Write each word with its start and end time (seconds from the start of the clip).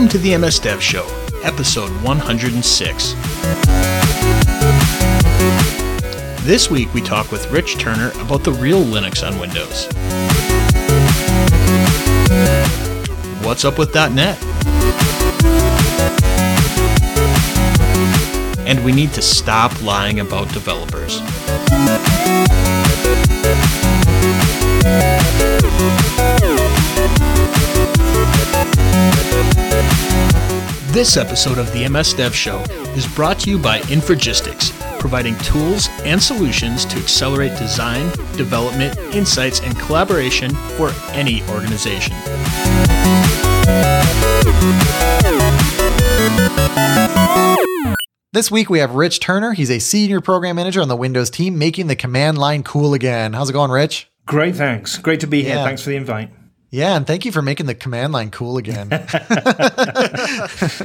Welcome 0.00 0.18
to 0.18 0.26
the 0.26 0.38
MS 0.38 0.58
Dev 0.60 0.82
Show, 0.82 1.04
episode 1.42 1.90
106. 2.02 3.12
This 6.42 6.70
week 6.70 6.94
we 6.94 7.02
talk 7.02 7.30
with 7.30 7.50
Rich 7.50 7.76
Turner 7.76 8.10
about 8.22 8.42
the 8.42 8.52
real 8.52 8.82
Linux 8.82 9.22
on 9.22 9.38
Windows. 9.38 9.84
What's 13.44 13.66
up 13.66 13.76
with 13.78 13.94
.NET? 13.94 14.42
And 18.66 18.82
we 18.82 18.92
need 18.92 19.12
to 19.12 19.20
stop 19.20 19.82
lying 19.82 20.20
about 20.20 20.50
developers. 20.54 21.20
This 30.92 31.16
episode 31.16 31.58
of 31.58 31.72
the 31.72 31.88
MS 31.88 32.14
Dev 32.14 32.34
Show 32.34 32.58
is 32.96 33.06
brought 33.06 33.38
to 33.40 33.50
you 33.50 33.60
by 33.60 33.78
Infragistics, 33.82 34.72
providing 34.98 35.38
tools 35.38 35.88
and 36.02 36.20
solutions 36.20 36.84
to 36.86 36.96
accelerate 36.96 37.56
design, 37.56 38.10
development, 38.36 38.98
insights, 39.14 39.60
and 39.60 39.78
collaboration 39.78 40.50
for 40.50 40.90
any 41.12 41.44
organization. 41.44 42.16
This 48.32 48.50
week 48.50 48.68
we 48.68 48.80
have 48.80 48.96
Rich 48.96 49.20
Turner. 49.20 49.52
He's 49.52 49.70
a 49.70 49.78
senior 49.78 50.20
program 50.20 50.56
manager 50.56 50.82
on 50.82 50.88
the 50.88 50.96
Windows 50.96 51.30
team, 51.30 51.56
making 51.56 51.86
the 51.86 51.94
command 51.94 52.36
line 52.36 52.64
cool 52.64 52.94
again. 52.94 53.32
How's 53.32 53.48
it 53.48 53.52
going, 53.52 53.70
Rich? 53.70 54.10
Great, 54.26 54.56
thanks. 54.56 54.98
Great 54.98 55.20
to 55.20 55.28
be 55.28 55.44
here. 55.44 55.54
Yeah. 55.54 55.64
Thanks 55.64 55.82
for 55.82 55.90
the 55.90 55.96
invite. 55.96 56.30
Yeah, 56.72 56.96
and 56.96 57.04
thank 57.04 57.24
you 57.24 57.32
for 57.32 57.42
making 57.42 57.66
the 57.66 57.74
command 57.74 58.12
line 58.12 58.30
cool 58.30 58.56
again. 58.56 58.88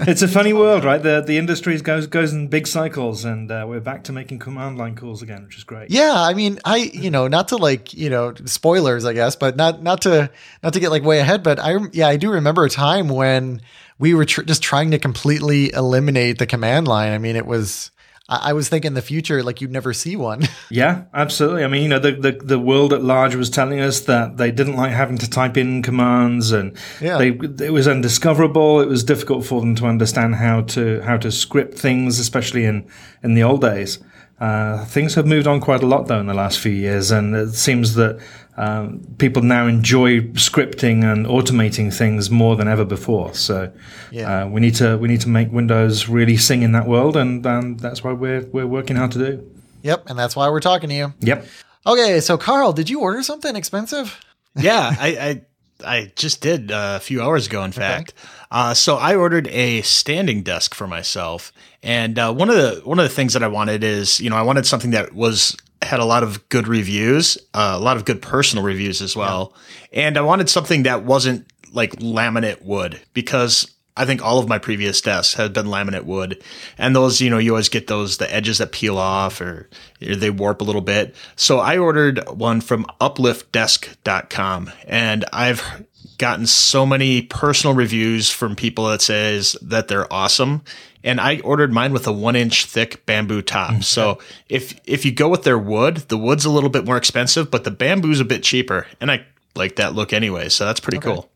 It's 0.08 0.22
a 0.22 0.28
funny 0.28 0.53
world, 0.53 0.83
right? 0.83 1.02
The 1.02 1.22
the 1.22 1.38
industry 1.38 1.78
goes 1.80 2.08
goes 2.08 2.33
in 2.33 2.47
big 2.47 2.67
cycles, 2.67 3.25
and 3.25 3.52
uh, 3.52 3.66
we're 3.67 3.80
back 3.80 4.03
to 4.06 4.11
making 4.11 4.39
command 4.39 4.78
line 4.78 4.95
calls 4.95 5.22
again, 5.22 5.44
which 5.45 5.58
is 5.58 5.63
great. 5.63 5.91
yeah, 5.91 6.13
I 6.16 6.33
mean, 6.33 6.59
I 6.66 6.78
you 6.78 7.11
know, 7.11 7.28
not 7.28 7.50
to 7.50 7.58
like 7.58 7.94
you 7.94 8.09
know 8.09 8.33
spoilers, 8.45 9.06
I 9.06 9.13
guess, 9.13 9.36
but 9.36 9.56
not 9.56 9.81
not 9.83 10.02
to 10.03 10.30
not 10.63 10.73
to 10.73 10.80
get 10.80 10.89
like 10.91 11.03
way 11.03 11.19
ahead, 11.19 11.44
but 11.44 11.59
I 11.59 11.78
yeah, 11.91 12.08
I 12.08 12.17
do 12.17 12.31
remember 12.31 12.66
a 12.66 12.69
time 12.69 13.09
when 13.09 13.61
we 14.00 14.13
were 14.13 14.25
tr- 14.25 14.44
just 14.44 14.63
trying 14.63 14.91
to 14.91 15.00
completely 15.00 15.72
eliminate 15.73 16.38
the 16.39 16.47
command 16.47 16.88
line. 16.88 17.11
I 17.11 17.17
mean, 17.17 17.36
it 17.36 17.45
was. 17.45 17.91
I 18.30 18.50
I 18.50 18.54
was 18.54 18.70
thinking 18.70 18.94
the 18.94 19.02
future, 19.02 19.44
like 19.44 19.62
you'd 19.62 19.72
never 19.72 19.94
see 19.94 20.16
one. 20.16 20.42
Yeah, 20.72 21.04
absolutely. 21.14 21.64
I 21.64 21.68
mean, 21.68 21.84
you 21.84 21.90
know, 21.90 22.00
the, 22.00 22.12
the 22.14 22.31
the 22.31 22.59
world 22.59 22.92
at 22.92 23.04
large 23.04 23.36
was 23.36 23.50
telling 23.50 23.80
us 23.80 24.00
that 24.02 24.38
they 24.38 24.52
didn't 24.52 24.76
like 24.76 24.92
having 24.92 25.18
to 25.20 25.30
type 25.30 25.58
in 25.58 25.81
commands, 25.84 26.52
and 26.52 26.76
Yeah. 27.00 27.18
they 27.18 27.30
it 27.66 27.72
was 27.72 27.88
undiscoverable. 27.88 28.81
It 28.81 28.88
was 28.90 29.03
difficult 29.03 29.46
for 29.46 29.62
them 29.62 29.76
to 29.76 29.86
understand 29.86 30.36
how 30.36 30.62
to 30.76 31.02
how 31.02 31.18
to 31.18 31.31
script 31.31 31.78
things, 31.78 32.20
especially 32.20 32.66
in 32.66 32.86
in 33.23 33.36
the 33.36 33.44
old 33.44 33.62
days. 33.62 34.00
Uh, 34.39 34.83
things 34.86 35.16
have 35.16 35.25
moved 35.25 35.47
on 35.47 35.61
quite 35.61 35.81
a 35.81 35.86
lot 35.86 36.08
though 36.08 36.19
in 36.19 36.25
the 36.28 36.33
last 36.33 36.59
few 36.59 36.72
years, 36.72 37.09
and 37.11 37.33
it 37.36 37.53
seems 37.53 37.95
that 37.95 38.19
um, 38.58 39.00
people 39.17 39.41
now 39.41 39.66
enjoy 39.67 40.22
scripting 40.33 41.03
and 41.03 41.25
automating 41.25 41.94
things 41.94 42.30
more 42.30 42.56
than 42.58 42.67
ever 42.67 42.83
before. 42.86 43.33
So 43.33 43.72
Yeah. 44.11 44.44
uh, 44.44 44.47
we 44.50 44.59
need 44.61 44.75
to 44.75 44.97
we 44.97 45.08
need 45.08 45.22
to 45.22 45.30
make 45.30 45.52
Windows 45.52 46.09
really 46.09 46.38
sing 46.38 46.63
in 46.63 46.73
that 46.73 46.86
world, 46.88 47.16
and, 47.16 47.45
and 47.45 47.80
that's 47.80 48.03
why 48.03 48.11
we're 48.11 48.41
we're 48.52 48.67
working 48.67 48.97
hard 48.97 49.12
to 49.13 49.19
do. 49.19 49.51
yep, 49.84 50.03
and 50.09 50.19
that's 50.19 50.35
why 50.35 50.50
we're 50.50 50.59
talking 50.62 50.90
to 50.90 50.96
you. 50.96 51.13
Yep. 51.22 51.46
Okay, 51.88 52.19
so 52.19 52.38
Carl, 52.38 52.73
did 52.73 52.90
you 52.90 53.00
order 53.02 53.22
something 53.23 53.56
expensive? 53.56 54.19
yeah, 54.56 54.96
I, 55.00 55.07
I 55.07 55.41
I 55.84 56.12
just 56.16 56.41
did 56.41 56.72
uh, 56.72 56.94
a 56.97 57.00
few 57.00 57.22
hours 57.22 57.47
ago. 57.47 57.63
In 57.63 57.72
fact, 57.72 58.13
uh, 58.52 58.74
so 58.74 58.96
I 58.96 59.16
ordered 59.16 59.47
a 59.47 59.81
standing 59.81 60.44
desk 60.44 60.74
for 60.74 60.88
myself, 60.88 61.52
and 61.84 62.18
uh, 62.18 62.34
one 62.34 62.50
of 62.50 62.56
the 62.56 62.81
one 62.84 63.00
of 63.00 63.03
the 63.03 63.13
things 63.13 63.34
that 63.34 63.44
I 63.44 63.47
wanted 63.47 63.84
is 63.84 64.19
you 64.19 64.30
know 64.30 64.38
I 64.38 64.41
wanted 64.41 64.66
something 64.66 64.91
that 64.91 65.14
was 65.14 65.56
had 65.81 66.00
a 66.00 66.06
lot 66.06 66.24
of 66.24 66.47
good 66.50 66.68
reviews, 66.68 67.38
uh, 67.53 67.74
a 67.75 67.80
lot 67.80 67.97
of 67.97 68.06
good 68.06 68.22
personal 68.22 68.64
reviews 68.64 69.02
as 69.02 69.16
well, 69.16 69.53
and 69.91 70.18
I 70.18 70.22
wanted 70.22 70.50
something 70.50 70.84
that 70.84 71.03
wasn't 71.03 71.46
like 71.72 71.91
laminate 71.97 72.62
wood 72.62 73.02
because. 73.14 73.72
I 73.97 74.06
think 74.06 74.22
all 74.22 74.39
of 74.39 74.50
my 74.50 74.57
previous 74.57 75.00
desks 75.00 75.35
had 75.35 75.53
been 75.53 75.67
laminate 75.67 76.03
wood, 76.03 76.44
and 76.78 76.95
those, 76.95 77.22
you 77.22 77.29
know, 77.29 77.38
you 77.38 77.51
always 77.51 77.69
get 77.69 77.88
those 77.88 78.17
the 78.17 78.33
edges 78.33 78.57
that 78.57 78.72
peel 78.72 78.97
off 78.97 79.39
or, 79.39 79.69
or 80.06 80.16
they 80.16 80.29
warp 80.29 80.61
a 80.61 80.66
little 80.66 80.81
bit. 80.81 81.16
So 81.35 81.59
I 81.59 81.78
ordered 81.78 82.28
one 82.29 82.59
from 82.59 82.85
upliftdesk.com, 83.00 84.72
and 84.85 85.25
I've 85.31 85.85
gotten 86.17 86.45
so 86.47 86.85
many 86.85 87.22
personal 87.22 87.75
reviews 87.75 88.29
from 88.29 88.55
people 88.55 88.88
that 88.88 89.01
says 89.01 89.55
that 89.61 89.88
they're 89.88 90.11
awesome. 90.11 90.61
And 91.03 91.22
I 91.22 91.39
ordered 91.41 91.72
mine 91.72 91.94
with 91.94 92.07
a 92.07 92.11
one 92.11 92.35
inch 92.35 92.66
thick 92.66 93.05
bamboo 93.05 93.44
top. 93.44 93.72
Mm-hmm. 93.72 93.81
So 93.81 94.19
if 94.50 94.79
if 94.85 95.05
you 95.05 95.11
go 95.11 95.29
with 95.29 95.44
their 95.44 95.57
wood, 95.57 95.97
the 95.97 96.17
wood's 96.17 96.45
a 96.45 96.50
little 96.50 96.69
bit 96.69 96.85
more 96.85 96.97
expensive, 96.97 97.51
but 97.51 97.63
the 97.63 97.72
bamboo's 97.72 98.19
a 98.19 98.25
bit 98.25 98.44
cheaper. 98.44 98.88
And 99.00 99.11
I 99.11 99.25
like 99.55 99.75
that 99.75 99.94
look 99.94 100.13
anyway, 100.13 100.50
so 100.50 100.66
that's 100.66 100.79
pretty 100.79 101.00
cool. 101.00 101.29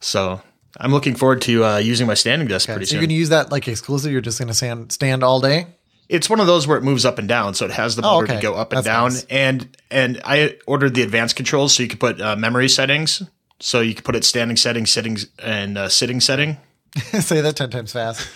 So 0.00 0.40
I'm 0.80 0.92
looking 0.92 1.14
forward 1.14 1.40
to 1.42 1.64
uh, 1.64 1.76
using 1.78 2.06
my 2.06 2.14
standing 2.14 2.48
desk 2.48 2.68
pretty 2.68 2.84
so 2.86 2.90
soon. 2.90 2.96
you're 2.96 3.02
going 3.02 3.08
to 3.10 3.14
use 3.14 3.28
that 3.30 3.52
like 3.52 3.68
exclusive? 3.68 4.10
You're 4.12 4.20
just 4.20 4.38
going 4.38 4.48
to 4.48 4.54
stand 4.54 4.90
stand 4.92 5.22
all 5.22 5.40
day? 5.40 5.66
It's 6.08 6.28
one 6.28 6.38
of 6.40 6.46
those 6.46 6.66
where 6.66 6.76
it 6.76 6.82
moves 6.82 7.04
up 7.06 7.18
and 7.18 7.26
down, 7.28 7.54
so 7.54 7.64
it 7.64 7.70
has 7.70 7.96
the 7.96 8.02
Oh, 8.02 8.20
motor 8.20 8.24
okay. 8.24 8.36
to 8.36 8.42
go 8.42 8.54
up 8.54 8.72
and 8.72 8.78
That's 8.78 8.86
down. 8.86 9.12
nice. 9.12 9.24
And 9.30 9.76
and 9.90 10.20
I 10.24 10.56
ordered 10.66 10.94
the 10.94 11.02
advanced 11.02 11.36
controls, 11.36 11.74
so 11.74 11.82
you 11.82 11.88
could 11.88 12.00
put 12.00 12.20
uh, 12.20 12.36
memory 12.36 12.68
settings. 12.68 13.22
So 13.60 13.80
you 13.80 13.94
could 13.94 14.04
put 14.04 14.14
it 14.16 14.24
standing 14.24 14.56
setting, 14.56 14.84
sittings, 14.84 15.28
and 15.38 15.78
uh, 15.78 15.88
sitting 15.88 16.20
setting. 16.20 16.58
Say 17.20 17.40
that 17.40 17.56
ten 17.56 17.70
times 17.70 17.92
fast. 17.92 18.28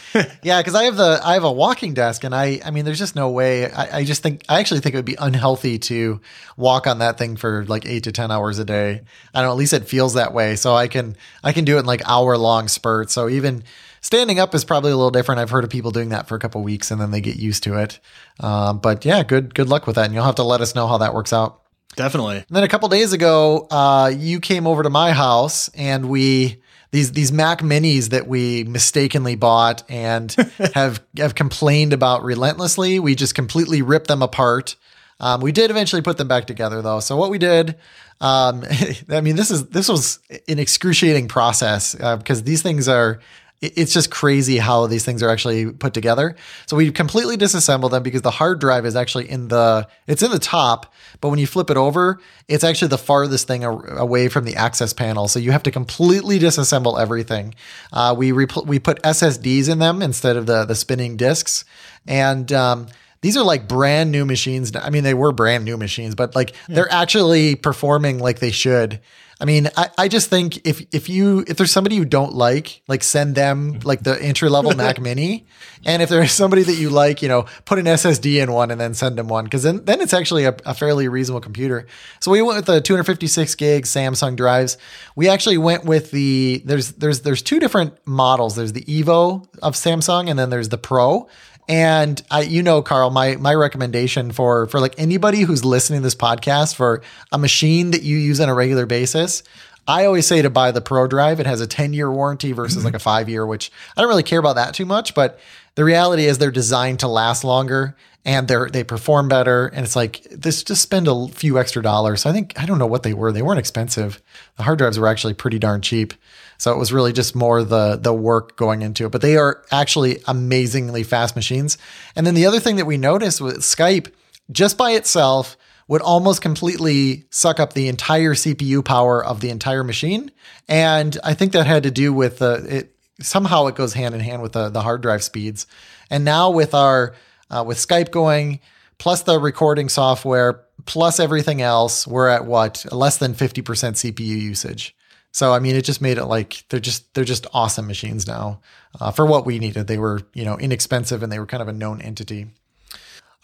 yeah, 0.43 0.61
because 0.61 0.75
I 0.75 0.85
have 0.85 0.97
the 0.97 1.21
I 1.23 1.35
have 1.35 1.45
a 1.45 1.53
walking 1.53 1.95
desk, 1.95 2.25
and 2.25 2.35
I 2.35 2.61
I 2.65 2.73
mean, 2.73 2.85
there's 2.85 2.99
just 2.99 3.15
no 3.15 3.31
way. 3.31 3.71
I, 3.71 3.99
I 3.99 4.05
just 4.05 4.21
think 4.21 4.45
I 4.49 4.59
actually 4.59 4.81
think 4.81 4.95
it 4.95 4.99
would 4.99 5.05
be 5.05 5.17
unhealthy 5.17 5.79
to 5.79 6.21
walk 6.57 6.89
on 6.89 6.99
that 6.99 7.19
thing 7.19 7.37
for 7.37 7.65
like 7.67 7.87
eight 7.87 8.05
to 8.05 8.13
ten 8.13 8.33
hours 8.33 8.59
a 8.59 8.65
day. 8.65 9.03
I 9.33 9.41
don't 9.41 9.49
know. 9.49 9.53
At 9.53 9.59
least 9.59 9.75
it 9.75 9.87
feels 9.87 10.15
that 10.15 10.33
way. 10.33 10.57
So 10.57 10.75
I 10.75 10.89
can 10.89 11.17
I 11.45 11.53
can 11.53 11.65
do 11.65 11.77
it 11.77 11.81
in 11.81 11.87
like 11.87 12.03
hour 12.05 12.37
long 12.37 12.67
spurts. 12.67 13.13
So 13.13 13.29
even 13.29 13.63
standing 14.01 14.41
up 14.41 14.53
is 14.57 14.65
probably 14.65 14.91
a 14.91 14.97
little 14.97 15.13
different. 15.13 15.41
I've 15.41 15.51
heard 15.51 15.63
of 15.63 15.71
people 15.71 15.93
doing 15.93 16.09
that 16.09 16.27
for 16.27 16.35
a 16.35 16.41
couple 16.41 16.61
weeks 16.63 16.91
and 16.91 17.01
then 17.01 17.13
they 17.13 17.21
get 17.21 17.37
used 17.37 17.63
to 17.63 17.79
it. 17.79 18.01
Um, 18.41 18.81
but 18.81 19.05
yeah, 19.05 19.23
good 19.23 19.55
good 19.55 19.69
luck 19.69 19.87
with 19.87 19.95
that, 19.95 20.07
and 20.07 20.15
you'll 20.15 20.25
have 20.25 20.35
to 20.37 20.43
let 20.43 20.61
us 20.61 20.75
know 20.75 20.89
how 20.89 20.99
that 20.99 21.15
works 21.15 21.33
out. 21.33 21.63
Definitely. 21.95 22.39
And 22.39 22.47
then 22.51 22.65
a 22.65 22.69
couple 22.69 22.89
days 22.89 23.13
ago, 23.13 23.69
uh, 23.71 24.13
you 24.15 24.41
came 24.41 24.67
over 24.67 24.83
to 24.83 24.91
my 24.91 25.13
house 25.13 25.69
and 25.71 26.09
we 26.09 26.61
these 26.91 27.13
these 27.13 27.33
Mac 27.33 27.61
Minis 27.61 28.11
that 28.11 28.27
we 28.27 28.65
mistakenly 28.65 29.35
bought 29.35 29.83
and 29.89 30.33
have 30.75 31.03
have 31.17 31.35
complained 31.35 31.93
about 31.93 32.23
relentlessly. 32.23 32.99
We 32.99 33.15
just 33.15 33.35
completely 33.35 33.83
ripped 33.83 34.09
them 34.09 34.23
apart. 34.23 34.77
Um, 35.21 35.41
we 35.41 35.53
did 35.53 35.71
eventually 35.71 36.03
put 36.03 36.17
them 36.17 36.29
back 36.29 36.47
together 36.47 36.81
though. 36.81 37.01
So 37.01 37.17
what 37.17 37.31
we 37.31 37.39
did, 37.39 37.77
um, 38.21 38.65
I 39.09 39.21
mean, 39.21 39.37
this 39.37 39.51
is 39.51 39.67
this 39.69 39.89
was 39.89 40.21
an 40.49 40.59
excruciating 40.59 41.29
process 41.29 41.97
uh, 41.99 42.17
because 42.17 42.43
these 42.43 42.63
things 42.63 42.89
are. 42.89 43.21
It- 43.61 43.73
It's 43.77 43.93
just 43.93 44.11
crazy 44.11 44.59
how 44.59 44.87
these 44.87 45.05
things 45.05 45.23
are 45.23 45.29
actually 45.31 45.67
put 45.73 45.93
together. 45.95 46.37
So 46.67 46.77
we 46.77 46.91
completely 46.93 47.37
disassemble 47.37 47.91
them 47.91 48.03
because 48.03 48.23
the 48.23 48.31
hard 48.31 48.61
drive 48.61 48.87
is 48.87 48.95
actually 48.95 49.29
in 49.29 49.49
the 49.49 49.87
it's 50.07 50.23
in 50.23 50.31
the 50.31 50.39
top, 50.39 50.93
but 51.21 51.31
when 51.31 51.39
you 51.39 51.47
flip 51.47 51.69
it 51.71 51.77
over, 51.77 52.19
it's 52.47 52.63
actually 52.63 52.89
the 52.89 52.99
farthest 52.99 53.47
thing 53.49 53.65
away 53.65 54.29
from 54.29 54.45
the 54.45 54.55
access 54.57 54.93
panel. 54.93 55.27
So 55.29 55.39
you 55.39 55.51
have 55.53 55.63
to 55.65 55.71
completely 55.73 56.39
disassemble 56.39 57.01
everything. 57.01 57.55
Uh, 57.93 58.15
we 58.17 58.31
repl- 58.31 58.67
we 58.67 58.79
put 58.79 59.03
SSDs 59.03 59.69
in 59.69 59.79
them 59.81 60.03
instead 60.03 60.37
of 60.37 60.47
the 60.47 60.65
the 60.65 60.75
spinning 60.77 61.17
discs, 61.17 61.65
and 62.07 62.53
um, 62.53 62.87
these 63.23 63.37
are 63.37 63.45
like 63.45 63.67
brand 63.67 64.13
new 64.13 64.25
machines. 64.25 64.71
I 64.77 64.91
mean, 64.91 65.03
they 65.03 65.15
were 65.15 65.33
brand 65.33 65.65
new 65.65 65.77
machines, 65.77 66.15
but 66.15 66.37
like 66.37 66.53
they're 66.69 66.93
actually 66.93 67.57
performing 67.57 68.19
like 68.21 68.39
they 68.39 68.53
should. 68.53 69.01
I 69.41 69.45
mean, 69.45 69.69
I, 69.77 69.89
I 69.97 70.09
just 70.09 70.31
think 70.31 70.67
if 70.67 70.85
if 70.93 71.09
you 71.09 71.45
if 71.47 71.57
there's 71.57 71.71
somebody 71.71 71.95
you 71.95 72.05
don't 72.05 72.35
like, 72.35 72.83
like 72.89 73.05
send 73.05 73.37
them 73.37 73.79
like 73.85 74.03
the 74.03 74.21
entry 74.21 74.49
level 74.49 74.75
Mac 74.75 75.01
Mini, 75.01 75.47
and 75.85 76.03
if 76.03 76.09
there's 76.09 76.33
somebody 76.33 76.65
that 76.65 76.75
you 76.75 76.91
like, 76.91 77.23
you 77.23 77.29
know, 77.29 77.47
put 77.65 77.79
an 77.79 77.85
SSD 77.85 78.43
in 78.43 78.51
one 78.51 78.73
and 78.73 78.81
then 78.81 78.95
send 78.95 79.17
them 79.17 79.29
one 79.29 79.45
because 79.45 79.63
then 79.63 79.85
then 79.85 80.01
it's 80.01 80.13
actually 80.13 80.45
a, 80.45 80.57
a 80.67 80.75
fairly 80.75 81.07
reasonable 81.07 81.41
computer. 81.41 81.87
So 82.19 82.33
we 82.33 82.43
went 82.43 82.57
with 82.57 82.67
the 82.67 82.81
256 82.81 83.55
gig 83.55 83.85
Samsung 83.85 84.35
drives. 84.35 84.77
We 85.15 85.29
actually 85.29 85.59
went 85.59 85.85
with 85.85 86.11
the 86.11 86.61
there's 86.65 86.93
there's 86.93 87.21
there's 87.21 87.43
two 87.43 87.61
different 87.61 87.95
models. 88.07 88.57
There's 88.57 88.73
the 88.73 88.83
Evo 88.83 89.47
of 89.63 89.75
Samsung, 89.75 90.29
and 90.29 90.37
then 90.37 90.51
there's 90.51 90.71
the 90.71 90.79
Pro. 90.79 91.29
And 91.69 92.23
I, 92.31 92.43
you 92.43 92.63
know, 92.63 92.81
Carl, 92.81 93.11
my 93.11 93.37
my 93.37 93.55
recommendation 93.55 94.33
for 94.33 94.67
for 94.67 94.81
like 94.81 94.95
anybody 94.97 95.43
who's 95.43 95.65
listening 95.65 96.01
to 96.01 96.05
this 96.05 96.15
podcast 96.15 96.75
for 96.75 97.03
a 97.31 97.39
machine 97.39 97.91
that 97.91 98.03
you 98.03 98.17
use 98.17 98.41
on 98.41 98.49
a 98.49 98.55
regular 98.55 98.87
basis, 98.87 99.43
I 99.87 100.07
always 100.07 100.27
say 100.27 100.41
to 100.43 100.51
buy 100.51 100.71
the 100.71 100.81
Pro 100.81 101.07
Drive. 101.07 101.41
It 101.41 101.47
has 101.47 101.61
a 101.61 101.67
10 101.67 101.93
year 101.93 102.11
warranty 102.11 102.53
versus 102.53 102.85
like 102.85 102.95
a 102.95 102.99
five 102.99 103.29
year, 103.29 103.47
which 103.47 103.71
I 103.97 104.01
don't 104.01 104.09
really 104.09 104.23
care 104.23 104.39
about 104.39 104.57
that 104.57 104.75
too 104.75 104.87
much. 104.87 105.15
But 105.15 105.39
the 105.75 105.85
reality 105.85 106.25
is 106.25 106.39
they're 106.39 106.51
designed 106.51 107.01
to 107.01 107.09
last 107.09 107.45
longer 107.45 107.97
and 108.25 108.49
they're 108.49 108.69
they 108.69 108.85
perform 108.85 109.29
better. 109.29 109.67
And 109.69 109.85
it's 109.85 109.97
like 109.97 110.23
this 110.31 110.63
just 110.63 110.83
spend 110.83 111.09
a 111.09 111.29
few 111.29 111.59
extra 111.59 111.83
dollars. 111.83 112.27
I 112.27 112.33
think 112.33 112.59
I 112.61 112.67
don't 112.67 112.79
know 112.79 112.87
what 112.87 113.03
they 113.03 113.15
were. 113.15 113.33
They 113.33 113.43
weren't 113.43 113.59
expensive. 113.59 114.23
The 114.57 114.65
hard 114.65 114.79
drives 114.79 114.99
were 114.99 115.09
actually 115.09 115.35
pretty 115.35 115.59
darn 115.59 115.81
cheap. 115.81 116.13
So 116.59 116.73
it 116.73 116.79
was 116.79 116.93
really 116.93 117.13
just 117.13 117.35
more 117.35 117.63
the 117.63 117.97
the 117.97 118.13
work 118.13 118.57
going 118.57 118.83
into 118.83 119.07
it. 119.07 119.13
But 119.13 119.23
they 119.23 119.37
are 119.37 119.65
actually 119.71 120.23
amazingly 120.27 121.05
fast 121.05 121.37
machines. 121.37 121.79
And 122.15 122.27
then 122.27 122.35
the 122.35 122.47
other 122.47 122.61
thing 122.61 122.77
that 122.77 122.87
we 122.87 122.99
noticed 122.99 123.41
with 123.41 123.59
Skype, 123.59 124.13
just 124.51 124.77
by 124.77 124.91
itself, 124.93 125.57
would 125.87 126.03
almost 126.03 126.43
completely 126.43 127.25
suck 127.31 127.59
up 127.59 127.73
the 127.73 127.89
entire 127.89 128.35
CPU 128.35 128.85
power 128.85 129.25
of 129.25 129.41
the 129.41 129.51
entire 129.51 129.83
machine. 129.83 130.31
And 130.69 131.17
I 131.25 131.33
think 131.33 131.53
that 131.53 131.67
had 131.67 131.85
to 131.85 131.91
do 131.91 132.13
with 132.13 132.39
the 132.39 132.67
it 132.69 132.95
somehow 133.21 133.67
it 133.67 133.75
goes 133.75 133.95
hand 133.95 134.15
in 134.15 134.21
hand 134.21 134.43
with 134.43 134.53
the, 134.53 134.69
the 134.69 134.83
hard 134.83 135.01
drive 135.01 135.25
speeds. 135.25 135.67
And 136.11 136.25
now 136.25 136.51
with 136.51 136.75
our 136.75 137.15
uh, 137.51 137.65
with 137.67 137.79
Skype 137.79 138.11
going, 138.11 138.61
plus 138.99 139.23
the 139.23 139.39
recording 139.39 139.89
software, 139.89 140.65
plus 140.85 141.19
everything 141.19 141.63
else, 141.63 142.07
we're 142.07 142.29
at 142.29 142.45
what 142.45 142.85
less 142.93 143.17
than 143.17 143.35
fifty 143.35 143.63
percent 143.63 143.97
CPU 143.97 144.21
usage. 144.21 144.95
So 145.33 145.53
I 145.53 145.59
mean, 145.59 145.77
it 145.77 145.83
just 145.83 146.01
made 146.01 146.19
it 146.19 146.27
like 146.27 146.65
they're 146.69 146.81
just 146.81 147.13
they're 147.15 147.25
just 147.25 147.47
awesome 147.53 147.87
machines 147.87 148.27
now 148.27 148.61
uh, 149.01 149.11
for 149.11 149.27
what 149.27 149.47
we 149.47 149.59
needed. 149.59 149.87
They 149.87 149.99
were 149.99 150.23
you 150.35 150.45
know 150.45 150.57
inexpensive 150.59 151.23
and 151.23 151.31
they 151.31 151.39
were 151.39 151.47
kind 151.47 151.63
of 151.63 151.69
a 151.69 151.73
known 151.73 152.01
entity. 152.01 152.47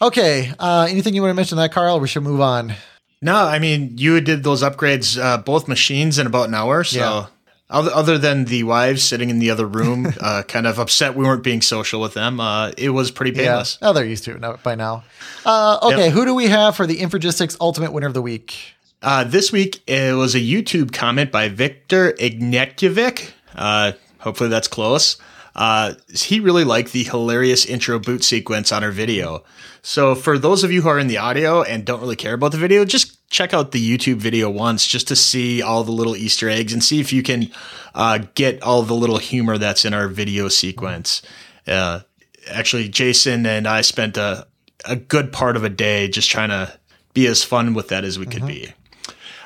Okay, 0.01 0.51
uh, 0.59 0.87
anything 0.89 1.13
you 1.13 1.21
want 1.21 1.31
to 1.31 1.35
mention 1.35 1.57
that, 1.57 1.71
Carl? 1.71 1.99
we 1.99 2.07
should 2.07 2.23
move 2.23 2.41
on. 2.41 2.73
No, 3.21 3.35
I 3.35 3.59
mean 3.59 3.97
you 3.97 4.19
did 4.19 4.43
those 4.43 4.61
upgrades, 4.61 5.21
uh, 5.21 5.37
both 5.37 5.67
machines 5.67 6.19
in 6.19 6.27
about 6.27 6.49
an 6.49 6.53
hour. 6.53 6.83
So 6.83 6.99
yeah. 6.99 7.25
other, 7.69 7.91
other 7.91 8.17
than 8.17 8.45
the 8.45 8.63
wives 8.63 9.03
sitting 9.03 9.29
in 9.29 9.39
the 9.39 9.51
other 9.51 9.65
room, 9.65 10.07
uh, 10.19 10.43
kind 10.47 10.67
of 10.67 10.79
upset 10.79 11.15
we 11.15 11.23
weren't 11.23 11.43
being 11.43 11.61
social 11.61 12.01
with 12.01 12.13
them, 12.13 12.39
uh, 12.39 12.71
it 12.77 12.89
was 12.89 13.11
pretty 13.11 13.31
painless. 13.31 13.77
Yeah. 13.81 13.89
Oh, 13.89 13.93
they're 13.93 14.05
used 14.05 14.25
to 14.25 14.35
it 14.35 14.63
by 14.63 14.75
now. 14.75 15.03
Uh, 15.45 15.79
okay, 15.83 16.05
yep. 16.05 16.13
who 16.13 16.25
do 16.25 16.35
we 16.35 16.47
have 16.47 16.75
for 16.75 16.85
the 16.85 16.97
Infragistics 16.97 17.55
Ultimate 17.61 17.93
Winner 17.93 18.07
of 18.07 18.13
the 18.13 18.21
Week? 18.21 18.74
Uh, 19.01 19.23
this 19.23 19.51
week 19.51 19.83
it 19.87 20.15
was 20.15 20.35
a 20.35 20.39
YouTube 20.39 20.91
comment 20.91 21.31
by 21.31 21.49
Victor 21.49 22.13
Ignatjevic. 22.13 23.31
Uh, 23.55 23.93
hopefully 24.19 24.49
that's 24.49 24.67
close. 24.67 25.17
Uh, 25.55 25.93
he 26.13 26.39
really 26.39 26.65
liked 26.65 26.91
the 26.91 27.03
hilarious 27.03 27.65
intro 27.65 27.97
boot 27.97 28.23
sequence 28.23 28.71
on 28.71 28.83
our 28.83 28.91
video. 28.91 29.43
So 29.81 30.13
for 30.13 30.37
those 30.37 30.63
of 30.63 30.71
you 30.71 30.81
who 30.81 30.89
are 30.89 30.99
in 30.99 31.07
the 31.07 31.17
audio 31.17 31.61
and 31.61 31.85
don't 31.85 32.01
really 32.01 32.17
care 32.17 32.33
about 32.33 32.51
the 32.51 32.57
video, 32.57 32.83
just 32.83 33.29
check 33.29 33.53
out 33.53 33.71
the 33.71 33.97
YouTube 33.97 34.17
video 34.17 34.49
once 34.49 34.85
just 34.85 35.07
to 35.07 35.15
see 35.15 35.61
all 35.61 35.83
the 35.83 35.91
little 35.91 36.15
Easter 36.15 36.49
eggs 36.49 36.73
and 36.73 36.83
see 36.83 36.99
if 36.99 37.13
you 37.13 37.23
can 37.23 37.49
uh, 37.93 38.19
get 38.33 38.61
all 38.63 38.81
the 38.81 38.93
little 38.93 39.17
humor 39.17 39.57
that's 39.57 39.85
in 39.85 39.93
our 39.93 40.07
video 40.07 40.49
sequence. 40.49 41.21
Uh, 41.67 42.01
actually, 42.49 42.89
Jason 42.89 43.45
and 43.45 43.67
I 43.67 43.81
spent 43.81 44.17
a, 44.17 44.47
a 44.83 44.95
good 44.95 45.31
part 45.31 45.55
of 45.55 45.63
a 45.63 45.69
day 45.69 46.09
just 46.09 46.29
trying 46.29 46.49
to 46.49 46.77
be 47.13 47.27
as 47.27 47.43
fun 47.43 47.73
with 47.73 47.87
that 47.89 48.03
as 48.03 48.19
we 48.19 48.25
mm-hmm. 48.25 48.39
could 48.39 48.47
be. 48.47 48.73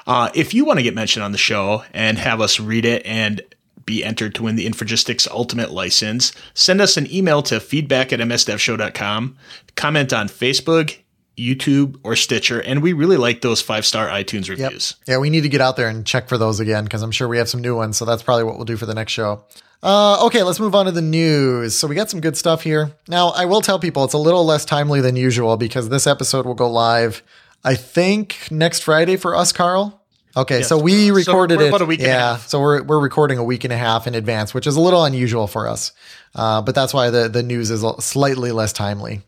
Uh, 0.10 0.32
if 0.34 0.56
you 0.56 0.66
want 0.66 0.80
to 0.80 0.84
get 0.84 0.96
mentioned 0.96 1.24
on 1.24 1.32
the 1.32 1.38
show 1.38 1.84
and 1.94 2.18
have 2.18 2.42
us 2.42 2.60
read 2.60 2.84
it 2.84 3.06
and 3.06 3.44
be 3.86 4.04
entered 4.04 4.34
to 4.34 4.42
win 4.42 4.56
the 4.56 4.66
Infragistics 4.66 5.30
Ultimate 5.30 5.70
license, 5.70 6.34
send 6.56 6.82
us 6.82 6.98
an 6.98 7.12
email 7.14 7.44
to 7.44 7.60
feedback 7.60 8.12
at 8.12 8.20
msdevshow.com, 8.20 9.38
comment 9.76 10.12
on 10.12 10.28
Facebook, 10.28 10.98
YouTube, 11.38 12.00
or 12.02 12.16
Stitcher, 12.16 12.60
and 12.60 12.82
we 12.82 12.92
really 12.92 13.18
like 13.18 13.42
those 13.42 13.62
five 13.62 13.86
star 13.86 14.08
iTunes 14.08 14.50
reviews. 14.50 14.96
Yep. 15.02 15.08
Yeah, 15.08 15.18
we 15.20 15.30
need 15.30 15.42
to 15.42 15.50
get 15.50 15.62
out 15.62 15.76
there 15.76 15.88
and 15.88 16.04
check 16.04 16.28
for 16.28 16.40
those 16.40 16.60
again 16.60 16.86
because 16.86 17.04
I'm 17.04 17.12
sure 17.12 17.28
we 17.28 17.38
have 17.38 17.48
some 17.48 17.62
new 17.62 17.76
ones. 17.76 17.96
So 17.96 18.04
that's 18.04 18.24
probably 18.24 18.46
what 18.46 18.56
we'll 18.56 18.66
do 18.66 18.78
for 18.78 18.88
the 18.88 18.96
next 18.96 19.12
show. 19.12 19.44
Uh, 19.84 20.26
okay, 20.26 20.42
let's 20.42 20.60
move 20.60 20.74
on 20.74 20.88
to 20.88 20.92
the 20.92 21.04
news. 21.04 21.78
So 21.78 21.88
we 21.88 21.94
got 21.94 22.10
some 22.10 22.20
good 22.20 22.36
stuff 22.36 22.64
here. 22.64 22.92
Now, 23.08 23.30
I 23.30 23.46
will 23.46 23.62
tell 23.62 23.78
people 23.78 24.06
it's 24.06 24.16
a 24.16 24.18
little 24.18 24.44
less 24.44 24.66
timely 24.66 25.02
than 25.02 25.16
usual 25.16 25.56
because 25.56 25.88
this 25.90 26.08
episode 26.08 26.48
will 26.48 26.56
go 26.56 26.68
live, 26.68 27.22
I 27.64 27.76
think, 27.76 28.48
next 28.50 28.82
Friday 28.82 29.16
for 29.16 29.36
us, 29.36 29.52
Carl. 29.52 29.99
Okay, 30.38 30.60
yes. 30.60 30.70
so 30.70 30.78
we 30.78 31.12
recorded 31.12 31.60
so 31.60 31.66
it. 31.66 31.70
About 31.70 31.82
a 31.82 31.86
week 31.86 32.02
yeah, 32.02 32.38
so 32.38 32.62
we're 32.62 32.84
we're 32.84 33.00
recording 33.00 33.38
a 33.40 33.44
week 33.44 33.64
and 33.64 33.74
a 33.74 33.78
half 33.78 34.06
in 34.06 34.16
advance, 34.16 34.54
which 34.54 34.68
is 34.68 34.76
a 34.76 34.82
little 34.82 35.04
unusual 35.04 35.48
for 35.48 35.68
us, 35.68 35.92
uh, 36.36 36.62
but 36.62 36.76
that's 36.76 36.94
why 36.94 37.10
the 37.10 37.28
the 37.28 37.44
news 37.44 37.72
is 37.72 37.84
slightly 38.00 38.52
less 38.52 38.72
timely. 38.72 39.22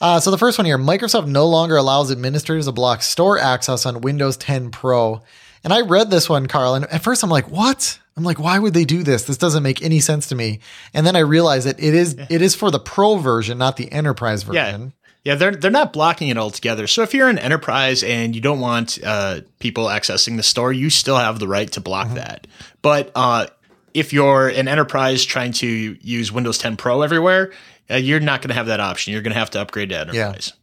Uh, 0.00 0.20
so 0.20 0.30
the 0.30 0.38
first 0.38 0.58
one 0.58 0.64
here, 0.64 0.76
Microsoft 0.76 1.26
no 1.26 1.46
longer 1.46 1.76
allows 1.76 2.10
administrators 2.10 2.66
to 2.66 2.72
block 2.72 3.02
store 3.02 3.38
access 3.38 3.86
on 3.86 4.00
Windows 4.00 4.36
10 4.36 4.70
Pro. 4.70 5.22
And 5.62 5.72
I 5.72 5.80
read 5.80 6.10
this 6.10 6.28
one, 6.28 6.46
Carl, 6.46 6.74
and 6.74 6.84
at 6.86 7.02
first 7.02 7.22
I'm 7.22 7.30
like, 7.30 7.48
what? 7.50 7.98
I'm 8.16 8.22
like, 8.22 8.38
why 8.38 8.58
would 8.58 8.74
they 8.74 8.84
do 8.84 9.02
this? 9.02 9.22
This 9.22 9.38
doesn't 9.38 9.62
make 9.62 9.82
any 9.82 10.00
sense 10.00 10.26
to 10.28 10.34
me. 10.34 10.60
And 10.92 11.06
then 11.06 11.16
I 11.16 11.20
realized 11.20 11.66
that 11.66 11.80
it 11.80 11.94
is 11.94 12.16
it 12.28 12.42
is 12.42 12.54
for 12.54 12.70
the 12.70 12.78
Pro 12.78 13.16
version, 13.16 13.56
not 13.56 13.76
the 13.76 13.90
Enterprise 13.90 14.42
version. 14.42 14.82
Yeah. 14.82 15.03
Yeah, 15.24 15.36
they're 15.36 15.56
they're 15.56 15.70
not 15.70 15.94
blocking 15.94 16.28
it 16.28 16.36
altogether. 16.36 16.86
So 16.86 17.02
if 17.02 17.14
you're 17.14 17.28
an 17.30 17.38
enterprise 17.38 18.02
and 18.02 18.34
you 18.34 18.42
don't 18.42 18.60
want 18.60 18.98
uh, 19.02 19.40
people 19.58 19.86
accessing 19.86 20.36
the 20.36 20.42
store, 20.42 20.72
you 20.72 20.90
still 20.90 21.16
have 21.16 21.38
the 21.38 21.48
right 21.48 21.70
to 21.72 21.80
block 21.80 22.08
mm-hmm. 22.08 22.16
that. 22.16 22.46
But 22.82 23.10
uh, 23.14 23.46
if 23.94 24.12
you're 24.12 24.48
an 24.48 24.68
enterprise 24.68 25.24
trying 25.24 25.52
to 25.54 25.66
use 25.66 26.30
Windows 26.30 26.58
10 26.58 26.76
Pro 26.76 27.00
everywhere, 27.00 27.52
uh, 27.90 27.94
you're 27.94 28.20
not 28.20 28.42
going 28.42 28.50
to 28.50 28.54
have 28.54 28.66
that 28.66 28.80
option. 28.80 29.12
You're 29.14 29.22
going 29.22 29.32
to 29.32 29.38
have 29.38 29.50
to 29.50 29.60
upgrade 29.60 29.90
to 29.90 29.98
enterprise. 29.98 30.52
Yeah. 30.54 30.60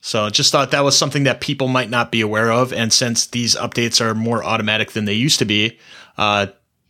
So 0.00 0.30
just 0.30 0.52
thought 0.52 0.70
that 0.70 0.84
was 0.84 0.96
something 0.96 1.24
that 1.24 1.40
people 1.40 1.68
might 1.68 1.90
not 1.90 2.10
be 2.10 2.20
aware 2.20 2.50
of. 2.50 2.72
And 2.72 2.92
since 2.92 3.26
these 3.26 3.56
updates 3.56 4.00
are 4.00 4.14
more 4.14 4.42
automatic 4.44 4.92
than 4.92 5.04
they 5.04 5.14
used 5.14 5.40
to 5.40 5.44
be, 5.44 5.78
uh, 6.16 6.46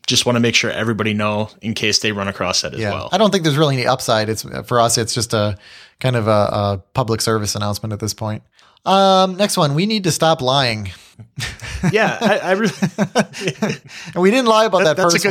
just 0.08 0.24
want 0.24 0.36
to 0.36 0.40
make 0.40 0.54
sure 0.54 0.70
everybody 0.70 1.12
know 1.12 1.50
in 1.60 1.74
case 1.74 1.98
they 2.00 2.12
run 2.12 2.28
across 2.28 2.62
that 2.62 2.74
as 2.74 2.80
yeah. 2.80 2.90
well. 2.90 3.08
I 3.12 3.18
don't 3.18 3.30
think 3.30 3.44
there's 3.44 3.58
really 3.58 3.76
any 3.76 3.86
upside. 3.86 4.28
It's 4.28 4.42
for 4.66 4.80
us. 4.80 4.98
It's 4.98 5.14
just 5.14 5.34
a 5.34 5.56
kind 6.00 6.16
of 6.16 6.26
a, 6.26 6.30
a 6.30 6.82
public 6.94 7.20
service 7.20 7.54
announcement 7.54 7.92
at 7.92 8.00
this 8.00 8.14
point. 8.14 8.42
Um, 8.86 9.36
next 9.36 9.56
one, 9.56 9.74
we 9.74 9.86
need 9.86 10.04
to 10.04 10.10
stop 10.10 10.40
lying. 10.40 10.90
yeah, 11.92 12.16
I, 12.20 12.38
I 12.38 12.52
really. 12.52 12.74
and 14.14 14.22
we 14.22 14.30
didn't 14.30 14.46
lie 14.46 14.64
about 14.64 14.84
that, 14.84 14.96
that 14.96 15.10
first 15.10 15.30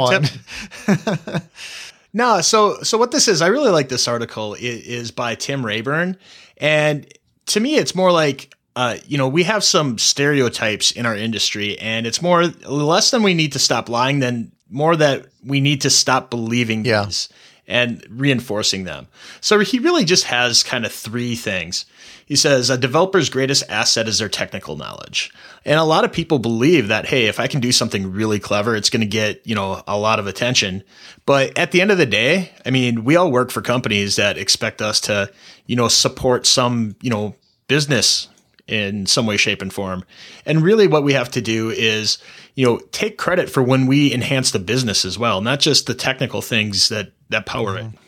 one. 1.27 1.41
no, 2.13 2.41
so 2.41 2.81
so 2.83 2.97
what 2.97 3.12
this 3.12 3.27
is, 3.27 3.41
I 3.41 3.47
really 3.47 3.71
like 3.71 3.89
this 3.89 4.07
article. 4.07 4.53
It 4.53 4.62
is 4.62 5.12
by 5.12 5.33
Tim 5.35 5.65
Rayburn, 5.65 6.18
and 6.57 7.12
to 7.47 7.59
me, 7.59 7.77
it's 7.77 7.95
more 7.95 8.12
like 8.12 8.53
uh, 8.75 8.97
you 9.07 9.18
know, 9.18 9.27
we 9.27 9.41
have 9.41 9.63
some 9.63 9.97
stereotypes 9.97 10.91
in 10.91 11.07
our 11.07 11.15
industry, 11.15 11.79
and 11.79 12.06
it's 12.06 12.21
more 12.21 12.45
less 12.45 13.09
than 13.09 13.24
we 13.24 13.33
need 13.33 13.53
to 13.53 13.59
stop 13.59 13.89
lying 13.89 14.19
than 14.19 14.51
more 14.69 14.95
that 14.95 15.27
we 15.45 15.61
need 15.61 15.81
to 15.81 15.89
stop 15.89 16.29
believing 16.29 16.86
yeah. 16.86 17.05
these 17.05 17.29
and 17.67 18.05
reinforcing 18.09 18.86
them. 18.86 19.07
So 19.41 19.59
he 19.59 19.79
really 19.79 20.05
just 20.05 20.24
has 20.25 20.63
kind 20.63 20.86
of 20.86 20.91
three 20.91 21.36
things. 21.36 21.86
He 22.25 22.38
says 22.38 22.69
a 22.69 22.77
developer's 22.77 23.29
greatest 23.29 23.63
asset 23.69 24.07
is 24.07 24.19
their 24.19 24.29
technical 24.29 24.77
knowledge. 24.77 25.33
And 25.65 25.77
a 25.77 25.83
lot 25.83 26.05
of 26.05 26.13
people 26.13 26.39
believe 26.39 26.88
that, 26.88 27.07
hey, 27.07 27.25
if 27.25 27.39
I 27.39 27.47
can 27.47 27.59
do 27.59 27.74
something 27.74 28.12
really 28.13 28.39
clever, 28.39 28.75
it's 28.75 28.89
going 28.89 29.01
to 29.01 29.07
get, 29.07 29.45
you 29.45 29.53
know, 29.53 29.83
a 29.86 29.97
lot 29.97 30.19
of 30.19 30.27
attention. 30.27 30.83
But 31.25 31.57
at 31.57 31.71
the 31.71 31.81
end 31.81 31.91
of 31.91 31.97
the 31.97 32.05
day, 32.05 32.51
I 32.65 32.71
mean, 32.71 33.03
we 33.03 33.17
all 33.17 33.31
work 33.31 33.51
for 33.51 33.62
companies 33.62 34.15
that 34.15 34.38
expect 34.38 34.81
us 34.81 35.01
to, 35.01 35.29
you 35.65 35.75
know, 35.75 35.89
support 35.89 36.45
some, 36.45 36.95
you 37.01 37.09
know, 37.09 37.36
business 37.67 38.29
in 38.67 39.05
some 39.05 39.25
way, 39.25 39.38
shape, 39.38 39.62
and 39.62 39.74
form. 39.74 40.05
And 40.45 40.62
really, 40.62 40.88
what 40.88 41.03
we 41.03 41.13
have 41.13 41.31
to 41.31 41.41
do 41.41 41.69
is, 41.69 42.17
you 42.57 42.65
know, 42.65 42.79
take 42.91 43.19
credit 43.19 43.51
for 43.51 43.61
when 43.61 43.85
we 43.85 44.11
enhance 44.11 44.49
the 44.49 44.57
business 44.57 45.05
as 45.05 45.17
well, 45.17 45.41
not 45.41 45.59
just 45.59 45.85
the 45.85 45.93
technical 45.93 46.41
things 46.41 46.89
that 46.89 47.11
that 47.29 47.45
power 47.45 47.75
mm-hmm. 47.77 47.89
it. 47.89 47.99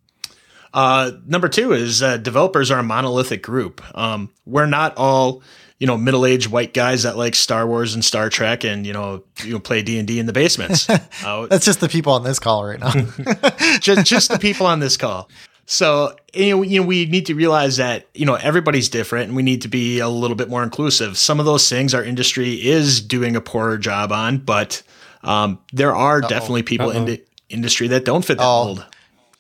Uh, 0.73 1.11
number 1.27 1.47
two 1.47 1.71
is 1.71 2.01
uh, 2.01 2.17
developers 2.17 2.71
are 2.71 2.79
a 2.79 2.83
monolithic 2.83 3.43
group. 3.43 3.81
Um, 3.95 4.31
we're 4.47 4.65
not 4.65 4.97
all 4.97 5.43
you 5.77 5.85
know 5.85 5.97
middle 5.97 6.25
aged 6.25 6.47
white 6.47 6.73
guys 6.73 7.03
that 7.03 7.15
like 7.15 7.35
Star 7.35 7.67
Wars 7.67 7.93
and 7.93 8.03
Star 8.03 8.31
Trek 8.31 8.63
and 8.65 8.87
you 8.87 8.93
know 8.93 9.23
you 9.43 9.53
know, 9.53 9.59
play 9.59 9.83
D 9.83 9.99
and 9.99 10.07
D 10.07 10.17
in 10.17 10.25
the 10.25 10.33
basements. 10.33 10.87
Uh, 11.23 11.47
That's 11.47 11.65
just 11.65 11.81
the 11.81 11.89
people 11.89 12.13
on 12.13 12.23
this 12.23 12.39
call 12.39 12.65
right 12.65 12.79
now. 12.79 12.91
just 13.79 14.07
just 14.07 14.31
the 14.31 14.39
people 14.39 14.65
on 14.65 14.79
this 14.79 14.95
call. 14.97 15.29
So 15.71 16.15
you 16.33 16.49
know, 16.49 16.63
you 16.63 16.81
know, 16.81 16.87
we 16.87 17.05
need 17.05 17.27
to 17.27 17.35
realize 17.35 17.77
that 17.77 18.07
you 18.15 18.25
know 18.25 18.33
everybody's 18.33 18.89
different, 18.89 19.27
and 19.27 19.35
we 19.35 19.43
need 19.43 19.61
to 19.61 19.67
be 19.67 19.99
a 19.99 20.09
little 20.09 20.35
bit 20.35 20.49
more 20.49 20.63
inclusive. 20.63 21.15
Some 21.15 21.39
of 21.39 21.45
those 21.45 21.69
things 21.69 21.93
our 21.93 22.03
industry 22.03 22.53
is 22.53 23.01
doing 23.01 23.35
a 23.35 23.41
poorer 23.41 23.77
job 23.77 24.11
on, 24.11 24.39
but 24.39 24.81
um, 25.23 25.59
there 25.71 25.95
are 25.95 26.23
Uh-oh. 26.23 26.27
definitely 26.27 26.63
people 26.63 26.89
Uh-oh. 26.89 26.97
in 26.97 27.05
the 27.05 27.23
industry 27.49 27.87
that 27.89 28.03
don't 28.03 28.25
fit 28.25 28.39
that 28.39 28.43
oh. 28.43 28.65
mold. 28.65 28.85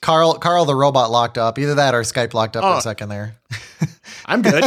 Carl, 0.01 0.35
Carl, 0.35 0.65
the 0.65 0.75
robot 0.75 1.09
locked 1.09 1.39
up. 1.39 1.57
Either 1.57 1.73
that 1.75 1.95
or 1.95 2.01
Skype 2.01 2.35
locked 2.35 2.55
up 2.55 2.63
oh, 2.63 2.67
for 2.67 2.73
a 2.75 2.77
oh. 2.77 2.81
second 2.81 3.09
there. 3.09 3.35
I'm 4.27 4.43
good. 4.43 4.63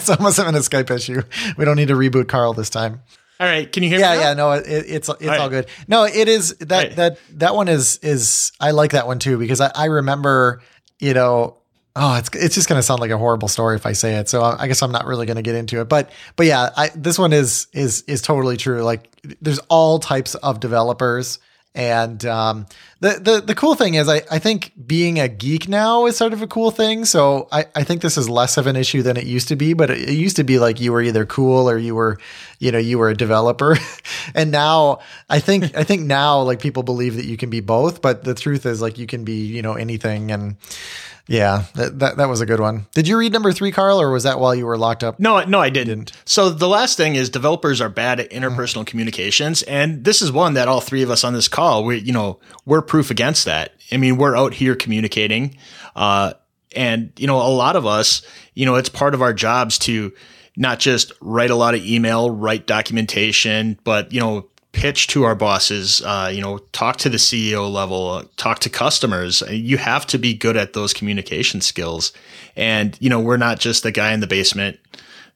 so 0.00 0.14
I 0.16 0.22
must 0.22 0.36
have 0.36 0.46
been 0.46 0.54
a 0.54 0.60
Skype 0.60 0.90
issue. 0.92 1.22
We 1.56 1.64
don't 1.64 1.76
need 1.76 1.88
to 1.88 1.94
reboot 1.94 2.28
Carl 2.28 2.54
this 2.54 2.70
time. 2.70 3.02
All 3.40 3.46
right, 3.46 3.70
can 3.70 3.82
you 3.82 3.88
hear 3.88 4.00
yeah, 4.00 4.12
me? 4.12 4.18
Yeah, 4.18 4.28
yeah, 4.28 4.34
no, 4.34 4.52
it, 4.52 4.64
it's 4.66 5.08
it's 5.08 5.08
all, 5.08 5.16
all 5.30 5.38
right. 5.38 5.50
good. 5.50 5.66
No, 5.86 6.04
it 6.04 6.28
is 6.28 6.56
that 6.56 6.70
right. 6.70 6.96
that 6.96 7.18
that 7.34 7.54
one 7.54 7.68
is 7.68 7.98
is 8.02 8.52
I 8.60 8.72
like 8.72 8.92
that 8.92 9.06
one 9.06 9.18
too 9.18 9.38
because 9.38 9.60
I, 9.60 9.70
I 9.74 9.84
remember 9.86 10.60
you 10.98 11.14
know 11.14 11.56
oh 11.94 12.16
it's 12.16 12.30
it's 12.34 12.54
just 12.54 12.68
going 12.68 12.78
to 12.78 12.82
sound 12.82 13.00
like 13.00 13.12
a 13.12 13.18
horrible 13.18 13.48
story 13.48 13.76
if 13.76 13.86
I 13.86 13.92
say 13.92 14.16
it 14.16 14.28
so 14.28 14.42
I 14.42 14.66
guess 14.66 14.82
I'm 14.82 14.90
not 14.92 15.06
really 15.06 15.26
going 15.26 15.36
to 15.36 15.42
get 15.42 15.54
into 15.54 15.80
it 15.80 15.88
but 15.88 16.10
but 16.34 16.46
yeah 16.46 16.70
I, 16.76 16.90
this 16.94 17.18
one 17.18 17.32
is 17.32 17.68
is 17.72 18.02
is 18.02 18.20
totally 18.22 18.56
true 18.56 18.82
like 18.82 19.08
there's 19.40 19.60
all 19.68 19.98
types 19.98 20.34
of 20.36 20.60
developers. 20.60 21.38
And 21.78 22.26
um, 22.26 22.66
the, 22.98 23.20
the 23.22 23.40
the 23.40 23.54
cool 23.54 23.76
thing 23.76 23.94
is, 23.94 24.08
I, 24.08 24.22
I 24.32 24.40
think 24.40 24.72
being 24.84 25.20
a 25.20 25.28
geek 25.28 25.68
now 25.68 26.06
is 26.06 26.16
sort 26.16 26.32
of 26.32 26.42
a 26.42 26.48
cool 26.48 26.72
thing. 26.72 27.04
So 27.04 27.46
I, 27.52 27.66
I 27.76 27.84
think 27.84 28.02
this 28.02 28.18
is 28.18 28.28
less 28.28 28.56
of 28.56 28.66
an 28.66 28.74
issue 28.74 29.00
than 29.00 29.16
it 29.16 29.26
used 29.26 29.46
to 29.46 29.54
be. 29.54 29.74
But 29.74 29.90
it, 29.90 30.08
it 30.08 30.14
used 30.14 30.34
to 30.36 30.44
be 30.44 30.58
like 30.58 30.80
you 30.80 30.90
were 30.90 31.00
either 31.00 31.24
cool 31.24 31.70
or 31.70 31.78
you 31.78 31.94
were, 31.94 32.18
you 32.58 32.72
know, 32.72 32.78
you 32.78 32.98
were 32.98 33.10
a 33.10 33.16
developer. 33.16 33.76
and 34.34 34.50
now 34.50 34.98
I 35.30 35.38
think 35.38 35.76
I 35.76 35.84
think 35.84 36.02
now 36.02 36.42
like 36.42 36.58
people 36.58 36.82
believe 36.82 37.14
that 37.14 37.26
you 37.26 37.36
can 37.36 37.48
be 37.48 37.60
both. 37.60 38.02
But 38.02 38.24
the 38.24 38.34
truth 38.34 38.66
is 38.66 38.82
like 38.82 38.98
you 38.98 39.06
can 39.06 39.22
be 39.22 39.46
you 39.46 39.62
know 39.62 39.74
anything. 39.74 40.32
And 40.32 40.56
yeah, 41.28 41.64
that, 41.74 41.98
that, 41.98 42.16
that 42.16 42.28
was 42.28 42.40
a 42.40 42.46
good 42.46 42.58
one. 42.58 42.86
Did 42.94 43.06
you 43.06 43.18
read 43.18 43.34
number 43.34 43.52
three, 43.52 43.70
Carl, 43.70 44.00
or 44.00 44.10
was 44.10 44.22
that 44.22 44.40
while 44.40 44.54
you 44.54 44.64
were 44.64 44.78
locked 44.78 45.04
up? 45.04 45.20
No, 45.20 45.44
no, 45.44 45.60
I 45.60 45.68
didn't. 45.68 46.12
So 46.24 46.48
the 46.48 46.66
last 46.66 46.96
thing 46.96 47.16
is 47.16 47.28
developers 47.28 47.82
are 47.82 47.90
bad 47.90 48.18
at 48.18 48.30
interpersonal 48.30 48.86
communications, 48.86 49.62
and 49.62 50.04
this 50.04 50.22
is 50.22 50.32
one 50.32 50.54
that 50.54 50.68
all 50.68 50.80
three 50.80 51.02
of 51.02 51.10
us 51.10 51.24
on 51.24 51.34
this 51.34 51.46
call, 51.46 51.84
we 51.84 51.98
you 51.98 52.12
know, 52.12 52.40
we're 52.64 52.80
proof 52.80 53.10
against 53.10 53.44
that. 53.44 53.74
I 53.92 53.98
mean, 53.98 54.16
we're 54.16 54.36
out 54.36 54.54
here 54.54 54.74
communicating, 54.74 55.58
uh, 55.94 56.32
and 56.74 57.12
you 57.18 57.26
know, 57.26 57.36
a 57.36 57.52
lot 57.52 57.76
of 57.76 57.84
us, 57.84 58.22
you 58.54 58.64
know, 58.64 58.76
it's 58.76 58.88
part 58.88 59.12
of 59.12 59.20
our 59.20 59.34
jobs 59.34 59.78
to 59.80 60.12
not 60.56 60.78
just 60.78 61.12
write 61.20 61.50
a 61.50 61.54
lot 61.54 61.74
of 61.74 61.84
email, 61.84 62.30
write 62.30 62.66
documentation, 62.66 63.78
but 63.84 64.12
you 64.12 64.20
know, 64.20 64.48
pitch 64.78 65.08
to 65.08 65.24
our 65.24 65.34
bosses, 65.34 66.00
uh, 66.02 66.30
you 66.32 66.40
know, 66.40 66.58
talk 66.72 66.96
to 66.98 67.08
the 67.08 67.16
CEO 67.16 67.70
level, 67.70 68.22
talk 68.36 68.60
to 68.60 68.70
customers. 68.70 69.42
You 69.50 69.76
have 69.76 70.06
to 70.06 70.18
be 70.18 70.34
good 70.34 70.56
at 70.56 70.72
those 70.72 70.94
communication 70.94 71.60
skills. 71.60 72.12
And, 72.54 72.96
you 73.00 73.10
know, 73.10 73.18
we're 73.18 73.38
not 73.38 73.58
just 73.58 73.82
the 73.82 73.90
guy 73.90 74.12
in 74.12 74.20
the 74.20 74.28
basement 74.28 74.78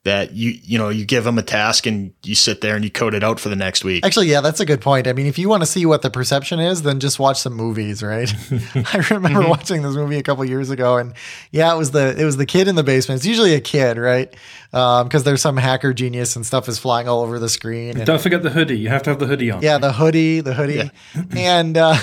that 0.05 0.33
you, 0.33 0.51
you 0.65 0.79
know, 0.79 0.89
you 0.89 1.05
give 1.05 1.23
them 1.23 1.39
a 1.39 1.43
task 1.43 1.87
and 1.87 2.13
you 2.25 2.35
sit 2.35 2.61
there 2.61 2.75
and 2.75 2.85
you 2.85 2.91
code 2.91 3.15
it 3.15 3.23
out 3.23 3.39
for 3.39 3.49
the 3.49 3.55
next 3.57 3.85
week. 3.85 4.05
Actually, 4.05 4.27
yeah, 4.29 4.41
that's 4.41 4.59
a 4.59 4.67
good 4.67 4.81
point. 4.81 5.07
I 5.07 5.13
mean, 5.13 5.27
if 5.27 5.39
you 5.39 5.49
want 5.49 5.63
to 5.63 5.67
see 5.67 5.87
what 5.87 6.03
the 6.03 6.11
perception 6.11 6.59
is, 6.59 6.83
then 6.83 6.99
just 6.99 7.21
watch 7.21 7.39
some 7.41 7.53
movies, 7.53 8.03
right? 8.03 8.33
I 8.75 9.05
remember 9.11 9.47
watching 9.49 9.83
this 9.83 9.95
movie 9.95 10.19
a 10.19 10.23
couple 10.25 10.45
years 10.45 10.71
ago, 10.71 10.97
and 10.97 11.15
yeah, 11.53 11.73
it 11.73 11.79
was 11.79 11.93
the 11.93 12.21
it 12.21 12.25
was 12.25 12.37
the 12.37 12.47
kid 12.47 12.67
in 12.67 12.75
the 12.75 12.83
basement. 12.83 13.19
It's 13.21 13.27
usually 13.27 13.55
a 13.55 13.61
kid, 13.61 13.97
right? 13.97 14.35
Because 14.73 15.15
um, 15.15 15.23
there's 15.23 15.43
some 15.43 15.57
hacker 15.57 15.93
genius 15.93 16.35
and 16.35 16.45
stuff 16.45 16.69
is 16.69 16.79
flying 16.79 17.07
all 17.09 17.21
over 17.21 17.39
the 17.39 17.49
screen. 17.49 17.97
And, 17.97 18.05
Don't 18.07 18.21
forget 18.21 18.43
the 18.43 18.51
hoodie. 18.51 18.79
You 18.79 18.89
have 18.89 19.03
to 19.05 19.11
have 19.11 19.19
the 19.21 19.27
hoodie 19.27 19.51
on. 19.53 19.63
yeah, 19.63 19.79
the 19.79 19.93
hoodie, 19.93 20.41
the 20.41 20.55
hoodie, 20.55 20.91
Yeah. 21.15 21.25
and. 21.37 21.77
uh 21.77 21.97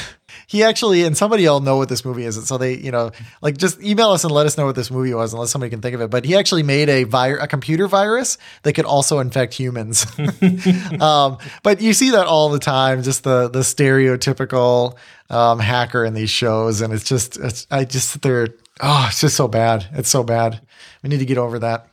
he 0.50 0.64
actually 0.64 1.04
and 1.04 1.16
somebody 1.16 1.44
will 1.44 1.60
know 1.60 1.78
what 1.78 1.90
this 1.90 2.04
movie 2.04 2.26
is 2.26 2.44
so 2.48 2.58
they 2.58 2.76
you 2.76 2.90
know 2.90 3.12
like 3.44 3.56
just 3.56 3.80
email 3.84 4.10
us 4.10 4.24
and 4.24 4.34
let 4.34 4.48
us 4.48 4.58
know 4.58 4.66
what 4.66 4.76
this 4.76 4.90
movie 4.90 5.14
was 5.14 5.32
unless 5.32 5.52
somebody 5.52 5.70
can 5.70 5.80
think 5.80 5.94
of 5.94 6.02
it. 6.02 6.10
But 6.10 6.26
he 6.26 6.36
actually 6.36 6.64
made 6.64 6.90
a 6.90 7.04
vir- 7.04 7.38
a 7.38 7.48
computer 7.48 7.88
virus 7.88 8.40
that 8.64 8.74
could 8.74 8.86
also 8.86 9.20
infect 9.20 9.54
humans. 9.54 10.06
Um, 11.00 11.38
but 11.64 11.82
you 11.82 11.94
see 11.94 12.10
that 12.12 12.26
all 12.26 12.50
the 12.50 12.60
time 12.60 13.04
just 13.04 13.24
the 13.24 13.48
the 13.48 13.60
stereotypical 13.60 14.98
um, 15.30 15.60
hacker 15.60 16.04
in 16.04 16.14
these 16.16 16.30
shows 16.32 16.82
and 16.82 16.92
it's 16.94 17.04
just 17.04 17.38
it's, 17.38 17.68
i 17.70 17.86
just 17.86 18.10
sit 18.10 18.22
there 18.24 18.48
oh 18.82 19.06
it's 19.08 19.22
just 19.22 19.36
so 19.36 19.48
bad. 19.48 19.86
It's 19.94 20.10
so 20.10 20.24
bad. 20.24 20.62
We 21.04 21.10
need 21.10 21.20
to 21.20 21.26
get 21.26 21.38
over 21.38 21.60
that. 21.60 21.88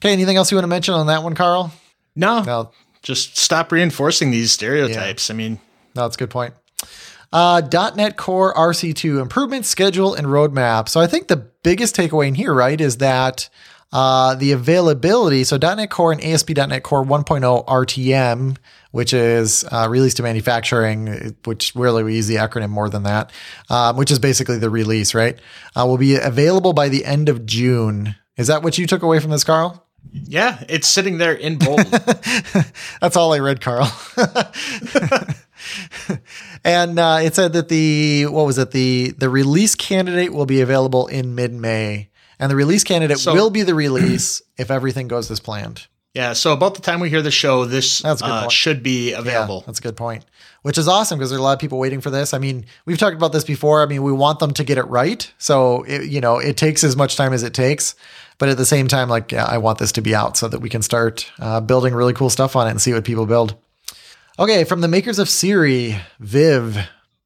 Okay 0.00 0.12
anything 0.12 0.36
else 0.36 0.50
you 0.50 0.56
want 0.56 0.64
to 0.64 0.68
mention 0.68 0.94
on 0.94 1.06
that 1.06 1.22
one 1.22 1.34
carl? 1.34 1.72
No, 2.14 2.42
no. 2.42 2.70
Just 3.02 3.38
stop 3.38 3.72
reinforcing 3.72 4.30
these 4.30 4.52
stereotypes. 4.52 5.30
I 5.30 5.34
mean, 5.34 5.58
No, 5.96 6.02
that's 6.02 6.16
a 6.16 6.18
good 6.18 6.30
point. 6.30 6.54
Uh, 7.32 7.62
.NET 7.96 8.16
Core 8.16 8.52
RC2 8.54 9.20
improvement 9.20 9.64
schedule 9.64 10.14
and 10.14 10.26
roadmap. 10.26 10.88
So 10.88 11.00
I 11.00 11.06
think 11.06 11.28
the 11.28 11.36
biggest 11.36 11.96
takeaway 11.96 12.28
in 12.28 12.34
here, 12.34 12.52
right, 12.52 12.80
is 12.80 12.98
that 12.98 13.48
uh, 13.92 14.34
the 14.34 14.52
availability. 14.52 15.44
So 15.44 15.56
.NET 15.56 15.90
Core 15.90 16.12
and 16.12 16.22
ASP.NET 16.22 16.82
Core 16.82 17.04
1.0 17.04 17.66
RTM, 17.66 18.56
which 18.90 19.12
is 19.12 19.64
uh, 19.70 19.86
release 19.88 20.14
to 20.14 20.22
manufacturing, 20.22 21.36
which 21.44 21.74
really 21.74 22.02
we 22.02 22.16
use 22.16 22.26
the 22.26 22.36
acronym 22.36 22.70
more 22.70 22.88
than 22.88 23.04
that, 23.04 23.30
um, 23.70 23.96
which 23.96 24.10
is 24.10 24.18
basically 24.18 24.58
the 24.58 24.70
release, 24.70 25.14
right, 25.14 25.38
uh, 25.76 25.84
will 25.86 25.98
be 25.98 26.16
available 26.16 26.72
by 26.72 26.88
the 26.88 27.04
end 27.04 27.28
of 27.28 27.46
June. 27.46 28.14
Is 28.36 28.46
that 28.46 28.62
what 28.62 28.78
you 28.78 28.86
took 28.86 29.02
away 29.02 29.20
from 29.20 29.30
this, 29.30 29.44
Carl? 29.44 29.86
yeah, 30.12 30.62
it's 30.68 30.88
sitting 30.88 31.18
there 31.18 31.32
in 31.32 31.58
bold. 31.58 31.78
That's 33.00 33.16
all 33.16 33.32
I 33.32 33.38
read, 33.38 33.60
Carl. 33.60 33.90
and 36.64 36.98
uh, 36.98 37.18
it 37.22 37.34
said 37.34 37.52
that 37.54 37.68
the 37.68 38.26
what 38.26 38.46
was 38.46 38.58
it 38.58 38.70
the 38.70 39.10
the 39.12 39.28
release 39.28 39.74
candidate 39.74 40.32
will 40.32 40.46
be 40.46 40.60
available 40.60 41.06
in 41.06 41.34
mid 41.34 41.52
May, 41.52 42.08
and 42.38 42.50
the 42.50 42.56
release 42.56 42.84
candidate 42.84 43.18
So- 43.18 43.34
will 43.34 43.50
be 43.50 43.62
the 43.62 43.74
release 43.74 44.42
if 44.58 44.70
everything 44.70 45.08
goes 45.08 45.30
as 45.30 45.40
planned. 45.40 45.86
yeah, 46.14 46.32
so 46.34 46.52
about 46.52 46.74
the 46.74 46.82
time 46.82 47.00
we 47.00 47.08
hear 47.10 47.22
the 47.22 47.30
show, 47.30 47.64
this 47.64 48.00
That's 48.00 48.20
a 48.20 48.24
good 48.24 48.30
uh, 48.30 48.48
should 48.48 48.82
be 48.82 49.10
Yeah, 49.12 49.18
available. 49.20 49.62
that's 49.66 49.78
a 49.78 49.82
good 49.82 49.96
point. 49.96 50.24
Which 50.62 50.78
is 50.78 50.86
awesome 50.86 51.18
because 51.18 51.30
there's 51.30 51.40
a 51.40 51.42
lot 51.42 51.54
of 51.54 51.58
people 51.58 51.78
waiting 51.80 52.00
for 52.00 52.10
this. 52.10 52.32
I 52.32 52.38
mean, 52.38 52.66
we've 52.86 52.98
talked 52.98 53.16
about 53.16 53.32
this 53.32 53.42
before. 53.42 53.82
I 53.82 53.86
mean, 53.86 54.04
we 54.04 54.12
want 54.12 54.38
them 54.38 54.52
to 54.54 54.62
get 54.62 54.78
it 54.78 54.84
right, 54.84 55.28
so 55.38 55.82
it, 55.84 56.04
you 56.08 56.20
know 56.20 56.38
it 56.38 56.56
takes 56.56 56.84
as 56.84 56.96
much 56.96 57.16
time 57.16 57.32
as 57.32 57.42
it 57.42 57.52
takes. 57.54 57.94
But 58.38 58.48
at 58.48 58.56
the 58.56 58.66
same 58.66 58.88
time, 58.88 59.08
like 59.08 59.32
yeah, 59.32 59.44
I 59.44 59.58
want 59.58 59.78
this 59.78 59.92
to 59.92 60.02
be 60.02 60.14
out 60.14 60.36
so 60.36 60.48
that 60.48 60.60
we 60.60 60.68
can 60.68 60.82
start 60.82 61.30
uh, 61.40 61.60
building 61.60 61.94
really 61.94 62.12
cool 62.12 62.30
stuff 62.30 62.54
on 62.56 62.66
it 62.66 62.70
and 62.70 62.80
see 62.80 62.92
what 62.92 63.04
people 63.04 63.26
build. 63.26 63.56
Okay, 64.38 64.64
from 64.64 64.80
the 64.80 64.88
makers 64.88 65.18
of 65.18 65.28
Siri, 65.28 65.96
Viv. 66.18 66.78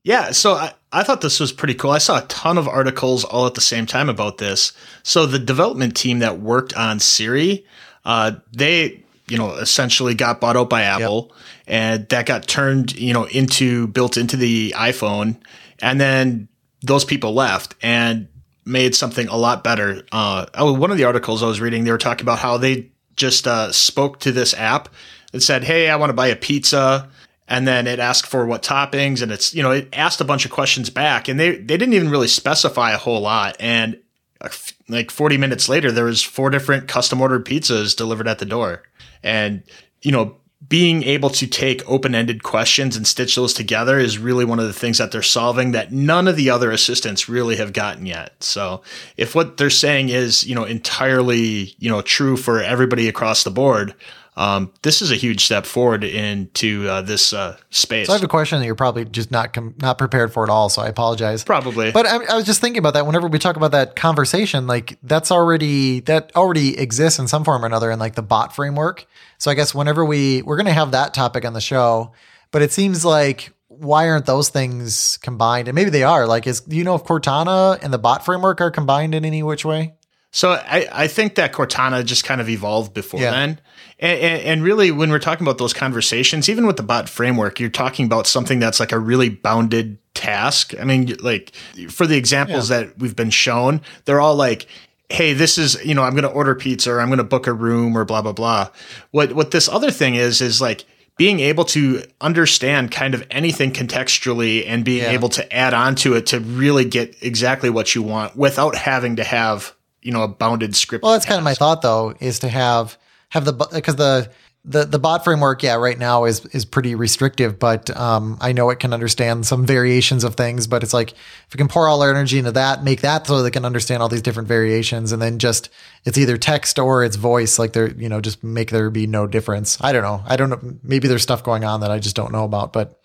Yeah, 0.03 0.33
so 0.33 0.55
I, 0.55 0.73
I 0.93 1.03
thought 1.03 1.21
this 1.21 1.39
was 1.39 1.53
pretty 1.53 1.75
cool. 1.75 1.91
I 1.91 1.99
saw 1.99 2.19
a 2.19 2.27
ton 2.27 2.59
of 2.59 2.69
articles 2.69 3.25
all 3.25 3.47
at 3.47 3.55
the 3.55 3.61
same 3.61 3.87
time 3.87 4.09
about 4.09 4.39
this. 4.39 4.73
So 5.03 5.27
the 5.27 5.39
development 5.39 5.97
team 5.97 6.19
that 6.21 6.41
worked 6.41 6.77
on 6.77 7.01
Siri, 7.01 7.65
uh, 8.05 8.33
they, 8.53 9.05
you 9.29 9.39
know, 9.39 9.55
essentially 9.55 10.15
got 10.15 10.41
bought 10.41 10.57
out 10.57 10.71
by 10.71 10.83
Apple 10.83 11.33
and 11.67 12.09
that 12.09 12.27
got 12.27 12.49
turned, 12.49 12.97
you 12.97 13.13
know, 13.13 13.25
into 13.25 13.89
built 13.89 14.17
into 14.17 14.37
the 14.37 14.75
iPhone. 14.77 15.41
And 15.81 16.01
then 16.01 16.49
those 16.83 17.05
people 17.05 17.35
left 17.35 17.75
and 17.83 18.29
made 18.65 18.95
something 18.95 19.29
a 19.29 19.37
lot 19.37 19.63
better. 19.63 20.03
Uh, 20.11 20.47
oh, 20.55 20.73
one 20.73 20.91
of 20.91 20.97
the 20.99 21.05
articles 21.05 21.43
I 21.43 21.47
was 21.47 21.61
reading, 21.61 21.85
they 21.85 21.93
were 21.93 21.99
talking 21.99 22.25
about 22.25 22.39
how 22.41 22.59
they 22.59 22.91
just 23.17 23.47
uh, 23.47 23.73
spoke 23.73 24.21
to 24.21 24.33
this 24.33 24.55
app 24.55 24.89
that 25.37 25.43
said, 25.43 25.64
"Hey, 25.64 25.88
I 25.88 25.97
want 25.97 26.11
to 26.11 26.14
buy 26.14 26.28
a 26.28 26.37
pizza," 26.37 27.09
and 27.49 27.66
then 27.66 27.87
it 27.87 27.99
asked 27.99 28.26
for 28.26 28.47
what 28.47 28.62
toppings, 28.62 29.23
and 29.23 29.31
it's 29.31 29.55
you 29.55 29.62
know 29.62 29.71
it 29.71 29.88
asked 29.93 30.21
a 30.21 30.25
bunch 30.25 30.45
of 30.45 30.50
questions 30.50 30.90
back, 30.90 31.28
and 31.28 31.38
they 31.38 31.57
they 31.57 31.76
didn't 31.76 31.95
even 31.95 32.11
really 32.11 32.28
specify 32.28 32.93
a 32.93 32.99
whole 32.99 33.21
lot, 33.21 33.57
and 33.61 33.99
uh, 34.40 34.49
like 34.88 35.11
40 35.11 35.38
minutes 35.38 35.69
later, 35.69 35.90
there 35.90 36.05
was 36.05 36.23
four 36.23 36.50
different 36.50 36.88
custom 36.88 37.21
ordered 37.21 37.45
pizzas 37.45 37.97
delivered 37.97 38.28
at 38.28 38.38
the 38.38 38.47
door, 38.47 38.83
and 39.23 39.62
you 40.02 40.12
know 40.12 40.37
being 40.69 41.02
able 41.02 41.31
to 41.31 41.47
take 41.47 41.88
open-ended 41.88 42.43
questions 42.43 42.97
and 42.97 43.07
stitch 43.07 43.37
those 43.37 43.52
together 43.52 43.99
is 43.99 44.19
really 44.19 44.45
one 44.45 44.59
of 44.59 44.66
the 44.66 44.73
things 44.73 44.99
that 44.99 45.12
they're 45.12 45.23
solving 45.23 45.73
that 45.73 45.93
none 45.93 46.26
of 46.26 46.35
the 46.35 46.50
other 46.50 46.71
assistants 46.71 47.28
really 47.28 47.57
have 47.57 47.73
gotten 47.73 48.07
yet. 48.07 48.43
So 48.43 48.83
if 49.16 49.35
what 49.35 49.59
they're 49.59 49.71
saying 49.71 50.09
is, 50.09 50.45
you 50.45 50.55
know, 50.55 50.64
entirely, 50.64 51.75
you 51.78 51.90
know, 51.90 52.00
true 52.00 52.37
for 52.37 52.62
everybody 52.62 53.07
across 53.07 53.45
the 53.45 53.50
board, 53.50 53.95
um, 54.37 54.73
this 54.83 55.00
is 55.00 55.11
a 55.11 55.16
huge 55.16 55.45
step 55.45 55.64
forward 55.64 56.05
into 56.05 56.87
uh, 56.88 57.00
this 57.00 57.33
uh, 57.33 57.57
space. 57.71 58.07
So 58.07 58.12
I 58.12 58.16
have 58.16 58.25
a 58.25 58.28
question 58.28 58.61
that 58.61 58.66
you're 58.66 58.75
probably 58.75 59.07
just 59.07 59.31
not 59.31 59.55
com- 59.55 59.75
not 59.81 59.97
prepared 59.97 60.33
for 60.33 60.45
at 60.45 60.50
all. 60.50 60.69
So 60.69 60.83
I 60.83 60.88
apologize. 60.88 61.43
Probably. 61.43 61.90
But 61.90 62.07
I, 62.07 62.25
I 62.25 62.37
was 62.37 62.45
just 62.45 62.61
thinking 62.61 62.78
about 62.78 62.95
that. 62.95 63.07
Whenever 63.07 63.28
we 63.28 63.38
talk 63.38 63.57
about 63.57 63.73
that 63.73 63.97
conversation, 63.97 64.66
like 64.66 64.99
that's 65.02 65.31
already 65.31 66.00
that 66.00 66.33
already 66.37 66.78
exists 66.78 67.19
in 67.19 67.28
some 67.28 67.45
form 67.45 67.62
or 67.62 67.66
another 67.66 67.90
in 67.90 67.99
like 67.99 68.14
the 68.14 68.23
bot 68.23 68.55
framework. 68.55 69.07
So 69.38 69.50
I 69.50 69.55
guess 69.55 69.75
whenever 69.75 70.05
we 70.05 70.43
we're 70.43 70.57
going 70.57 70.66
to 70.66 70.73
have 70.73 70.90
that 70.90 71.14
topic 71.14 71.45
on 71.47 71.55
the 71.55 71.61
show, 71.61 72.12
but 72.50 72.61
it 72.61 72.73
seems 72.73 73.05
like 73.05 73.52
why 73.69 74.09
aren't 74.09 74.26
those 74.26 74.49
things 74.49 75.19
combined? 75.19 75.69
And 75.69 75.75
maybe 75.75 75.90
they 75.90 76.02
are. 76.02 76.26
Like, 76.26 76.47
is 76.47 76.62
you 76.69 76.85
know 76.85 76.95
if 76.95 77.05
Cortana 77.05 77.83
and 77.83 77.93
the 77.93 77.99
bot 77.99 78.25
framework 78.25 78.61
are 78.61 78.71
combined 78.71 79.14
in 79.14 79.25
any 79.25 79.43
which 79.43 79.64
way? 79.64 79.95
So 80.37 80.50
I, 80.52 80.87
I 80.93 81.07
think 81.09 81.37
that 81.37 81.55
Cortana 81.55 82.05
just 82.05 82.25
kind 82.25 82.43
of 82.43 82.49
evolved 82.50 82.93
before 82.93 83.21
Yeah. 83.21 83.31
then. 83.31 83.59
And, 83.99 84.21
and, 84.21 84.43
and 84.43 84.62
really, 84.62 84.90
when 84.90 85.09
we're 85.09 85.19
talking 85.19 85.47
about 85.47 85.57
those 85.57 85.73
conversations, 85.73 86.50
even 86.50 86.66
with 86.66 86.76
the 86.76 86.83
bot 86.83 87.09
framework, 87.09 87.59
you're 87.59 87.71
talking 87.71 88.05
about 88.05 88.26
something 88.26 88.59
that's 88.59 88.78
like 88.78 88.93
a 88.93 88.99
really 88.99 89.31
bounded 89.31 89.97
task. 90.12 90.75
I 90.78 90.85
mean, 90.85 91.16
like 91.23 91.52
for 91.88 92.07
the 92.07 92.19
examples 92.19 92.69
that 92.69 92.99
we've 92.99 93.16
been 93.16 93.31
shown, 93.31 93.81
they're 94.05 94.21
all 94.21 94.37
like, 94.37 94.66
hey, 95.09 95.33
this 95.33 95.57
is, 95.57 95.83
you 95.83 95.95
know, 95.95 96.02
I'm 96.02 96.12
going 96.12 96.25
to 96.25 96.28
order 96.28 96.55
pizza 96.55 96.93
or 96.93 97.00
I'm 97.00 97.09
going 97.09 97.16
to 97.16 97.25
book 97.25 97.47
a 97.47 97.55
room 97.55 97.97
or 97.97 98.05
blah, 98.05 98.21
blah, 98.21 98.33
blah. 98.33 98.69
What, 99.12 99.33
what 99.33 99.52
this 99.52 99.71
other 99.71 99.90
thing 99.90 100.16
is, 100.16 100.43
is 100.43 100.61
like, 100.61 100.85
being 101.16 101.40
able 101.40 101.64
to 101.64 102.02
understand 102.21 102.90
kind 102.90 103.14
of 103.14 103.26
anything 103.31 103.73
contextually 103.73 104.64
and 104.69 104.85
being 104.85 105.02
Yeah. 105.05 105.12
able 105.12 105.31
to 105.31 105.50
add 105.50 105.73
on 105.73 105.95
to 105.95 106.12
it 106.12 106.26
to 106.26 106.40
really 106.40 106.85
get 106.85 107.16
exactly 107.23 107.71
what 107.71 107.95
you 107.95 108.02
want 108.02 108.37
without 108.37 108.75
having 108.75 109.16
to 109.16 109.25
have 109.25 109.73
you 110.07 110.13
know 110.13 110.23
a 110.23 110.29
bounded 110.29 110.77
script. 110.77 111.03
Well, 111.03 111.13
that's 111.13 111.27
kind 111.27 111.39
of 111.39 111.45
my 111.45 111.55
thought 111.55 111.83
though, 111.83 112.15
is 112.21 112.39
to 112.39 112.49
have 112.49 112.97
have 113.31 113.45
the 113.45 113.53
because 113.53 113.97
the 113.97 114.31
the 114.65 114.85
the 114.85 114.99
bot 114.99 115.23
framework, 115.23 115.63
yeah, 115.63 115.75
right 115.75 115.99
now 115.99 116.25
is 116.25 116.45
is 116.47 116.65
pretty 116.65 116.95
restrictive, 116.95 117.59
but 117.59 117.95
um, 117.97 118.37
I 118.41 118.53
know 118.53 118.71
it 118.71 118.81
can 118.81 118.93
understand 118.93 119.47
some 119.47 119.65
variations 119.65 120.25
of 120.25 120.35
things. 120.35 120.67
But 120.67 120.83
it's 120.83 120.93
like 120.93 121.13
if 121.13 121.55
we 121.55 121.59
can 121.59 121.69
pour 121.69 121.87
all 121.87 122.03
our 122.03 122.11
energy 122.11 122.39
into 122.39 122.53
that, 122.53 122.83
make 122.83 123.01
that 123.03 123.27
so 123.27 123.43
they 123.43 123.51
can 123.51 123.65
understand 123.65 124.03
all 124.03 124.09
these 124.09 124.23
different 124.23 124.49
variations, 124.49 125.13
and 125.13 125.23
then 125.23 125.39
just 125.39 125.71
it's 126.05 126.19
either 126.19 126.37
text 126.37 126.79
or 126.79 127.05
it's 127.05 127.17
voice, 127.17 127.59
like 127.59 127.75
there, 127.75 127.93
you 127.93 128.09
know, 128.09 128.21
just 128.21 128.43
make 128.43 128.71
there 128.71 128.91
be 128.91 129.07
no 129.07 129.27
difference. 129.27 129.79
I 129.81 129.93
don't 129.93 130.03
know. 130.03 130.23
I 130.27 130.37
don't 130.37 130.51
know. 130.51 130.79
Maybe 130.83 131.07
there's 131.07 131.23
stuff 131.23 131.45
going 131.45 131.65
on 131.65 131.81
that 131.81 131.91
I 131.91 131.99
just 132.01 132.17
don't 132.17 132.33
know 132.33 132.45
about, 132.45 132.73
but 132.73 133.01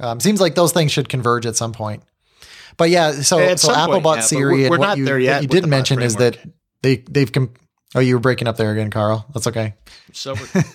um, 0.00 0.20
seems 0.20 0.40
like 0.40 0.54
those 0.54 0.72
things 0.72 0.92
should 0.92 1.08
converge 1.08 1.46
at 1.46 1.56
some 1.56 1.72
point. 1.72 2.02
But 2.76 2.90
yeah, 2.90 3.12
so 3.12 3.38
At 3.38 3.58
so 3.60 3.72
Apple 3.72 3.94
point, 3.94 4.04
bought 4.04 4.16
yeah, 4.18 4.22
Siri, 4.22 4.52
we're- 4.52 4.62
and 4.64 4.70
we're 4.70 4.78
what 4.78 4.86
not 4.86 4.98
you, 4.98 5.04
there 5.04 5.14
what 5.14 5.22
yet 5.22 5.42
you 5.42 5.48
didn't 5.48 5.70
bot 5.70 5.76
mention 5.76 6.02
is 6.02 6.16
that 6.16 6.38
they 6.82 6.96
they've 6.96 7.32
com- 7.32 7.54
oh 7.94 8.00
you 8.00 8.14
were 8.14 8.20
breaking 8.20 8.48
up 8.48 8.56
there 8.56 8.70
again, 8.72 8.90
Carl. 8.90 9.26
That's 9.32 9.46
okay. 9.46 9.74
So 10.12 10.34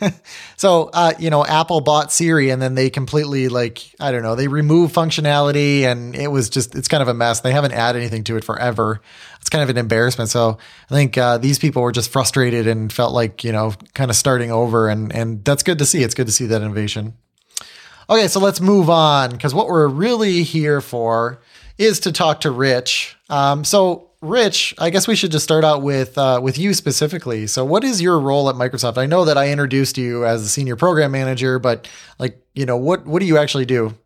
So, 0.57 0.89
uh, 0.93 1.13
you 1.19 1.29
know, 1.29 1.45
Apple 1.45 1.81
bought 1.81 2.11
Siri 2.11 2.49
and 2.49 2.61
then 2.61 2.75
they 2.75 2.89
completely 2.89 3.47
like, 3.49 3.93
I 3.99 4.11
don't 4.11 4.21
know, 4.21 4.35
they 4.35 4.47
removed 4.47 4.93
functionality 4.93 5.81
and 5.83 6.15
it 6.15 6.27
was 6.27 6.49
just, 6.49 6.75
it's 6.75 6.87
kind 6.87 7.01
of 7.01 7.07
a 7.07 7.13
mess. 7.13 7.39
They 7.41 7.51
haven't 7.51 7.71
added 7.71 7.99
anything 7.99 8.23
to 8.25 8.37
it 8.37 8.43
forever. 8.43 9.01
It's 9.39 9.49
kind 9.49 9.63
of 9.63 9.69
an 9.69 9.77
embarrassment. 9.77 10.29
So 10.29 10.57
I 10.89 10.93
think, 10.93 11.17
uh, 11.17 11.37
these 11.39 11.57
people 11.57 11.81
were 11.81 11.91
just 11.91 12.11
frustrated 12.11 12.67
and 12.67 12.91
felt 12.93 13.13
like, 13.13 13.43
you 13.43 13.51
know, 13.51 13.73
kind 13.95 14.11
of 14.11 14.17
starting 14.17 14.51
over 14.51 14.89
and, 14.89 15.13
and 15.15 15.43
that's 15.43 15.63
good 15.63 15.79
to 15.79 15.85
see. 15.85 16.03
It's 16.03 16.13
good 16.13 16.27
to 16.27 16.33
see 16.33 16.45
that 16.47 16.61
innovation. 16.61 17.15
Okay. 18.09 18.27
So 18.27 18.39
let's 18.39 18.61
move 18.61 18.89
on 18.89 19.31
because 19.31 19.53
what 19.55 19.67
we're 19.67 19.87
really 19.87 20.43
here 20.43 20.81
for 20.81 21.41
is 21.81 21.99
to 22.01 22.11
talk 22.11 22.41
to 22.41 22.51
Rich. 22.51 23.17
Um, 23.29 23.63
so 23.63 24.11
Rich, 24.21 24.75
I 24.77 24.91
guess 24.91 25.07
we 25.07 25.15
should 25.15 25.31
just 25.31 25.43
start 25.43 25.63
out 25.63 25.81
with 25.81 26.15
uh, 26.15 26.39
with 26.43 26.59
you 26.59 26.75
specifically. 26.75 27.47
So, 27.47 27.65
what 27.65 27.83
is 27.83 27.99
your 27.99 28.19
role 28.19 28.49
at 28.49 28.55
Microsoft? 28.55 28.99
I 28.99 29.07
know 29.07 29.25
that 29.25 29.35
I 29.35 29.49
introduced 29.49 29.97
you 29.97 30.25
as 30.27 30.43
a 30.43 30.47
senior 30.47 30.75
program 30.75 31.11
manager, 31.11 31.57
but 31.57 31.87
like, 32.19 32.39
you 32.53 32.67
know, 32.67 32.77
what 32.77 33.07
what 33.07 33.19
do 33.19 33.25
you 33.25 33.39
actually 33.39 33.65
do? 33.65 33.97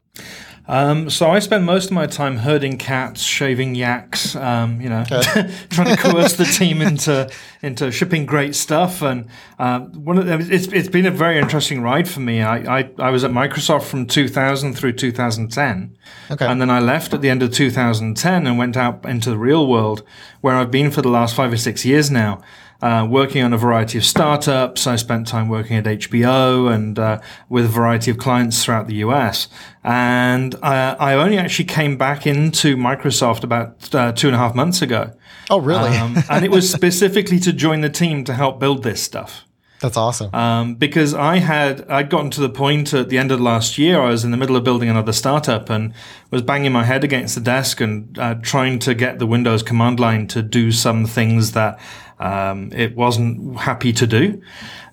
Um, 0.67 1.12
so 1.12 1.29
I 1.29 1.38
spend 1.39 1.63
most 1.65 1.86
of 1.88 1.91
my 1.91 2.07
time 2.07 2.38
herding 2.38 2.77
cats, 2.79 3.22
shaving 3.22 3.75
yaks, 3.75 4.36
um, 4.36 4.81
you 4.81 4.89
know, 4.89 5.03
trying 5.69 5.95
to 5.95 5.98
coerce 5.98 6.34
the 6.34 6.45
team 6.45 6.81
into 6.81 7.29
into 7.62 7.91
shipping 7.91 8.25
great 8.25 8.55
stuff. 8.55 9.03
And 9.03 9.27
uh, 9.60 9.81
one 9.81 10.17
of 10.17 10.25
the, 10.25 10.39
it's 10.53 10.67
it's 10.67 10.88
been 10.89 11.05
a 11.05 11.12
very 11.12 11.38
interesting 11.38 11.81
ride 11.84 12.07
for 12.10 12.19
me. 12.19 12.41
I, 12.41 12.79
I 12.79 12.89
I 12.98 13.10
was 13.12 13.24
at 13.24 13.29
Microsoft 13.31 13.84
from 13.84 14.07
2000 14.07 14.74
through 14.74 14.93
2010, 14.93 15.98
Okay. 16.31 16.45
and 16.45 16.60
then 16.60 16.72
I 16.72 16.79
left 16.79 17.13
at 17.13 17.22
the 17.22 17.29
end 17.29 17.43
of 17.43 17.53
2010 17.53 18.48
and 18.48 18.57
went 18.57 18.75
out 18.75 19.05
into 19.05 19.29
the 19.29 19.38
real 19.38 19.67
world, 19.67 20.01
where 20.41 20.55
I've 20.55 20.72
been 20.72 20.89
for 20.89 21.03
the 21.03 21.10
last 21.10 21.36
five 21.36 21.53
or 21.53 21.57
six 21.57 21.86
years 21.86 22.10
now 22.10 22.41
uh, 22.82 23.08
working 23.10 23.44
on 23.44 23.53
a 23.53 23.58
variety 23.58 23.98
of 23.98 24.05
startups. 24.05 24.88
I 24.88 24.96
spent 24.96 25.27
time 25.27 25.50
working 25.50 25.77
at 25.77 25.86
HBO 25.86 26.74
and 26.74 26.98
uh, 27.00 27.22
with 27.50 27.65
a 27.65 27.70
variety 27.70 28.12
of 28.12 28.17
clients 28.17 28.63
throughout 28.63 28.88
the 28.88 28.96
US. 28.96 29.48
And 29.84 30.55
uh, 30.55 30.96
I 31.00 31.13
only 31.13 31.38
actually 31.38 31.65
came 31.65 31.98
back 31.98 32.27
into 32.27 32.75
Microsoft 32.75 33.44
about 33.44 33.94
uh, 33.94 34.12
two 34.12 34.27
and 34.27 34.36
a 34.36 34.39
half 34.39 34.55
months 34.55 34.82
ago. 34.82 35.12
Oh, 35.50 35.60
really? 35.60 35.96
Um, 35.96 36.17
and 36.29 36.44
it 36.44 36.51
was 36.51 36.72
specifically 36.72 37.39
to 37.39 37.53
join 37.53 37.82
the 37.82 37.89
team 37.89 38.24
to 38.25 38.34
help 38.34 38.60
build 38.60 38.84
this 38.84 39.01
stuff. 39.01 39.46
That's 39.82 39.98
awesome. 39.98 40.34
Um, 40.34 40.75
because 40.75 41.13
I 41.13 41.38
had 41.38 41.88
I'd 41.89 42.10
gotten 42.10 42.32
to 42.32 42.41
the 42.41 42.50
point 42.50 42.94
at 42.94 43.10
the 43.10 43.17
end 43.17 43.32
of 43.32 43.41
last 43.41 43.77
year 43.77 44.01
I 44.01 44.10
was 44.10 44.24
in 44.24 44.32
the 44.32 44.38
middle 44.38 44.55
of 44.55 44.63
building 44.63 44.89
another 44.89 45.12
startup 45.12 45.70
and 45.70 45.94
was 46.32 46.41
banging 46.41 46.72
my 46.72 46.84
head 46.84 47.03
against 47.03 47.36
the 47.36 47.41
desk 47.41 47.82
and 47.82 48.17
uh, 48.17 48.36
trying 48.36 48.79
to 48.79 48.96
get 48.96 49.20
the 49.20 49.27
Windows 49.27 49.62
command 49.62 50.00
line 50.00 50.27
to 50.27 50.41
do 50.41 50.72
some 50.72 51.05
things 51.05 51.51
that 51.51 51.77
um, 52.19 52.72
it 52.74 52.95
wasn't 52.95 53.57
happy 53.60 53.93
to 53.93 54.07
do. 54.07 54.41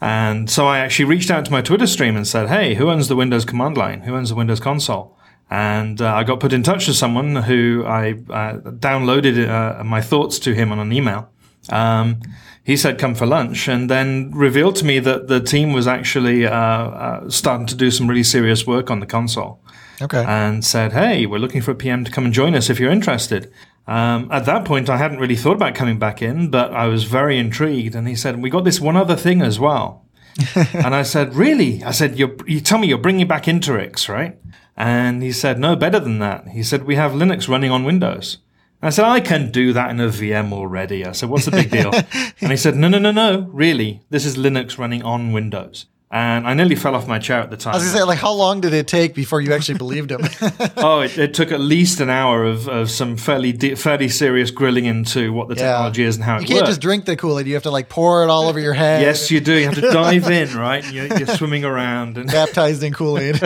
And 0.00 0.50
so 0.50 0.66
I 0.66 0.78
actually 0.78 1.04
reached 1.06 1.30
out 1.30 1.44
to 1.44 1.52
my 1.52 1.62
Twitter 1.62 1.86
stream 1.86 2.16
and 2.16 2.26
said, 2.26 2.48
"Hey, 2.48 2.74
who 2.74 2.90
owns 2.90 3.08
the 3.08 3.16
Windows 3.16 3.44
command 3.44 3.76
line? 3.76 4.02
Who 4.02 4.14
owns 4.14 4.30
the 4.30 4.34
Windows 4.34 4.60
console?" 4.60 5.16
And 5.50 6.00
uh, 6.00 6.14
I 6.14 6.24
got 6.24 6.40
put 6.40 6.52
in 6.52 6.62
touch 6.62 6.88
with 6.88 6.96
someone 6.96 7.36
who 7.36 7.84
I 7.86 8.12
uh, 8.30 8.58
downloaded 8.88 9.48
uh, 9.48 9.84
my 9.84 10.00
thoughts 10.00 10.38
to 10.40 10.54
him 10.54 10.72
on 10.72 10.78
an 10.78 10.92
email. 10.92 11.28
Um, 11.68 12.20
he 12.64 12.76
said, 12.76 12.98
come 12.98 13.14
for 13.14 13.26
lunch, 13.26 13.68
and 13.68 13.90
then 13.90 14.30
revealed 14.32 14.76
to 14.76 14.84
me 14.84 15.00
that 15.00 15.26
the 15.26 15.40
team 15.40 15.72
was 15.72 15.88
actually 15.88 16.46
uh, 16.46 16.54
uh, 16.54 17.28
starting 17.28 17.66
to 17.66 17.74
do 17.74 17.90
some 17.90 18.06
really 18.08 18.22
serious 18.22 18.66
work 18.66 18.90
on 18.90 19.00
the 19.00 19.06
console. 19.06 19.60
okay. 20.00 20.24
And 20.24 20.64
said, 20.64 20.92
hey, 20.92 21.26
we're 21.26 21.38
looking 21.38 21.60
for 21.60 21.72
a 21.72 21.74
PM 21.74 22.04
to 22.04 22.10
come 22.10 22.24
and 22.24 22.32
join 22.32 22.54
us 22.54 22.70
if 22.70 22.78
you're 22.78 22.90
interested. 22.90 23.52
Um, 23.86 24.28
at 24.30 24.44
that 24.46 24.64
point, 24.64 24.88
I 24.88 24.96
hadn't 24.96 25.18
really 25.18 25.36
thought 25.36 25.56
about 25.56 25.74
coming 25.74 25.98
back 25.98 26.22
in, 26.22 26.50
but 26.50 26.72
I 26.72 26.86
was 26.86 27.04
very 27.04 27.38
intrigued. 27.38 27.94
And 27.94 28.06
he 28.06 28.14
said, 28.14 28.40
we 28.40 28.50
got 28.50 28.64
this 28.64 28.80
one 28.80 28.96
other 28.96 29.16
thing 29.16 29.42
as 29.42 29.58
well. 29.58 30.06
and 30.72 30.94
I 30.94 31.02
said, 31.02 31.34
really? 31.34 31.82
I 31.84 31.90
said, 31.90 32.18
you're, 32.18 32.34
you 32.46 32.60
tell 32.60 32.78
me 32.78 32.88
you're 32.88 32.98
bringing 32.98 33.26
back 33.26 33.44
Interix, 33.44 34.08
right? 34.08 34.38
And 34.76 35.22
he 35.22 35.32
said, 35.32 35.58
no, 35.58 35.76
better 35.76 36.00
than 36.00 36.18
that. 36.20 36.48
He 36.48 36.62
said, 36.62 36.84
we 36.84 36.96
have 36.96 37.12
Linux 37.12 37.48
running 37.48 37.70
on 37.70 37.84
Windows. 37.84 38.38
And 38.80 38.88
I 38.88 38.90
said, 38.90 39.04
I 39.04 39.20
can 39.20 39.50
do 39.50 39.72
that 39.74 39.90
in 39.90 40.00
a 40.00 40.08
VM 40.08 40.52
already. 40.52 41.04
I 41.04 41.12
said, 41.12 41.28
what's 41.28 41.44
the 41.44 41.50
big 41.50 41.70
deal? 41.70 41.92
and 42.40 42.50
he 42.50 42.56
said, 42.56 42.76
no, 42.76 42.88
no, 42.88 42.98
no, 42.98 43.12
no, 43.12 43.48
really. 43.52 44.02
This 44.10 44.24
is 44.24 44.36
Linux 44.36 44.78
running 44.78 45.02
on 45.02 45.32
Windows. 45.32 45.86
And 46.14 46.46
I 46.46 46.52
nearly 46.52 46.76
fell 46.76 46.94
off 46.94 47.08
my 47.08 47.18
chair 47.18 47.40
at 47.40 47.48
the 47.48 47.56
time. 47.56 47.72
I 47.72 47.78
was 47.78 47.84
gonna 47.84 47.96
say, 47.96 48.02
like, 48.04 48.18
how 48.18 48.32
long 48.32 48.60
did 48.60 48.74
it 48.74 48.86
take 48.86 49.14
before 49.14 49.40
you 49.40 49.54
actually 49.54 49.78
believed 49.78 50.10
him? 50.10 50.20
oh, 50.76 51.00
it, 51.00 51.16
it 51.16 51.32
took 51.32 51.50
at 51.50 51.58
least 51.58 52.00
an 52.00 52.10
hour 52.10 52.44
of, 52.44 52.68
of 52.68 52.90
some 52.90 53.16
fairly 53.16 53.50
de- 53.52 53.74
fairly 53.76 54.10
serious 54.10 54.50
grilling 54.50 54.84
into 54.84 55.32
what 55.32 55.48
the 55.48 55.54
technology 55.54 56.02
is 56.02 56.16
and 56.16 56.24
how 56.24 56.34
you 56.34 56.36
it 56.36 56.40
works. 56.42 56.50
You 56.50 56.56
can't 56.56 56.66
just 56.66 56.80
drink 56.82 57.06
the 57.06 57.16
Kool 57.16 57.38
Aid. 57.38 57.46
You 57.46 57.54
have 57.54 57.62
to 57.62 57.70
like 57.70 57.88
pour 57.88 58.24
it 58.24 58.28
all 58.28 58.46
over 58.46 58.60
your 58.60 58.74
head. 58.74 59.00
yes, 59.00 59.30
you 59.30 59.40
do. 59.40 59.54
You 59.54 59.64
have 59.64 59.74
to 59.76 59.80
dive 59.80 60.30
in, 60.30 60.54
right? 60.56 60.84
You're, 60.92 61.06
you're 61.16 61.26
swimming 61.28 61.64
around, 61.64 62.18
and 62.18 62.30
baptized 62.30 62.82
in 62.82 62.92
Kool 62.92 63.18
Aid. 63.18 63.42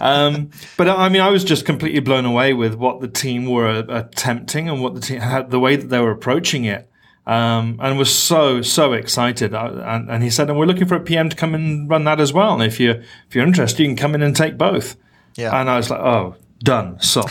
um, 0.00 0.50
but 0.76 0.88
I 0.88 1.08
mean, 1.08 1.22
I 1.22 1.30
was 1.30 1.44
just 1.44 1.64
completely 1.64 2.00
blown 2.00 2.24
away 2.24 2.54
with 2.54 2.74
what 2.74 3.00
the 3.00 3.08
team 3.08 3.46
were 3.46 3.68
uh, 3.68 3.84
attempting 4.00 4.68
and 4.68 4.82
what 4.82 4.96
the 4.96 5.00
team 5.00 5.20
had, 5.20 5.52
the 5.52 5.60
way 5.60 5.76
that 5.76 5.90
they 5.90 6.00
were 6.00 6.10
approaching 6.10 6.64
it. 6.64 6.90
Um, 7.26 7.80
and 7.82 7.98
was 7.98 8.14
so 8.14 8.62
so 8.62 8.92
excited. 8.92 9.52
And, 9.52 10.08
and 10.08 10.22
he 10.22 10.30
said, 10.30 10.48
"And 10.48 10.58
we're 10.58 10.66
looking 10.66 10.86
for 10.86 10.94
a 10.94 11.00
PM 11.00 11.28
to 11.28 11.36
come 11.36 11.54
and 11.54 11.90
run 11.90 12.04
that 12.04 12.20
as 12.20 12.32
well. 12.32 12.54
And 12.54 12.62
if 12.62 12.78
you 12.78 12.90
if 12.90 13.34
you're 13.34 13.46
interested, 13.46 13.82
you 13.82 13.88
can 13.88 13.96
come 13.96 14.14
in 14.14 14.22
and 14.22 14.34
take 14.34 14.56
both." 14.56 14.96
Yeah. 15.34 15.58
And 15.58 15.68
I 15.68 15.76
was 15.76 15.90
like, 15.90 16.00
"Oh, 16.00 16.36
done." 16.60 17.00
So. 17.00 17.24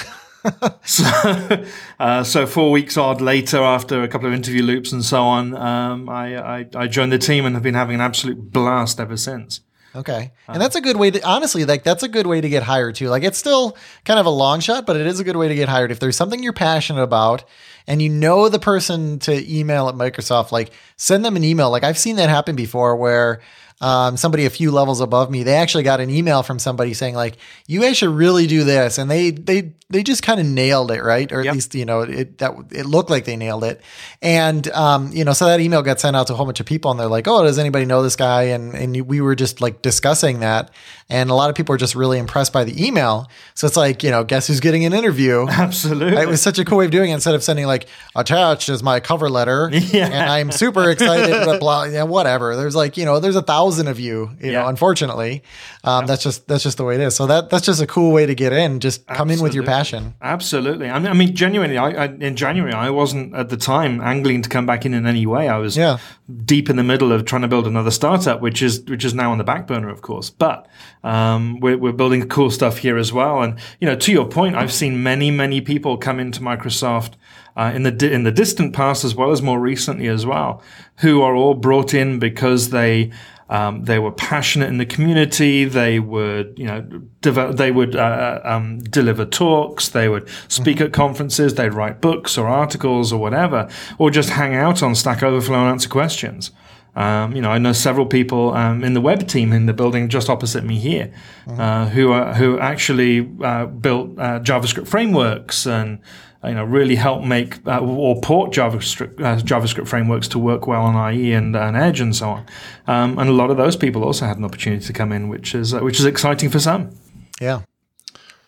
so, 0.84 1.66
uh, 2.00 2.24
so 2.24 2.46
four 2.46 2.72
weeks 2.72 2.98
odd 2.98 3.20
later, 3.22 3.62
after 3.62 4.04
a 4.04 4.08
couple 4.08 4.28
of 4.28 4.34
interview 4.34 4.62
loops 4.62 4.92
and 4.92 5.04
so 5.04 5.24
on, 5.24 5.56
um, 5.56 6.08
I, 6.08 6.60
I, 6.60 6.68
I 6.76 6.88
joined 6.88 7.12
the 7.12 7.18
team 7.18 7.46
and 7.46 7.56
have 7.56 7.64
been 7.64 7.74
having 7.74 7.96
an 7.96 8.02
absolute 8.02 8.52
blast 8.52 9.00
ever 9.00 9.18
since. 9.18 9.62
Okay. 9.96 10.32
And 10.48 10.62
that's 10.62 10.76
a 10.76 10.82
good 10.82 10.98
way 10.98 11.10
to 11.12 11.22
honestly, 11.26 11.64
like 11.66 11.84
that's 11.84 12.04
a 12.04 12.08
good 12.08 12.28
way 12.28 12.42
to 12.42 12.50
get 12.50 12.64
hired 12.64 12.96
too. 12.96 13.08
Like 13.08 13.24
it's 13.24 13.38
still 13.38 13.78
kind 14.04 14.20
of 14.20 14.26
a 14.26 14.32
long 14.32 14.60
shot, 14.60 14.86
but 14.86 14.98
it 14.98 15.08
is 15.08 15.20
a 15.20 15.24
good 15.24 15.38
way 15.38 15.48
to 15.48 15.56
get 15.56 15.70
hired. 15.70 15.92
If 15.92 16.00
there's 16.00 16.18
something 16.18 16.44
you're 16.44 16.54
passionate 16.54 17.02
about 17.02 17.46
and 17.88 18.02
you 18.02 18.10
know 18.10 18.50
the 18.50 18.60
person 18.60 19.20
to 19.20 19.54
email 19.54 19.88
at 19.88 19.96
Microsoft, 19.96 20.52
like 20.52 20.72
send 20.98 21.24
them 21.24 21.36
an 21.36 21.44
email. 21.44 21.70
Like 21.70 21.84
I've 21.84 21.98
seen 21.98 22.18
that 22.18 22.30
happen 22.30 22.56
before 22.56 22.96
where 22.96 23.42
um, 23.82 24.16
somebody 24.18 24.46
a 24.46 24.50
few 24.50 24.72
levels 24.72 25.02
above 25.02 25.30
me, 25.30 25.44
they 25.44 25.56
actually 25.56 25.84
got 25.84 26.00
an 26.00 26.10
email 26.10 26.44
from 26.44 26.60
somebody 26.60 26.94
saying 26.94 27.16
like, 27.16 27.38
"You 27.68 27.82
guys 27.82 27.98
should 27.98 28.10
really 28.10 28.48
do 28.48 28.64
this," 28.64 28.98
and 28.98 29.12
they 29.12 29.32
they 29.32 29.74
they 29.90 30.02
just 30.02 30.24
kind 30.24 30.40
of 30.40 30.46
nailed 30.48 30.90
it, 30.92 31.04
right? 31.04 31.32
Or 31.32 31.40
at 31.40 31.46
Yep. 31.46 31.54
least 31.54 31.76
you 31.76 31.86
know 31.86 32.02
it 32.02 32.40
that 32.40 32.54
it 32.72 32.86
looked 32.86 33.10
like 33.10 33.26
they 33.26 33.36
nailed 33.36 33.64
it, 33.64 33.82
and 34.22 34.68
um, 34.70 35.12
you 35.14 35.24
know, 35.24 35.34
so 35.34 35.46
that 35.46 35.60
email 35.60 35.82
got 35.84 36.00
sent 36.00 36.16
out 36.16 36.28
to 36.28 36.34
a 36.34 36.36
whole 36.36 36.46
bunch 36.48 36.60
of 36.60 36.66
people, 36.66 36.90
and 36.92 37.00
they're 37.00 37.08
like, 37.08 37.28
"Oh, 37.28 37.44
does 37.44 37.60
anybody 37.60 37.86
know 37.86 38.02
this 38.02 38.16
guy?" 38.16 38.44
And 38.44 38.74
and 38.74 39.02
we 39.08 39.22
were 39.22 39.36
just 39.36 39.62
like 39.62 39.82
discussing 39.84 40.40
that, 40.40 40.72
and 41.10 41.30
a 41.30 41.36
lot 41.36 41.50
of 41.50 41.56
people 41.56 41.76
are 41.76 41.78
just 41.78 41.94
really 41.96 42.18
impressed 42.18 42.52
by 42.52 42.64
the 42.64 42.84
email. 42.86 43.30
So 43.54 43.68
it's 43.68 43.78
like, 43.78 44.04
you 44.04 44.10
know, 44.12 44.24
guess 44.24 44.48
who's 44.48 44.60
getting 44.60 44.86
an 44.86 44.94
interview? 44.94 45.46
Absolutely. 45.50 46.20
It 46.22 46.28
was 46.28 46.42
such 46.42 46.58
a 46.58 46.66
cool 46.66 46.80
way 46.80 46.86
of 46.86 46.92
doing 46.92 47.12
it 47.12 47.14
instead 47.14 47.36
of 47.36 47.44
sending 47.44 47.68
like 47.68 47.88
attached 48.16 48.70
is 48.70 48.82
my 48.82 49.00
cover 49.00 49.30
letter. 49.30 49.70
Yeah. 49.96 50.08
And 50.08 50.30
I'm 50.30 50.52
super 50.52 50.90
excited, 50.90 51.44
blah, 51.46 51.60
blah, 51.60 51.84
yeah, 51.86 52.04
whatever. 52.04 52.56
There's 52.56 52.76
like, 52.76 52.98
you 52.98 53.06
know, 53.06 53.20
there's 53.20 53.36
a 53.36 53.42
thousand 53.42 53.88
of 53.88 54.00
you, 54.00 54.32
you 54.42 54.52
know, 54.52 54.68
unfortunately. 54.68 55.44
Um, 55.84 56.06
that's 56.08 56.24
just, 56.24 56.48
that's 56.48 56.64
just 56.64 56.78
the 56.78 56.84
way 56.84 56.96
it 56.96 57.02
is. 57.02 57.16
So 57.16 57.28
that, 57.28 57.50
that's 57.50 57.66
just 57.66 57.82
a 57.82 57.88
cool 57.88 58.12
way 58.12 58.26
to 58.26 58.36
get 58.36 58.52
in. 58.52 58.80
Just 58.80 59.06
come 59.08 59.30
in 59.30 59.42
with 59.42 59.54
your. 59.54 59.64
Passion. 59.78 60.14
Absolutely. 60.22 60.90
I 60.90 60.98
mean, 61.00 61.12
I 61.12 61.14
mean 61.14 61.36
genuinely, 61.36 61.78
I, 61.78 61.90
I, 61.90 62.06
in 62.06 62.36
January, 62.36 62.74
I 62.74 62.90
wasn't 62.90 63.34
at 63.36 63.50
the 63.50 63.58
time 63.58 64.02
angling 64.02 64.42
to 64.44 64.50
come 64.50 64.66
back 64.66 64.86
in 64.86 64.94
in 64.94 65.06
any 65.06 65.26
way. 65.26 65.50
I 65.50 65.58
was 65.58 65.76
Yeah. 65.78 65.98
deep 66.46 66.70
in 66.70 66.76
the 66.76 66.84
middle 66.84 67.12
of 67.12 67.26
trying 67.26 67.42
to 67.44 67.48
build 67.48 67.68
another 67.68 67.92
startup, 67.92 68.42
which 68.42 68.62
is 68.62 68.82
which 68.88 69.04
is 69.06 69.14
now 69.14 69.32
on 69.32 69.38
the 69.38 69.44
back 69.44 69.68
burner, 69.68 69.90
of 69.90 70.02
course. 70.02 70.30
But 70.30 70.68
um, 71.04 71.60
we're, 71.60 71.78
we're 71.78 71.92
building 72.02 72.28
cool 72.30 72.50
stuff 72.52 72.78
here 72.78 72.98
as 72.98 73.12
well. 73.14 73.42
And 73.44 73.60
you 73.80 73.88
know, 73.88 73.96
to 73.96 74.12
your 74.12 74.28
point, 74.28 74.56
I've 74.56 74.74
seen 74.74 75.04
many, 75.04 75.32
many 75.32 75.62
people 75.62 75.98
come 75.98 76.20
into 76.20 76.40
Microsoft. 76.42 77.14
Uh, 77.58 77.72
in 77.74 77.84
the 77.84 77.92
di- 77.92 78.12
in 78.12 78.24
the 78.24 78.34
distant 78.34 78.74
past, 78.74 79.06
as 79.06 79.16
well 79.16 79.32
as 79.32 79.42
more 79.42 79.62
recently 79.62 80.10
as 80.10 80.26
well, 80.26 80.62
who 80.98 81.22
are 81.22 81.36
all 81.36 81.54
brought 81.54 81.94
in 81.94 82.20
because 82.20 82.70
they 82.72 83.10
um, 83.50 83.84
they 83.84 84.00
were 84.00 84.12
passionate 84.12 84.70
in 84.70 84.78
the 84.78 84.86
community. 84.86 85.66
They 85.66 86.00
would, 86.00 86.58
you 86.58 86.66
know, 86.66 86.82
develop, 87.22 87.58
they 87.58 87.72
would 87.72 87.96
uh, 87.96 88.42
um, 88.44 88.80
deliver 88.80 89.26
talks. 89.26 89.90
They 89.90 90.10
would 90.10 90.28
speak 90.48 90.82
at 90.82 90.94
conferences. 90.94 91.54
They'd 91.54 91.74
write 91.74 92.02
books 92.02 92.38
or 92.38 92.48
articles 92.48 93.14
or 93.14 93.20
whatever, 93.20 93.70
or 94.00 94.10
just 94.10 94.30
hang 94.32 94.56
out 94.56 94.82
on 94.82 94.96
Stack 94.96 95.22
Overflow 95.22 95.60
and 95.60 95.70
answer 95.70 95.90
questions. 95.90 96.52
Um, 96.96 97.36
you 97.36 97.42
know, 97.42 97.52
I 97.52 97.58
know 97.58 97.74
several 97.74 98.06
people 98.06 98.54
um, 98.54 98.84
in 98.84 98.94
the 98.94 99.02
web 99.02 99.28
team 99.28 99.52
in 99.52 99.66
the 99.66 99.74
building 99.74 100.08
just 100.08 100.30
opposite 100.30 100.64
me 100.64 100.80
here, 100.80 101.14
uh, 101.48 101.90
who 101.90 102.12
are 102.14 102.34
who 102.34 102.58
actually 102.58 103.30
uh, 103.44 103.66
built 103.66 104.18
uh, 104.18 104.40
JavaScript 104.40 104.88
frameworks 104.88 105.68
and 105.68 106.00
you 106.48 106.56
know 106.56 106.64
really 106.64 106.96
help 106.96 107.24
make 107.24 107.66
uh, 107.68 107.80
or 107.80 108.20
port 108.22 108.52
JavaScript 108.52 109.20
uh, 109.20 109.42
JavaScript 109.42 109.88
frameworks 109.88 110.28
to 110.30 110.40
work 110.40 110.68
well 110.68 110.82
on 110.82 111.14
IE 111.14 111.34
and, 111.34 111.56
and 111.56 111.76
Edge 111.76 112.00
and 112.00 112.16
so 112.16 112.30
on. 112.30 112.46
Um, 112.88 113.18
and 113.20 113.30
a 113.30 113.34
lot 113.34 113.52
of 113.52 113.58
those 113.58 113.76
people 113.76 114.04
also 114.04 114.26
had 114.26 114.38
an 114.38 114.46
opportunity 114.46 114.86
to 114.86 114.94
come 114.94 115.12
in, 115.12 115.30
which 115.30 115.56
is 115.56 115.74
uh, 115.74 115.80
which 115.80 116.00
is 116.00 116.06
exciting 116.06 116.50
for 116.50 116.60
some. 116.60 116.96
Yeah. 117.42 117.62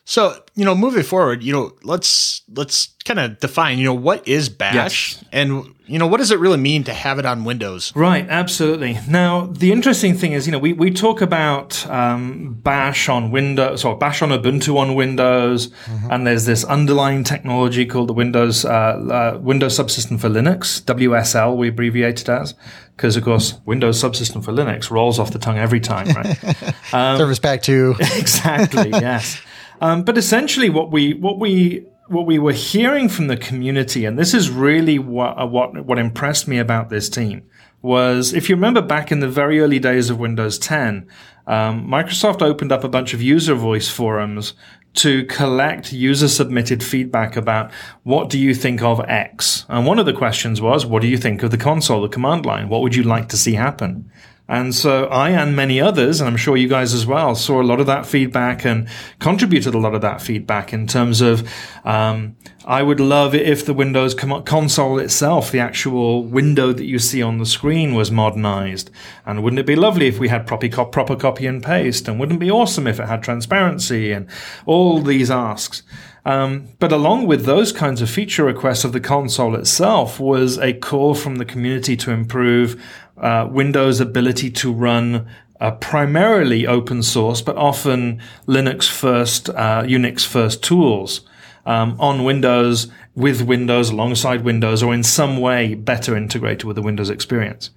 So, 0.10 0.42
you 0.56 0.64
know, 0.64 0.74
moving 0.74 1.04
forward, 1.04 1.44
you 1.44 1.52
know, 1.52 1.74
let's 1.84 2.42
let's 2.56 2.96
kind 3.04 3.20
of 3.20 3.42
define, 3.42 3.78
you 3.78 3.84
know, 3.84 3.94
what 3.94 4.26
is 4.26 4.48
Bash 4.48 5.16
Yes. 5.16 5.26
and 5.34 5.76
you 5.86 6.00
know, 6.00 6.08
what 6.08 6.18
does 6.18 6.32
it 6.32 6.40
really 6.40 6.58
mean 6.58 6.86
to 6.86 6.94
have 6.94 7.20
it 7.20 7.26
on 7.26 7.44
Windows? 7.44 7.94
Right, 7.94 8.26
absolutely. 8.30 8.98
Now, 9.10 9.48
the 9.48 9.74
interesting 9.74 10.16
thing 10.16 10.32
is, 10.32 10.46
you 10.46 10.52
know, 10.54 10.60
we, 10.60 10.72
we 10.72 10.92
talk 10.92 11.22
about 11.22 11.86
um, 11.90 12.54
Bash 12.62 13.10
on 13.10 13.32
Windows, 13.32 13.84
or 13.84 13.98
Bash 13.98 14.22
on 14.22 14.30
Ubuntu 14.30 14.78
on 14.78 14.96
Windows, 14.96 15.72
and 16.10 16.26
there's 16.26 16.46
this 16.46 16.64
underlying 16.64 17.24
technology 17.26 17.86
called 17.86 18.08
the 18.10 18.14
Windows 18.14 18.64
uh, 18.64 18.70
uh, 18.70 19.40
Windows 19.42 19.78
Subsystem 19.78 20.20
for 20.20 20.30
Linux, 20.30 20.82
WSL, 20.84 21.56
we 21.56 21.68
abbreviate 21.70 22.22
it 22.22 22.30
as, 22.30 22.54
because 22.96 23.16
of 23.18 23.24
course 23.24 23.56
Windows 23.66 24.02
Subsystem 24.02 24.44
for 24.44 24.52
Linux 24.54 24.90
rolls 24.90 25.20
off 25.20 25.32
the 25.32 25.40
tongue 25.40 25.58
every 25.58 25.80
time, 25.80 26.08
right? 26.08 26.38
Service 27.18 27.40
Pack 27.40 27.62
2. 27.62 27.96
exactly 28.00 28.90
yes 28.90 29.42
um, 29.82 30.04
but 30.04 30.18
essentially 30.18 30.70
what 30.70 30.92
we 30.92 31.14
what 31.14 31.40
we 31.40 31.86
what 32.08 32.26
we 32.26 32.40
were 32.40 32.54
hearing 32.54 33.10
from 33.10 33.28
the 33.28 33.38
community 33.38 34.06
and 34.06 34.18
this 34.18 34.34
is 34.34 34.50
really 34.50 34.98
what 34.98 35.40
uh, 35.40 35.46
what 35.46 35.86
what 35.86 36.00
impressed 36.00 36.48
me 36.48 36.58
about 36.58 36.90
this 36.90 37.10
team 37.10 37.44
was 37.82 38.34
if 38.34 38.50
you 38.50 38.56
remember 38.56 38.82
back 38.82 39.12
in 39.12 39.20
the 39.20 39.30
very 39.30 39.60
early 39.60 39.80
days 39.80 40.10
of 40.10 40.20
Windows 40.20 40.58
10 40.58 41.08
um, 41.48 41.88
Microsoft 41.88 42.42
opened 42.42 42.72
up 42.72 42.84
a 42.84 42.90
bunch 42.90 43.14
of 43.14 43.22
user 43.22 43.56
voice 43.56 43.90
forums 43.90 44.54
to 44.98 45.24
collect 45.26 45.94
user 45.94 46.28
submitted 46.28 46.84
feedback 46.84 47.38
about 47.38 47.72
what 48.04 48.30
do 48.30 48.40
you 48.40 48.56
think 48.56 48.82
of 48.82 49.00
X? 49.02 49.66
And 49.70 49.86
one 49.86 50.00
of 50.00 50.08
the 50.08 50.14
questions 50.14 50.60
was, 50.60 50.86
what 50.88 51.04
do 51.04 51.08
you 51.08 51.18
think 51.18 51.44
of 51.44 51.52
the 51.52 51.58
console, 51.58 52.02
the 52.02 52.10
command 52.10 52.46
line? 52.48 52.68
What 52.68 52.82
would 52.82 52.96
you 52.96 53.04
like 53.04 53.30
to 53.30 53.38
see 53.38 53.54
happen? 53.54 54.12
And 54.48 54.74
so 54.74 55.06
I 55.06 55.32
and 55.32 55.56
many 55.56 55.82
others, 55.82 56.22
and 56.22 56.30
I'm 56.30 56.38
sure 56.38 56.56
you 56.56 56.70
guys 56.70 56.94
as 56.94 57.06
well, 57.06 57.36
saw 57.36 57.62
a 57.62 57.64
lot 57.64 57.82
of 57.82 57.88
that 57.88 58.06
feedback 58.06 58.66
and 58.66 58.88
contributed 59.20 59.74
a 59.74 59.78
lot 59.78 59.94
of 59.94 60.02
that 60.02 60.22
feedback 60.22 60.72
in 60.72 60.88
terms 60.88 61.20
of, 61.20 61.50
um, 61.84 62.38
I 62.66 62.82
would 62.82 63.00
love 63.02 63.36
it 63.36 63.48
if 63.48 63.66
the 63.66 63.74
Windows 63.74 64.14
console 64.14 65.00
itself, 65.00 65.52
the 65.52 65.60
actual 65.60 66.24
window 66.24 66.72
that 66.72 66.86
you 66.86 66.98
see 66.98 67.22
on 67.22 67.40
the 67.40 67.46
screen 67.46 67.94
was 67.94 68.10
modernized. 68.10 68.90
And 69.26 69.44
wouldn't 69.44 69.60
it 69.60 69.66
be 69.66 69.76
lovely 69.76 70.08
if 70.08 70.18
we 70.18 70.30
had 70.30 70.48
proper, 70.48 70.70
proper 70.86 71.16
copy 71.16 71.46
and 71.46 71.62
paste? 71.62 72.08
And 72.08 72.20
wouldn't 72.20 72.38
it 72.38 72.46
be 72.46 72.52
awesome 72.52 72.88
if 72.88 73.00
it 73.00 73.08
had 73.08 73.24
transparency 73.24 74.12
and 74.12 74.28
all 74.66 75.02
these 75.02 75.30
asks? 75.30 75.84
Um, 76.28 76.68
but 76.80 76.92
along 76.92 77.26
with 77.26 77.46
those 77.46 77.72
kinds 77.72 78.02
of 78.02 78.10
feature 78.10 78.44
requests 78.44 78.84
of 78.84 78.92
the 78.92 79.00
console 79.00 79.56
itself 79.56 80.20
was 80.20 80.58
a 80.58 80.74
call 80.74 81.16
from 81.16 81.38
the 81.38 81.46
community 81.46 81.96
to 81.96 82.12
improve 82.12 82.84
uh, 83.18 83.48
Windows' 83.50 84.02
ability 84.02 84.52
to 84.52 84.74
run 84.74 85.26
uh, 85.62 85.72
primarily 85.72 86.68
open 86.68 87.02
source, 87.02 87.42
but 87.42 87.56
often 87.56 88.22
Linux 88.46 88.90
first, 88.90 89.50
uh, 89.52 89.84
Unix 89.84 90.26
first 90.26 90.62
tools 90.62 91.22
um, 91.66 91.96
on 91.98 92.26
Windows, 92.26 92.92
with 93.16 93.44
Windows, 93.44 93.90
alongside 93.90 94.44
Windows, 94.44 94.84
or 94.84 94.94
in 94.94 95.04
some 95.04 95.38
way 95.38 95.76
better 95.76 96.18
integrated 96.18 96.66
with 96.66 96.76
the 96.76 96.82
Windows 96.82 97.10
experience. 97.10 97.70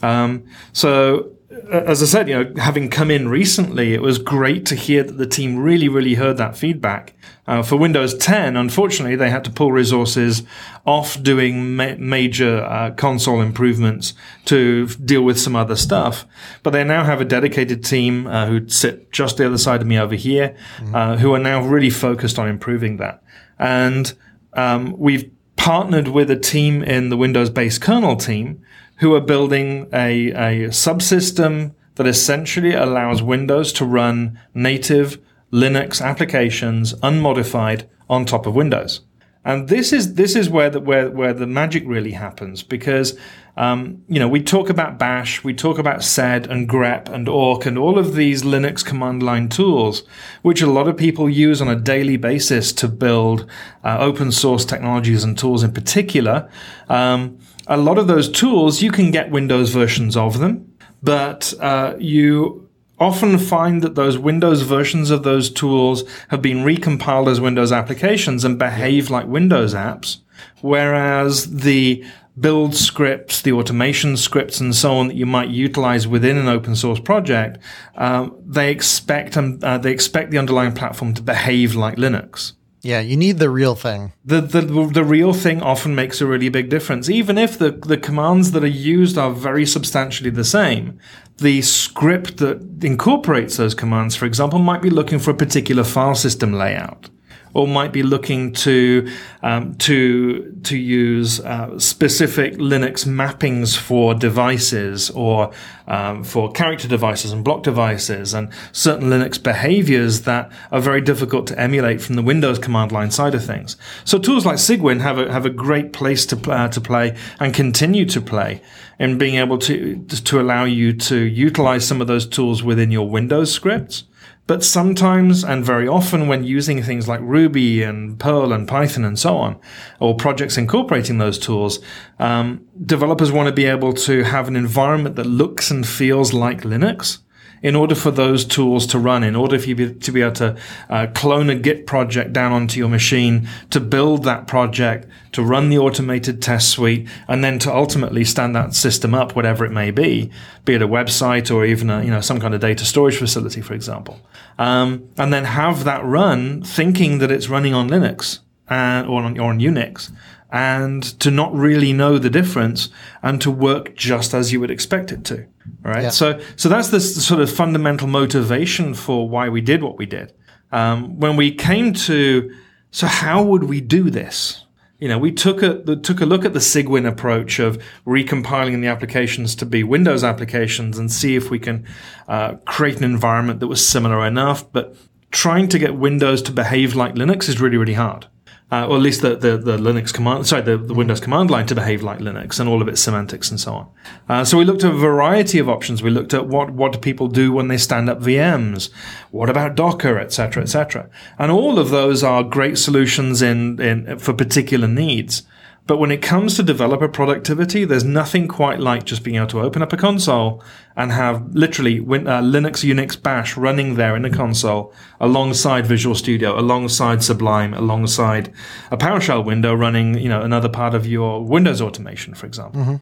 Um, 0.00 0.44
so 0.72 1.30
as 1.50 2.02
I 2.02 2.06
said, 2.06 2.28
you 2.28 2.34
know, 2.34 2.52
having 2.58 2.90
come 2.90 3.10
in 3.10 3.28
recently, 3.28 3.94
it 3.94 4.02
was 4.02 4.18
great 4.18 4.66
to 4.66 4.74
hear 4.74 5.02
that 5.02 5.16
the 5.16 5.26
team 5.26 5.56
really, 5.56 5.88
really 5.88 6.14
heard 6.14 6.36
that 6.36 6.58
feedback. 6.58 7.14
Uh, 7.46 7.62
for 7.62 7.76
Windows 7.76 8.14
10, 8.18 8.54
unfortunately, 8.54 9.16
they 9.16 9.30
had 9.30 9.44
to 9.44 9.50
pull 9.50 9.72
resources 9.72 10.42
off 10.84 11.20
doing 11.22 11.74
ma- 11.74 11.94
major 11.98 12.62
uh, 12.62 12.90
console 12.90 13.40
improvements 13.40 14.12
to 14.44 14.86
deal 14.88 15.22
with 15.22 15.40
some 15.40 15.56
other 15.56 15.74
stuff. 15.74 16.26
But 16.62 16.70
they 16.70 16.84
now 16.84 17.04
have 17.04 17.22
a 17.22 17.24
dedicated 17.24 17.82
team 17.82 18.26
uh, 18.26 18.46
who 18.46 18.68
sit 18.68 19.10
just 19.10 19.38
the 19.38 19.46
other 19.46 19.58
side 19.58 19.80
of 19.80 19.86
me 19.86 19.98
over 19.98 20.14
here, 20.14 20.54
uh, 20.92 21.16
who 21.16 21.32
are 21.32 21.38
now 21.38 21.62
really 21.62 21.90
focused 21.90 22.38
on 22.38 22.46
improving 22.46 22.98
that. 22.98 23.22
And 23.58 24.12
um, 24.52 24.94
we've 24.98 25.30
partnered 25.56 26.08
with 26.08 26.30
a 26.30 26.38
team 26.38 26.82
in 26.82 27.08
the 27.08 27.16
Windows 27.16 27.48
based 27.48 27.80
kernel 27.80 28.16
team 28.16 28.62
who 28.98 29.14
are 29.14 29.20
building 29.20 29.88
a, 29.92 30.30
a 30.30 30.68
subsystem 30.68 31.74
that 31.96 32.06
essentially 32.06 32.74
allows 32.74 33.22
Windows 33.22 33.72
to 33.74 33.84
run 33.84 34.38
native 34.54 35.18
Linux 35.52 36.00
applications 36.00 36.94
unmodified 37.02 37.88
on 38.08 38.24
top 38.24 38.46
of 38.46 38.54
Windows. 38.54 39.00
And 39.44 39.68
this 39.68 39.92
is 39.92 40.14
this 40.14 40.36
is 40.36 40.50
where 40.50 40.68
the 40.68 40.80
where 40.80 41.10
where 41.10 41.32
the 41.32 41.46
magic 41.46 41.84
really 41.86 42.10
happens 42.10 42.62
because 42.62 43.18
um, 43.56 44.02
you 44.06 44.18
know 44.18 44.28
we 44.28 44.42
talk 44.42 44.68
about 44.68 44.98
Bash, 44.98 45.42
we 45.42 45.54
talk 45.54 45.78
about 45.78 46.04
sed 46.04 46.46
and 46.48 46.68
grep 46.68 47.08
and 47.08 47.28
awk 47.28 47.64
and 47.64 47.78
all 47.78 47.98
of 47.98 48.14
these 48.14 48.42
Linux 48.42 48.84
command 48.84 49.22
line 49.22 49.48
tools, 49.48 50.02
which 50.42 50.60
a 50.60 50.66
lot 50.66 50.86
of 50.86 50.96
people 50.96 51.30
use 51.30 51.62
on 51.62 51.68
a 51.68 51.76
daily 51.76 52.16
basis 52.18 52.72
to 52.74 52.88
build 52.88 53.48
uh, 53.84 53.96
open 54.00 54.32
source 54.32 54.66
technologies 54.66 55.24
and 55.24 55.38
tools 55.38 55.62
in 55.62 55.72
particular. 55.72 56.50
Um, 56.88 57.38
a 57.68 57.76
lot 57.76 57.98
of 57.98 58.06
those 58.06 58.28
tools 58.28 58.82
you 58.82 58.90
can 58.90 59.10
get 59.10 59.30
Windows 59.30 59.70
versions 59.70 60.16
of 60.16 60.38
them, 60.38 60.72
but 61.02 61.54
uh, 61.60 61.94
you 61.98 62.68
often 62.98 63.38
find 63.38 63.82
that 63.82 63.94
those 63.94 64.18
Windows 64.18 64.62
versions 64.62 65.10
of 65.10 65.22
those 65.22 65.50
tools 65.50 66.02
have 66.28 66.42
been 66.42 66.58
recompiled 66.58 67.28
as 67.30 67.40
Windows 67.40 67.70
applications 67.70 68.44
and 68.44 68.58
behave 68.58 69.10
like 69.10 69.26
Windows 69.26 69.74
apps, 69.74 70.18
whereas 70.62 71.58
the 71.58 72.04
build 72.40 72.74
scripts, 72.74 73.42
the 73.42 73.52
automation 73.52 74.16
scripts, 74.16 74.60
and 74.60 74.74
so 74.74 74.96
on 74.96 75.08
that 75.08 75.16
you 75.16 75.26
might 75.26 75.50
utilize 75.50 76.08
within 76.08 76.36
an 76.36 76.48
open 76.48 76.74
source 76.74 77.00
project, 77.00 77.58
um, 77.96 78.34
they 78.44 78.70
expect 78.70 79.36
um, 79.36 79.58
uh, 79.62 79.78
they 79.78 79.92
expect 79.92 80.30
the 80.30 80.38
underlying 80.38 80.72
platform 80.72 81.14
to 81.14 81.22
behave 81.22 81.74
like 81.74 81.96
Linux. 81.96 82.52
Yeah, 82.82 83.00
you 83.00 83.16
need 83.16 83.38
the 83.38 83.50
real 83.50 83.74
thing. 83.74 84.12
The, 84.24 84.40
the 84.40 84.60
the 84.60 85.04
real 85.04 85.32
thing 85.32 85.62
often 85.62 85.94
makes 85.94 86.20
a 86.20 86.26
really 86.26 86.48
big 86.48 86.68
difference, 86.68 87.10
even 87.10 87.36
if 87.36 87.58
the 87.58 87.72
the 87.72 87.96
commands 87.96 88.52
that 88.52 88.62
are 88.62 88.66
used 88.66 89.18
are 89.18 89.32
very 89.32 89.66
substantially 89.66 90.30
the 90.30 90.44
same. 90.44 90.98
The 91.38 91.62
script 91.62 92.36
that 92.38 92.84
incorporates 92.84 93.56
those 93.56 93.74
commands, 93.74 94.16
for 94.16 94.26
example, 94.26 94.58
might 94.58 94.82
be 94.82 94.90
looking 94.90 95.18
for 95.18 95.30
a 95.30 95.34
particular 95.34 95.84
file 95.84 96.14
system 96.14 96.52
layout, 96.52 97.10
or 97.58 97.66
might 97.66 97.92
be 97.92 98.04
looking 98.04 98.52
to 98.52 99.10
um, 99.42 99.74
to 99.74 100.52
to 100.62 100.78
use 100.78 101.40
uh, 101.40 101.76
specific 101.76 102.54
Linux 102.54 103.04
mappings 103.04 103.76
for 103.76 104.14
devices 104.14 105.10
or 105.10 105.50
um, 105.88 106.22
for 106.22 106.52
character 106.52 106.86
devices 106.86 107.32
and 107.32 107.42
block 107.42 107.64
devices, 107.64 108.32
and 108.32 108.48
certain 108.70 109.10
Linux 109.10 109.42
behaviors 109.42 110.22
that 110.22 110.52
are 110.70 110.80
very 110.80 111.00
difficult 111.00 111.48
to 111.48 111.58
emulate 111.58 112.00
from 112.00 112.14
the 112.14 112.22
Windows 112.22 112.60
command 112.60 112.92
line 112.92 113.10
side 113.10 113.34
of 113.34 113.44
things. 113.44 113.76
So 114.04 114.18
tools 114.18 114.46
like 114.46 114.58
Cygwin 114.58 115.00
have 115.00 115.18
a 115.18 115.32
have 115.32 115.44
a 115.44 115.50
great 115.50 115.92
place 115.92 116.24
to 116.26 116.36
uh, 116.52 116.68
to 116.68 116.80
play 116.80 117.16
and 117.40 117.52
continue 117.52 118.04
to 118.06 118.20
play 118.20 118.62
in 119.00 119.18
being 119.18 119.34
able 119.34 119.58
to 119.58 119.96
to 120.06 120.40
allow 120.40 120.64
you 120.64 120.92
to 120.92 121.16
utilize 121.16 121.84
some 121.84 122.00
of 122.00 122.06
those 122.06 122.24
tools 122.24 122.62
within 122.62 122.92
your 122.92 123.08
Windows 123.08 123.52
scripts. 123.52 124.04
But 124.48 124.64
sometimes 124.64 125.44
and 125.44 125.62
very 125.62 125.86
often 125.86 126.26
when 126.26 126.42
using 126.42 126.82
things 126.82 127.06
like 127.06 127.20
Ruby 127.20 127.82
and 127.82 128.18
Perl 128.18 128.50
and 128.50 128.66
Python 128.66 129.04
and 129.04 129.18
so 129.18 129.36
on, 129.36 129.60
or 130.00 130.16
projects 130.16 130.56
incorporating 130.56 131.18
those 131.18 131.38
tools, 131.38 131.80
um, 132.18 132.66
developers 132.84 133.30
want 133.30 133.48
to 133.48 133.52
be 133.52 133.66
able 133.66 133.92
to 133.92 134.22
have 134.22 134.48
an 134.48 134.56
environment 134.56 135.16
that 135.16 135.26
looks 135.26 135.70
and 135.70 135.86
feels 135.86 136.32
like 136.32 136.62
Linux 136.62 137.18
in 137.62 137.74
order 137.76 137.94
for 137.94 138.10
those 138.10 138.44
tools 138.44 138.86
to 138.86 138.98
run, 138.98 139.22
in 139.22 139.36
order 139.36 139.58
for 139.58 139.68
you 139.68 139.74
be, 139.74 139.94
to 139.94 140.12
be 140.12 140.22
able 140.22 140.32
to 140.32 140.56
uh, 140.88 141.06
clone 141.14 141.50
a 141.50 141.54
Git 141.54 141.86
project 141.86 142.32
down 142.32 142.52
onto 142.52 142.78
your 142.78 142.88
machine, 142.88 143.48
to 143.70 143.80
build 143.80 144.24
that 144.24 144.46
project, 144.46 145.06
to 145.32 145.42
run 145.42 145.68
the 145.68 145.78
automated 145.78 146.40
test 146.40 146.68
suite, 146.70 147.08
and 147.26 147.42
then 147.42 147.58
to 147.58 147.74
ultimately 147.74 148.24
stand 148.24 148.54
that 148.54 148.74
system 148.74 149.14
up, 149.14 149.34
whatever 149.34 149.64
it 149.64 149.72
may 149.72 149.90
be, 149.90 150.30
be 150.64 150.74
it 150.74 150.82
a 150.82 150.88
website 150.88 151.54
or 151.54 151.64
even 151.64 151.90
a, 151.90 152.02
you 152.02 152.10
know 152.10 152.20
some 152.20 152.40
kind 152.40 152.54
of 152.54 152.60
data 152.60 152.84
storage 152.84 153.16
facility, 153.16 153.60
for 153.60 153.74
example, 153.74 154.20
um, 154.58 155.08
and 155.16 155.32
then 155.32 155.44
have 155.44 155.84
that 155.84 156.04
run 156.04 156.62
thinking 156.62 157.18
that 157.18 157.30
it's 157.30 157.48
running 157.48 157.74
on 157.74 157.88
Linux 157.88 158.40
and 158.68 159.06
or 159.06 159.22
on, 159.22 159.38
or 159.38 159.50
on 159.50 159.58
Unix 159.58 160.10
and 160.50 161.02
to 161.20 161.30
not 161.30 161.54
really 161.54 161.92
know 161.92 162.18
the 162.18 162.30
difference 162.30 162.88
and 163.22 163.40
to 163.42 163.50
work 163.50 163.94
just 163.94 164.32
as 164.32 164.52
you 164.52 164.60
would 164.60 164.70
expect 164.70 165.12
it 165.12 165.24
to. 165.24 165.46
Right. 165.82 166.04
Yeah. 166.04 166.10
So, 166.10 166.40
so 166.56 166.68
that's 166.68 166.88
the 166.88 167.00
sort 167.00 167.40
of 167.40 167.50
fundamental 167.50 168.08
motivation 168.08 168.94
for 168.94 169.28
why 169.28 169.48
we 169.48 169.60
did 169.60 169.82
what 169.82 169.98
we 169.98 170.06
did. 170.06 170.32
Um, 170.72 171.18
when 171.18 171.36
we 171.36 171.52
came 171.52 171.92
to, 171.94 172.54
so 172.90 173.06
how 173.06 173.42
would 173.42 173.64
we 173.64 173.80
do 173.80 174.10
this? 174.10 174.64
You 174.98 175.08
know, 175.08 175.18
we 175.18 175.30
took 175.30 175.62
a 175.62 175.96
took 175.96 176.20
a 176.20 176.26
look 176.26 176.44
at 176.44 176.54
the 176.54 176.58
Cygwin 176.58 177.06
approach 177.06 177.60
of 177.60 177.80
recompiling 178.04 178.80
the 178.80 178.88
applications 178.88 179.54
to 179.56 179.66
be 179.66 179.84
Windows 179.84 180.24
applications 180.24 180.98
and 180.98 181.12
see 181.12 181.36
if 181.36 181.50
we 181.50 181.60
can 181.60 181.86
uh, 182.26 182.54
create 182.64 182.96
an 182.96 183.04
environment 183.04 183.60
that 183.60 183.68
was 183.68 183.86
similar 183.86 184.26
enough. 184.26 184.70
But 184.72 184.96
trying 185.30 185.68
to 185.68 185.78
get 185.78 185.94
Windows 185.94 186.42
to 186.42 186.52
behave 186.52 186.96
like 186.96 187.14
Linux 187.14 187.48
is 187.48 187.60
really, 187.60 187.76
really 187.76 187.94
hard 187.94 188.26
uh, 188.70 188.86
or 188.86 188.96
at 188.96 189.02
least 189.02 189.22
the, 189.22 189.34
the, 189.34 189.56
the, 189.56 189.78
Linux 189.78 190.12
command, 190.12 190.46
sorry, 190.46 190.60
the, 190.60 190.76
the 190.76 190.92
Windows 190.92 191.20
command 191.20 191.50
line 191.50 191.66
to 191.66 191.74
behave 191.74 192.02
like 192.02 192.18
Linux 192.18 192.60
and 192.60 192.68
all 192.68 192.82
of 192.82 192.88
its 192.88 193.00
semantics 193.00 193.50
and 193.50 193.58
so 193.58 193.72
on. 193.72 193.88
Uh, 194.28 194.44
so 194.44 194.58
we 194.58 194.64
looked 194.64 194.84
at 194.84 194.90
a 194.90 194.94
variety 194.94 195.58
of 195.58 195.70
options. 195.70 196.02
We 196.02 196.10
looked 196.10 196.34
at 196.34 196.48
what, 196.48 196.70
what 196.70 196.92
do 196.92 196.98
people 196.98 197.28
do 197.28 197.50
when 197.50 197.68
they 197.68 197.78
stand 197.78 198.10
up 198.10 198.20
VMs? 198.20 198.90
What 199.30 199.48
about 199.48 199.74
Docker, 199.74 200.18
etc., 200.18 200.62
etc. 200.62 201.08
And 201.38 201.50
all 201.50 201.78
of 201.78 201.88
those 201.88 202.22
are 202.22 202.42
great 202.42 202.76
solutions 202.76 203.40
in, 203.40 203.80
in, 203.80 204.18
for 204.18 204.34
particular 204.34 204.86
needs. 204.86 205.44
But 205.88 205.96
when 205.96 206.10
it 206.10 206.20
comes 206.20 206.54
to 206.56 206.62
developer 206.62 207.08
productivity, 207.08 207.86
there's 207.86 208.04
nothing 208.04 208.46
quite 208.46 208.78
like 208.78 209.04
just 209.04 209.24
being 209.24 209.36
able 209.36 209.46
to 209.46 209.62
open 209.62 209.80
up 209.80 209.90
a 209.90 209.96
console 209.96 210.62
and 210.94 211.10
have 211.10 211.54
literally 211.54 212.00
uh, 212.00 212.42
Linux, 212.42 212.84
Unix, 212.84 213.20
Bash 213.20 213.56
running 213.56 213.94
there 213.94 214.14
in 214.14 214.20
the 214.20 214.28
console 214.28 214.92
alongside 215.18 215.86
Visual 215.86 216.14
Studio, 216.14 216.60
alongside 216.60 217.22
Sublime, 217.22 217.72
alongside 217.72 218.52
a 218.90 218.98
PowerShell 218.98 219.46
window 219.46 219.72
running, 219.72 220.18
you 220.18 220.28
know, 220.28 220.42
another 220.42 220.68
part 220.68 220.94
of 220.94 221.06
your 221.06 221.42
Windows 221.42 221.80
automation, 221.80 222.34
for 222.34 222.44
example. 222.44 222.82
Mm-hmm. 222.82 222.96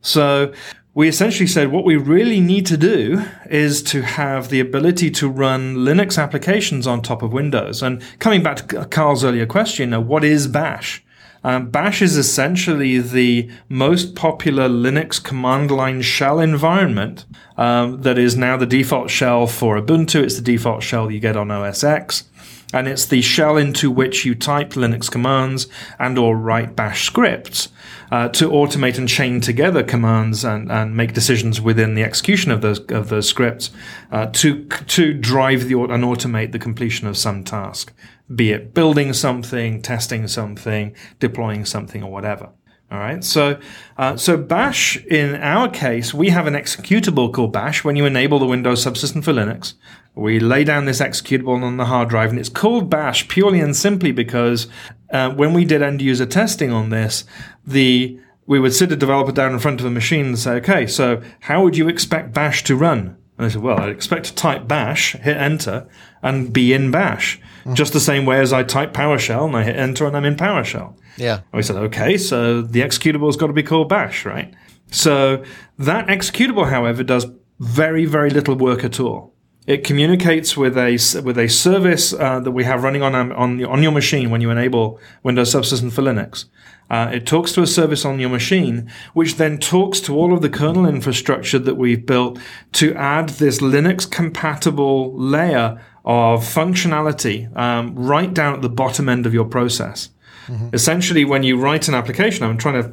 So 0.00 0.54
we 0.94 1.08
essentially 1.08 1.46
said 1.46 1.70
what 1.70 1.84
we 1.84 1.96
really 1.96 2.40
need 2.40 2.64
to 2.66 2.78
do 2.78 3.22
is 3.50 3.82
to 3.82 4.00
have 4.00 4.48
the 4.48 4.60
ability 4.60 5.10
to 5.10 5.28
run 5.28 5.76
Linux 5.76 6.16
applications 6.16 6.86
on 6.86 7.02
top 7.02 7.22
of 7.22 7.34
Windows. 7.34 7.82
And 7.82 8.02
coming 8.18 8.42
back 8.42 8.56
to 8.56 8.86
Carl's 8.86 9.24
earlier 9.24 9.44
question, 9.44 9.92
what 10.06 10.24
is 10.24 10.46
Bash? 10.46 11.03
Um, 11.44 11.68
Bash 11.70 12.00
is 12.00 12.16
essentially 12.16 12.98
the 12.98 13.50
most 13.68 14.14
popular 14.14 14.68
Linux 14.68 15.22
command 15.22 15.70
line 15.70 16.00
shell 16.00 16.40
environment 16.40 17.26
um, 17.58 18.00
that 18.02 18.18
is 18.18 18.34
now 18.34 18.56
the 18.56 18.66
default 18.66 19.10
shell 19.10 19.46
for 19.46 19.78
Ubuntu. 19.80 20.22
It's 20.22 20.36
the 20.36 20.42
default 20.42 20.82
shell 20.82 21.10
you 21.10 21.20
get 21.20 21.36
on 21.36 21.50
OS 21.50 21.84
X. 21.84 22.24
And 22.72 22.88
it's 22.88 23.06
the 23.06 23.22
shell 23.22 23.56
into 23.56 23.88
which 23.88 24.24
you 24.24 24.34
type 24.34 24.70
Linux 24.70 25.08
commands 25.08 25.68
and 25.98 26.18
or 26.18 26.36
write 26.36 26.74
Bash 26.74 27.04
scripts 27.04 27.68
uh, 28.10 28.28
to 28.30 28.48
automate 28.50 28.98
and 28.98 29.08
chain 29.08 29.40
together 29.40 29.84
commands 29.84 30.44
and, 30.44 30.72
and 30.72 30.96
make 30.96 31.12
decisions 31.12 31.60
within 31.60 31.94
the 31.94 32.02
execution 32.02 32.50
of 32.50 32.62
those 32.62 32.80
of 32.90 33.10
those 33.10 33.28
scripts 33.28 33.70
uh, 34.10 34.26
to 34.26 34.64
to 34.66 35.12
drive 35.12 35.68
the 35.68 35.78
and 35.78 36.04
automate 36.04 36.52
the 36.52 36.58
completion 36.58 37.06
of 37.06 37.16
some 37.16 37.44
task 37.44 37.92
be 38.32 38.52
it 38.52 38.74
building 38.74 39.12
something, 39.12 39.82
testing 39.82 40.28
something, 40.28 40.94
deploying 41.18 41.64
something, 41.64 42.02
or 42.02 42.10
whatever. 42.10 42.50
All 42.90 42.98
right. 42.98 43.24
So, 43.24 43.58
uh, 43.98 44.16
so 44.16 44.36
Bash, 44.36 44.96
in 45.06 45.34
our 45.36 45.68
case, 45.68 46.14
we 46.14 46.28
have 46.28 46.46
an 46.46 46.54
executable 46.54 47.32
called 47.32 47.52
Bash. 47.52 47.82
When 47.82 47.96
you 47.96 48.04
enable 48.04 48.38
the 48.38 48.46
Windows 48.46 48.84
subsystem 48.84 49.24
for 49.24 49.32
Linux, 49.32 49.74
we 50.14 50.38
lay 50.38 50.62
down 50.62 50.84
this 50.84 51.00
executable 51.00 51.60
on 51.62 51.76
the 51.76 51.86
hard 51.86 52.08
drive, 52.08 52.30
and 52.30 52.38
it's 52.38 52.48
called 52.48 52.88
Bash 52.88 53.26
purely 53.26 53.58
and 53.58 53.74
simply 53.74 54.12
because 54.12 54.68
uh, 55.10 55.30
when 55.30 55.52
we 55.54 55.64
did 55.64 55.82
end 55.82 56.02
user 56.02 56.26
testing 56.26 56.70
on 56.70 56.90
this, 56.90 57.24
the 57.66 58.20
we 58.46 58.60
would 58.60 58.74
sit 58.74 58.92
a 58.92 58.96
developer 58.96 59.32
down 59.32 59.52
in 59.52 59.58
front 59.58 59.80
of 59.80 59.86
a 59.86 59.90
machine 59.90 60.26
and 60.26 60.38
say, 60.38 60.52
okay, 60.52 60.86
so 60.86 61.22
how 61.40 61.62
would 61.62 61.76
you 61.76 61.88
expect 61.88 62.34
Bash 62.34 62.62
to 62.64 62.76
run? 62.76 63.16
And 63.36 63.46
I 63.46 63.48
said, 63.48 63.62
well, 63.62 63.80
I'd 63.80 63.88
expect 63.88 64.26
to 64.26 64.34
type 64.34 64.68
bash, 64.68 65.12
hit 65.14 65.36
enter, 65.36 65.88
and 66.22 66.52
be 66.52 66.72
in 66.72 66.90
bash. 66.90 67.40
Mm. 67.64 67.74
Just 67.74 67.92
the 67.92 68.00
same 68.00 68.26
way 68.26 68.40
as 68.40 68.52
I 68.52 68.62
type 68.62 68.92
PowerShell 68.92 69.46
and 69.46 69.56
I 69.56 69.64
hit 69.64 69.76
enter 69.76 70.06
and 70.06 70.16
I'm 70.16 70.24
in 70.24 70.36
PowerShell. 70.36 70.96
Yeah. 71.16 71.36
And 71.36 71.52
we 71.52 71.62
said, 71.62 71.76
okay, 71.76 72.16
so 72.16 72.62
the 72.62 72.80
executable 72.80 73.26
has 73.26 73.36
got 73.36 73.48
to 73.48 73.52
be 73.52 73.62
called 73.62 73.88
bash, 73.88 74.24
right? 74.24 74.54
So 74.90 75.42
that 75.78 76.06
executable, 76.06 76.68
however, 76.68 77.02
does 77.02 77.26
very, 77.58 78.04
very 78.04 78.30
little 78.30 78.56
work 78.56 78.84
at 78.84 79.00
all. 79.00 79.34
It 79.66 79.82
communicates 79.82 80.58
with 80.58 80.76
a 80.76 80.92
with 81.22 81.38
a 81.38 81.48
service 81.48 82.12
uh, 82.12 82.38
that 82.40 82.50
we 82.50 82.64
have 82.64 82.82
running 82.82 83.02
on 83.02 83.14
um, 83.14 83.32
on 83.32 83.64
on 83.64 83.82
your 83.82 83.92
machine 83.92 84.28
when 84.28 84.42
you 84.42 84.50
enable 84.50 85.00
Windows 85.22 85.54
Subsystem 85.54 85.90
for 85.90 86.02
Linux. 86.02 86.44
Uh, 86.90 87.10
it 87.12 87.26
talks 87.26 87.52
to 87.52 87.62
a 87.62 87.66
service 87.66 88.04
on 88.04 88.18
your 88.18 88.28
machine, 88.28 88.90
which 89.14 89.36
then 89.36 89.58
talks 89.58 90.00
to 90.00 90.16
all 90.16 90.34
of 90.34 90.42
the 90.42 90.50
kernel 90.50 90.86
infrastructure 90.86 91.58
that 91.58 91.76
we've 91.76 92.04
built 92.04 92.38
to 92.72 92.94
add 92.94 93.30
this 93.30 93.60
Linux 93.60 94.10
compatible 94.10 95.16
layer 95.16 95.80
of 96.04 96.44
functionality 96.44 97.54
um, 97.56 97.94
right 97.94 98.32
down 98.34 98.54
at 98.54 98.62
the 98.62 98.68
bottom 98.68 99.08
end 99.08 99.24
of 99.26 99.32
your 99.32 99.46
process. 99.46 100.10
Mm-hmm. 100.46 100.68
Essentially, 100.74 101.24
when 101.24 101.42
you 101.42 101.56
write 101.56 101.88
an 101.88 101.94
application, 101.94 102.44
I'm 102.44 102.58
trying 102.58 102.82
to 102.82 102.92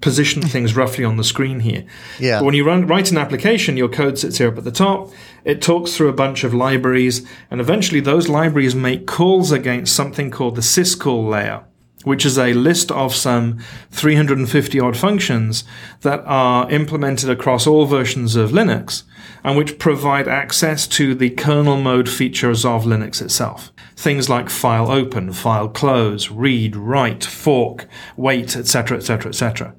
position 0.00 0.42
things 0.54 0.76
roughly 0.76 1.04
on 1.04 1.16
the 1.16 1.24
screen 1.24 1.60
here. 1.60 1.84
Yeah. 2.20 2.38
But 2.38 2.46
when 2.46 2.54
you 2.54 2.64
run, 2.64 2.86
write 2.86 3.10
an 3.10 3.18
application, 3.18 3.76
your 3.76 3.88
code 3.88 4.18
sits 4.18 4.38
here 4.38 4.48
up 4.48 4.58
at 4.58 4.64
the 4.64 4.70
top. 4.70 5.10
It 5.44 5.60
talks 5.60 5.96
through 5.96 6.08
a 6.08 6.12
bunch 6.12 6.44
of 6.44 6.54
libraries, 6.54 7.26
and 7.50 7.60
eventually 7.60 8.00
those 8.00 8.28
libraries 8.28 8.76
make 8.76 9.06
calls 9.08 9.50
against 9.50 9.96
something 9.96 10.30
called 10.30 10.54
the 10.54 10.60
syscall 10.60 11.28
layer 11.28 11.64
which 12.04 12.24
is 12.24 12.38
a 12.38 12.54
list 12.54 12.92
of 12.92 13.14
some 13.14 13.58
350 13.90 14.78
odd 14.78 14.96
functions 14.96 15.64
that 16.02 16.20
are 16.24 16.70
implemented 16.70 17.28
across 17.28 17.66
all 17.66 17.86
versions 17.86 18.36
of 18.36 18.50
Linux 18.50 19.02
and 19.42 19.56
which 19.56 19.78
provide 19.78 20.28
access 20.28 20.86
to 20.86 21.14
the 21.14 21.30
kernel 21.30 21.76
mode 21.76 22.08
features 22.08 22.64
of 22.64 22.84
Linux 22.84 23.20
itself. 23.20 23.72
Things 23.96 24.28
like 24.28 24.48
file 24.48 24.90
open, 24.90 25.32
file 25.32 25.68
close, 25.68 26.30
read, 26.30 26.76
write, 26.76 27.24
fork, 27.24 27.86
wait, 28.16 28.56
etc., 28.56 28.96
etc., 28.96 29.28
etc. 29.28 29.74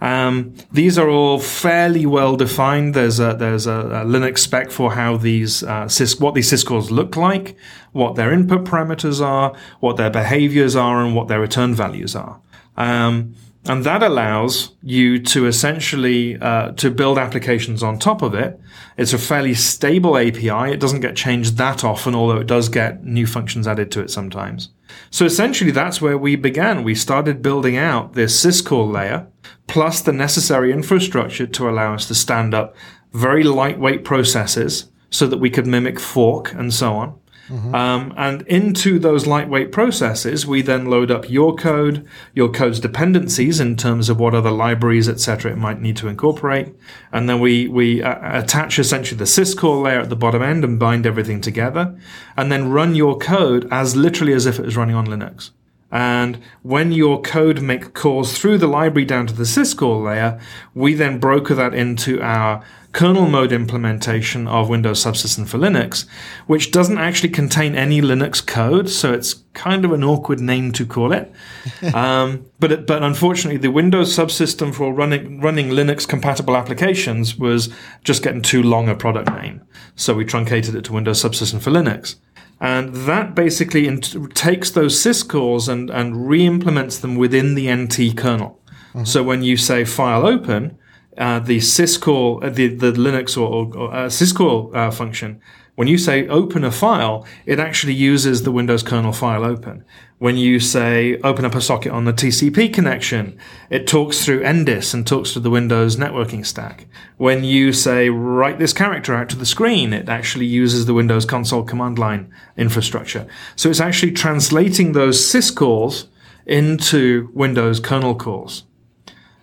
Um, 0.00 0.54
these 0.72 0.98
are 0.98 1.08
all 1.08 1.38
fairly 1.38 2.06
well 2.06 2.36
defined. 2.36 2.94
There's 2.94 3.20
a 3.20 3.34
there's 3.34 3.66
a, 3.66 3.72
a 3.72 4.04
Linux 4.04 4.38
spec 4.38 4.70
for 4.70 4.92
how 4.92 5.16
these 5.16 5.62
uh, 5.62 5.84
sys, 5.84 6.20
what 6.20 6.34
these 6.34 6.50
syscalls 6.50 6.90
look 6.90 7.16
like, 7.16 7.56
what 7.92 8.14
their 8.14 8.32
input 8.32 8.64
parameters 8.64 9.20
are, 9.24 9.54
what 9.80 9.96
their 9.96 10.10
behaviors 10.10 10.74
are, 10.74 11.04
and 11.04 11.14
what 11.14 11.28
their 11.28 11.40
return 11.40 11.74
values 11.74 12.16
are. 12.16 12.40
Um, 12.76 13.34
and 13.66 13.84
that 13.84 14.02
allows 14.02 14.74
you 14.82 15.18
to 15.18 15.46
essentially 15.46 16.40
uh, 16.40 16.72
to 16.72 16.90
build 16.90 17.18
applications 17.18 17.82
on 17.82 17.98
top 17.98 18.22
of 18.22 18.34
it. 18.34 18.58
It's 18.96 19.12
a 19.12 19.18
fairly 19.18 19.52
stable 19.52 20.16
API. 20.16 20.72
It 20.72 20.80
doesn't 20.80 21.00
get 21.00 21.14
changed 21.14 21.58
that 21.58 21.84
often, 21.84 22.14
although 22.14 22.38
it 22.38 22.46
does 22.46 22.70
get 22.70 23.04
new 23.04 23.26
functions 23.26 23.68
added 23.68 23.90
to 23.92 24.00
it 24.00 24.10
sometimes. 24.10 24.70
So 25.10 25.24
essentially, 25.24 25.70
that's 25.70 26.00
where 26.00 26.18
we 26.18 26.36
began. 26.36 26.84
We 26.84 26.94
started 26.94 27.42
building 27.42 27.76
out 27.76 28.14
this 28.14 28.44
syscall 28.44 28.90
layer, 28.90 29.26
plus 29.66 30.00
the 30.00 30.12
necessary 30.12 30.72
infrastructure 30.72 31.46
to 31.46 31.68
allow 31.68 31.94
us 31.94 32.06
to 32.08 32.14
stand 32.14 32.54
up 32.54 32.74
very 33.12 33.42
lightweight 33.42 34.04
processes 34.04 34.90
so 35.10 35.26
that 35.26 35.38
we 35.38 35.50
could 35.50 35.66
mimic 35.66 35.98
fork 35.98 36.52
and 36.52 36.72
so 36.72 36.94
on. 36.94 37.18
Mm-hmm. 37.50 37.74
Um, 37.74 38.14
and 38.16 38.42
into 38.42 39.00
those 39.00 39.26
lightweight 39.26 39.72
processes, 39.72 40.46
we 40.46 40.62
then 40.62 40.86
load 40.86 41.10
up 41.10 41.28
your 41.28 41.54
code, 41.56 42.06
your 42.32 42.48
code's 42.48 42.78
dependencies 42.78 43.58
in 43.58 43.76
terms 43.76 44.08
of 44.08 44.20
what 44.20 44.34
other 44.34 44.52
libraries, 44.52 45.08
etc., 45.08 45.50
it 45.50 45.58
might 45.58 45.80
need 45.80 45.96
to 45.96 46.06
incorporate, 46.06 46.72
and 47.12 47.28
then 47.28 47.40
we 47.40 47.66
we 47.66 48.02
uh, 48.02 48.38
attach 48.38 48.78
essentially 48.78 49.18
the 49.18 49.24
syscall 49.24 49.82
layer 49.82 49.98
at 49.98 50.10
the 50.10 50.16
bottom 50.16 50.42
end 50.42 50.62
and 50.62 50.78
bind 50.78 51.06
everything 51.06 51.40
together, 51.40 51.98
and 52.36 52.52
then 52.52 52.70
run 52.70 52.94
your 52.94 53.18
code 53.18 53.66
as 53.72 53.96
literally 53.96 54.32
as 54.32 54.46
if 54.46 54.60
it 54.60 54.64
was 54.64 54.76
running 54.76 54.94
on 54.94 55.06
Linux. 55.06 55.50
And 55.92 56.38
when 56.62 56.92
your 56.92 57.20
code 57.20 57.60
make 57.60 57.94
calls 57.94 58.38
through 58.38 58.58
the 58.58 58.68
library 58.68 59.04
down 59.04 59.26
to 59.26 59.34
the 59.34 59.42
syscall 59.42 60.04
layer, 60.04 60.40
we 60.72 60.94
then 60.94 61.18
broker 61.18 61.54
that 61.56 61.74
into 61.74 62.22
our 62.22 62.64
kernel 62.92 63.28
mode 63.28 63.52
implementation 63.52 64.48
of 64.48 64.68
Windows 64.68 65.02
Subsystem 65.02 65.46
for 65.46 65.58
Linux, 65.58 66.06
which 66.46 66.70
doesn't 66.70 66.98
actually 66.98 67.28
contain 67.28 67.74
any 67.74 68.00
Linux 68.00 68.44
code, 68.44 68.88
so 68.88 69.12
it's 69.12 69.34
kind 69.52 69.84
of 69.84 69.92
an 69.92 70.02
awkward 70.02 70.40
name 70.40 70.72
to 70.72 70.84
call 70.84 71.12
it. 71.12 71.32
um, 71.94 72.46
but 72.58 72.72
it, 72.72 72.86
but 72.86 73.02
unfortunately, 73.02 73.58
the 73.58 73.70
Windows 73.70 74.14
Subsystem 74.16 74.74
for 74.74 74.92
running 74.92 75.40
running 75.40 75.68
Linux 75.68 76.06
compatible 76.06 76.56
applications 76.56 77.36
was 77.36 77.72
just 78.04 78.22
getting 78.22 78.42
too 78.42 78.62
long 78.62 78.88
a 78.88 78.94
product 78.94 79.30
name, 79.30 79.62
so 79.94 80.14
we 80.14 80.24
truncated 80.24 80.74
it 80.74 80.84
to 80.84 80.92
Windows 80.92 81.22
Subsystem 81.22 81.60
for 81.60 81.70
Linux. 81.70 82.16
And 82.60 82.94
that 82.94 83.34
basically 83.34 83.86
int- 83.86 84.34
takes 84.34 84.70
those 84.70 84.94
syscalls 84.94 85.66
and, 85.66 85.88
and 85.88 86.28
re-implements 86.28 86.98
them 86.98 87.16
within 87.16 87.54
the 87.54 87.74
NT 87.74 88.14
kernel. 88.18 88.60
Mm-hmm. 88.90 89.04
So 89.04 89.22
when 89.22 89.42
you 89.42 89.56
say 89.56 89.86
file 89.86 90.26
open, 90.26 90.76
uh, 91.20 91.38
the 91.38 91.58
syscall, 91.58 92.42
uh, 92.42 92.48
the, 92.48 92.68
the 92.68 92.92
Linux 92.92 93.36
or, 93.36 93.76
or 93.76 93.94
uh, 93.94 94.06
syscall 94.06 94.74
uh, 94.74 94.90
function, 94.90 95.40
when 95.74 95.86
you 95.86 95.98
say 95.98 96.26
open 96.28 96.64
a 96.64 96.70
file, 96.70 97.26
it 97.46 97.58
actually 97.58 97.94
uses 97.94 98.42
the 98.42 98.52
Windows 98.52 98.82
kernel 98.82 99.12
file 99.12 99.44
open. 99.44 99.84
When 100.18 100.36
you 100.36 100.60
say 100.60 101.18
open 101.24 101.44
up 101.44 101.54
a 101.54 101.60
socket 101.60 101.92
on 101.92 102.04
the 102.04 102.12
TCP 102.12 102.72
connection, 102.72 103.38
it 103.70 103.86
talks 103.86 104.24
through 104.24 104.42
NDIS 104.42 104.92
and 104.92 105.06
talks 105.06 105.32
to 105.32 105.40
the 105.40 105.48
Windows 105.48 105.96
networking 105.96 106.44
stack. 106.44 106.86
When 107.16 107.44
you 107.44 107.72
say 107.72 108.10
write 108.10 108.58
this 108.58 108.72
character 108.72 109.14
out 109.14 109.28
to 109.30 109.36
the 109.36 109.46
screen, 109.46 109.92
it 109.92 110.08
actually 110.08 110.46
uses 110.46 110.84
the 110.86 110.94
Windows 110.94 111.24
console 111.24 111.64
command 111.64 111.98
line 111.98 112.30
infrastructure. 112.56 113.26
So 113.56 113.70
it's 113.70 113.80
actually 113.80 114.12
translating 114.12 114.92
those 114.92 115.20
syscalls 115.20 116.08
into 116.44 117.30
Windows 117.32 117.80
kernel 117.80 118.14
cores. 118.14 118.64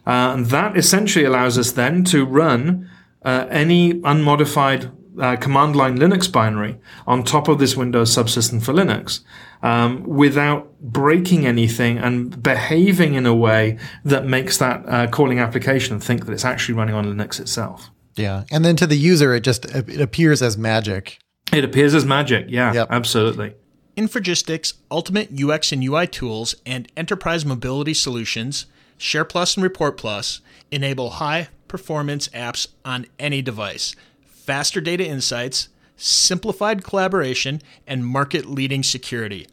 Uh, 0.08 0.32
and 0.36 0.46
that 0.48 0.78
essentially 0.78 1.26
allows 1.26 1.58
us 1.58 1.72
then 1.74 2.04
to 2.06 2.26
run 2.26 2.90
uh, 3.24 3.46
any 3.50 4.00
unmodified 4.06 4.90
uh, 5.20 5.36
command 5.36 5.76
line 5.76 5.98
Linux 5.98 6.32
binary 6.32 6.78
on 7.06 7.24
top 7.24 7.48
of 7.50 7.60
this 7.60 7.76
Windows 7.76 8.16
subsystem 8.16 8.64
for 8.64 8.72
Linux 8.74 9.22
um, 9.64 10.04
without 10.04 10.80
breaking 10.80 11.46
anything 11.46 11.98
and 11.98 12.42
behaving 12.42 13.16
in 13.16 13.26
a 13.26 13.36
way 13.36 13.78
that 14.06 14.26
makes 14.26 14.58
that 14.60 14.84
uh, 14.88 15.08
calling 15.08 15.40
application 15.40 16.00
think 16.00 16.26
that 16.26 16.32
it's 16.32 16.46
actually 16.46 16.76
running 16.76 16.96
on 16.96 17.06
Linux 17.06 17.40
itself. 17.40 17.90
Yeah, 18.16 18.44
and 18.52 18.64
then 18.64 18.76
to 18.78 18.88
the 18.88 18.98
user, 18.98 19.36
it 19.36 19.42
just 19.42 19.66
it 19.76 20.00
appears 20.02 20.42
as 20.42 20.58
magic. 20.58 21.20
It 21.54 21.64
appears 21.64 21.94
as 21.94 22.06
magic. 22.06 22.46
Yeah, 22.50 22.74
Yep. 22.74 22.88
absolutely. 22.92 23.56
Infragistics 23.98 24.74
Ultimate 24.92 25.30
UX 25.34 25.72
and 25.72 25.84
UI 25.84 26.08
tools 26.08 26.56
and 26.66 26.88
enterprise 26.96 27.46
mobility 27.46 27.94
solutions, 27.94 28.68
Share 28.98 29.26
Plus 29.26 29.56
and 29.56 29.64
Report 29.64 29.98
Plus, 29.98 30.42
enable 30.72 31.12
high 31.12 31.50
performance 31.68 32.28
apps 32.30 32.68
on 32.84 33.06
any 33.20 33.42
device, 33.42 33.96
faster 34.26 34.82
data 34.82 35.06
insights, 35.06 35.70
simplified 35.96 36.84
collaboration, 36.84 37.62
and 37.86 38.06
market 38.06 38.46
leading 38.46 38.84
security, 38.84 39.48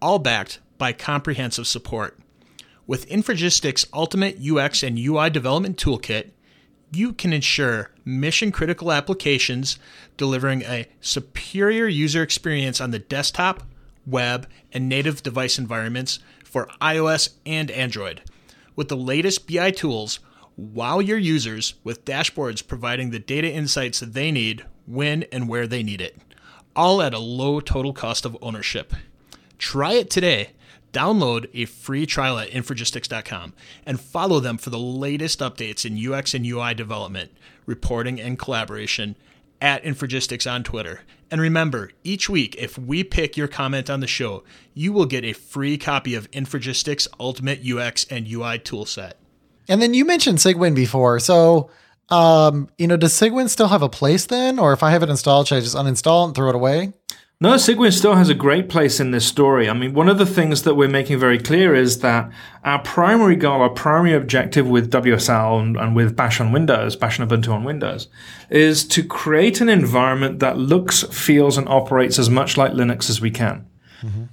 all 0.00 0.18
backed 0.18 0.60
by 0.78 0.92
comprehensive 0.92 1.66
support. 1.66 2.18
With 2.86 3.08
Infragistics 3.08 3.86
Ultimate 3.92 4.38
UX 4.44 4.82
and 4.82 4.98
UI 4.98 5.30
Development 5.30 5.76
Toolkit, 5.76 6.30
you 6.92 7.12
can 7.12 7.32
ensure 7.32 7.90
mission 8.04 8.52
critical 8.52 8.92
applications 8.92 9.78
delivering 10.16 10.62
a 10.62 10.86
superior 11.00 11.86
user 11.86 12.22
experience 12.22 12.80
on 12.80 12.90
the 12.90 12.98
desktop, 12.98 13.62
web, 14.06 14.46
and 14.72 14.88
native 14.88 15.22
device 15.22 15.58
environments 15.58 16.18
for 16.44 16.68
iOS 16.80 17.30
and 17.46 17.70
Android. 17.70 18.22
With 18.76 18.88
the 18.88 18.96
latest 18.96 19.46
BI 19.46 19.70
tools, 19.70 20.20
wow 20.56 20.98
your 20.98 21.18
users 21.18 21.74
with 21.84 22.04
dashboards 22.04 22.66
providing 22.66 23.10
the 23.10 23.18
data 23.18 23.50
insights 23.50 24.00
that 24.00 24.14
they 24.14 24.30
need 24.30 24.64
when 24.86 25.24
and 25.24 25.48
where 25.48 25.66
they 25.66 25.82
need 25.82 26.00
it, 26.00 26.16
all 26.74 27.00
at 27.00 27.14
a 27.14 27.18
low 27.18 27.60
total 27.60 27.92
cost 27.92 28.24
of 28.24 28.36
ownership. 28.42 28.92
Try 29.58 29.92
it 29.92 30.10
today. 30.10 30.50
Download 30.92 31.48
a 31.54 31.64
free 31.64 32.06
trial 32.06 32.38
at 32.38 32.50
Infragistics.com 32.50 33.52
and 33.84 34.00
follow 34.00 34.38
them 34.38 34.58
for 34.58 34.70
the 34.70 34.78
latest 34.78 35.40
updates 35.40 35.84
in 35.84 36.12
UX 36.12 36.34
and 36.34 36.46
UI 36.46 36.74
development, 36.74 37.32
reporting, 37.66 38.20
and 38.20 38.38
collaboration 38.38 39.16
at 39.60 39.82
Infragistics 39.82 40.50
on 40.50 40.62
Twitter. 40.62 41.00
And 41.34 41.40
remember, 41.40 41.90
each 42.04 42.30
week, 42.30 42.54
if 42.60 42.78
we 42.78 43.02
pick 43.02 43.36
your 43.36 43.48
comment 43.48 43.90
on 43.90 43.98
the 43.98 44.06
show, 44.06 44.44
you 44.72 44.92
will 44.92 45.04
get 45.04 45.24
a 45.24 45.32
free 45.32 45.76
copy 45.76 46.14
of 46.14 46.30
Infragistics 46.30 47.08
Ultimate 47.18 47.58
UX 47.68 48.06
and 48.08 48.28
UI 48.28 48.60
toolset. 48.60 49.14
And 49.68 49.82
then 49.82 49.94
you 49.94 50.04
mentioned 50.04 50.38
Cygwin 50.38 50.76
before, 50.76 51.18
so 51.18 51.70
um, 52.08 52.70
you 52.78 52.86
know, 52.86 52.96
does 52.96 53.14
Cygwin 53.14 53.48
still 53.48 53.66
have 53.66 53.82
a 53.82 53.88
place 53.88 54.26
then, 54.26 54.60
or 54.60 54.72
if 54.72 54.84
I 54.84 54.92
have 54.92 55.02
it 55.02 55.10
installed, 55.10 55.48
should 55.48 55.56
I 55.56 55.60
just 55.60 55.74
uninstall 55.74 56.22
it 56.22 56.26
and 56.26 56.34
throw 56.36 56.50
it 56.50 56.54
away? 56.54 56.92
No, 57.44 57.56
Cygwin 57.56 57.92
still 57.92 58.14
has 58.14 58.30
a 58.30 58.34
great 58.34 58.70
place 58.70 59.00
in 59.00 59.10
this 59.10 59.26
story. 59.26 59.68
I 59.68 59.74
mean, 59.74 59.92
one 59.92 60.08
of 60.08 60.16
the 60.16 60.24
things 60.24 60.62
that 60.62 60.76
we're 60.76 60.88
making 60.88 61.18
very 61.18 61.38
clear 61.38 61.74
is 61.74 61.98
that 61.98 62.30
our 62.64 62.78
primary 62.78 63.36
goal, 63.36 63.60
our 63.60 63.68
primary 63.68 64.14
objective 64.14 64.66
with 64.66 64.90
WSL 64.90 65.60
and, 65.60 65.76
and 65.76 65.94
with 65.94 66.16
Bash 66.16 66.40
on 66.40 66.52
Windows, 66.52 66.96
Bash 66.96 67.18
and 67.18 67.30
Ubuntu 67.30 67.52
on 67.52 67.62
Windows, 67.62 68.08
is 68.48 68.82
to 68.88 69.04
create 69.04 69.60
an 69.60 69.68
environment 69.68 70.38
that 70.38 70.56
looks, 70.56 71.02
feels, 71.02 71.58
and 71.58 71.68
operates 71.68 72.18
as 72.18 72.30
much 72.30 72.56
like 72.56 72.72
Linux 72.72 73.10
as 73.10 73.20
we 73.20 73.30
can. 73.30 73.66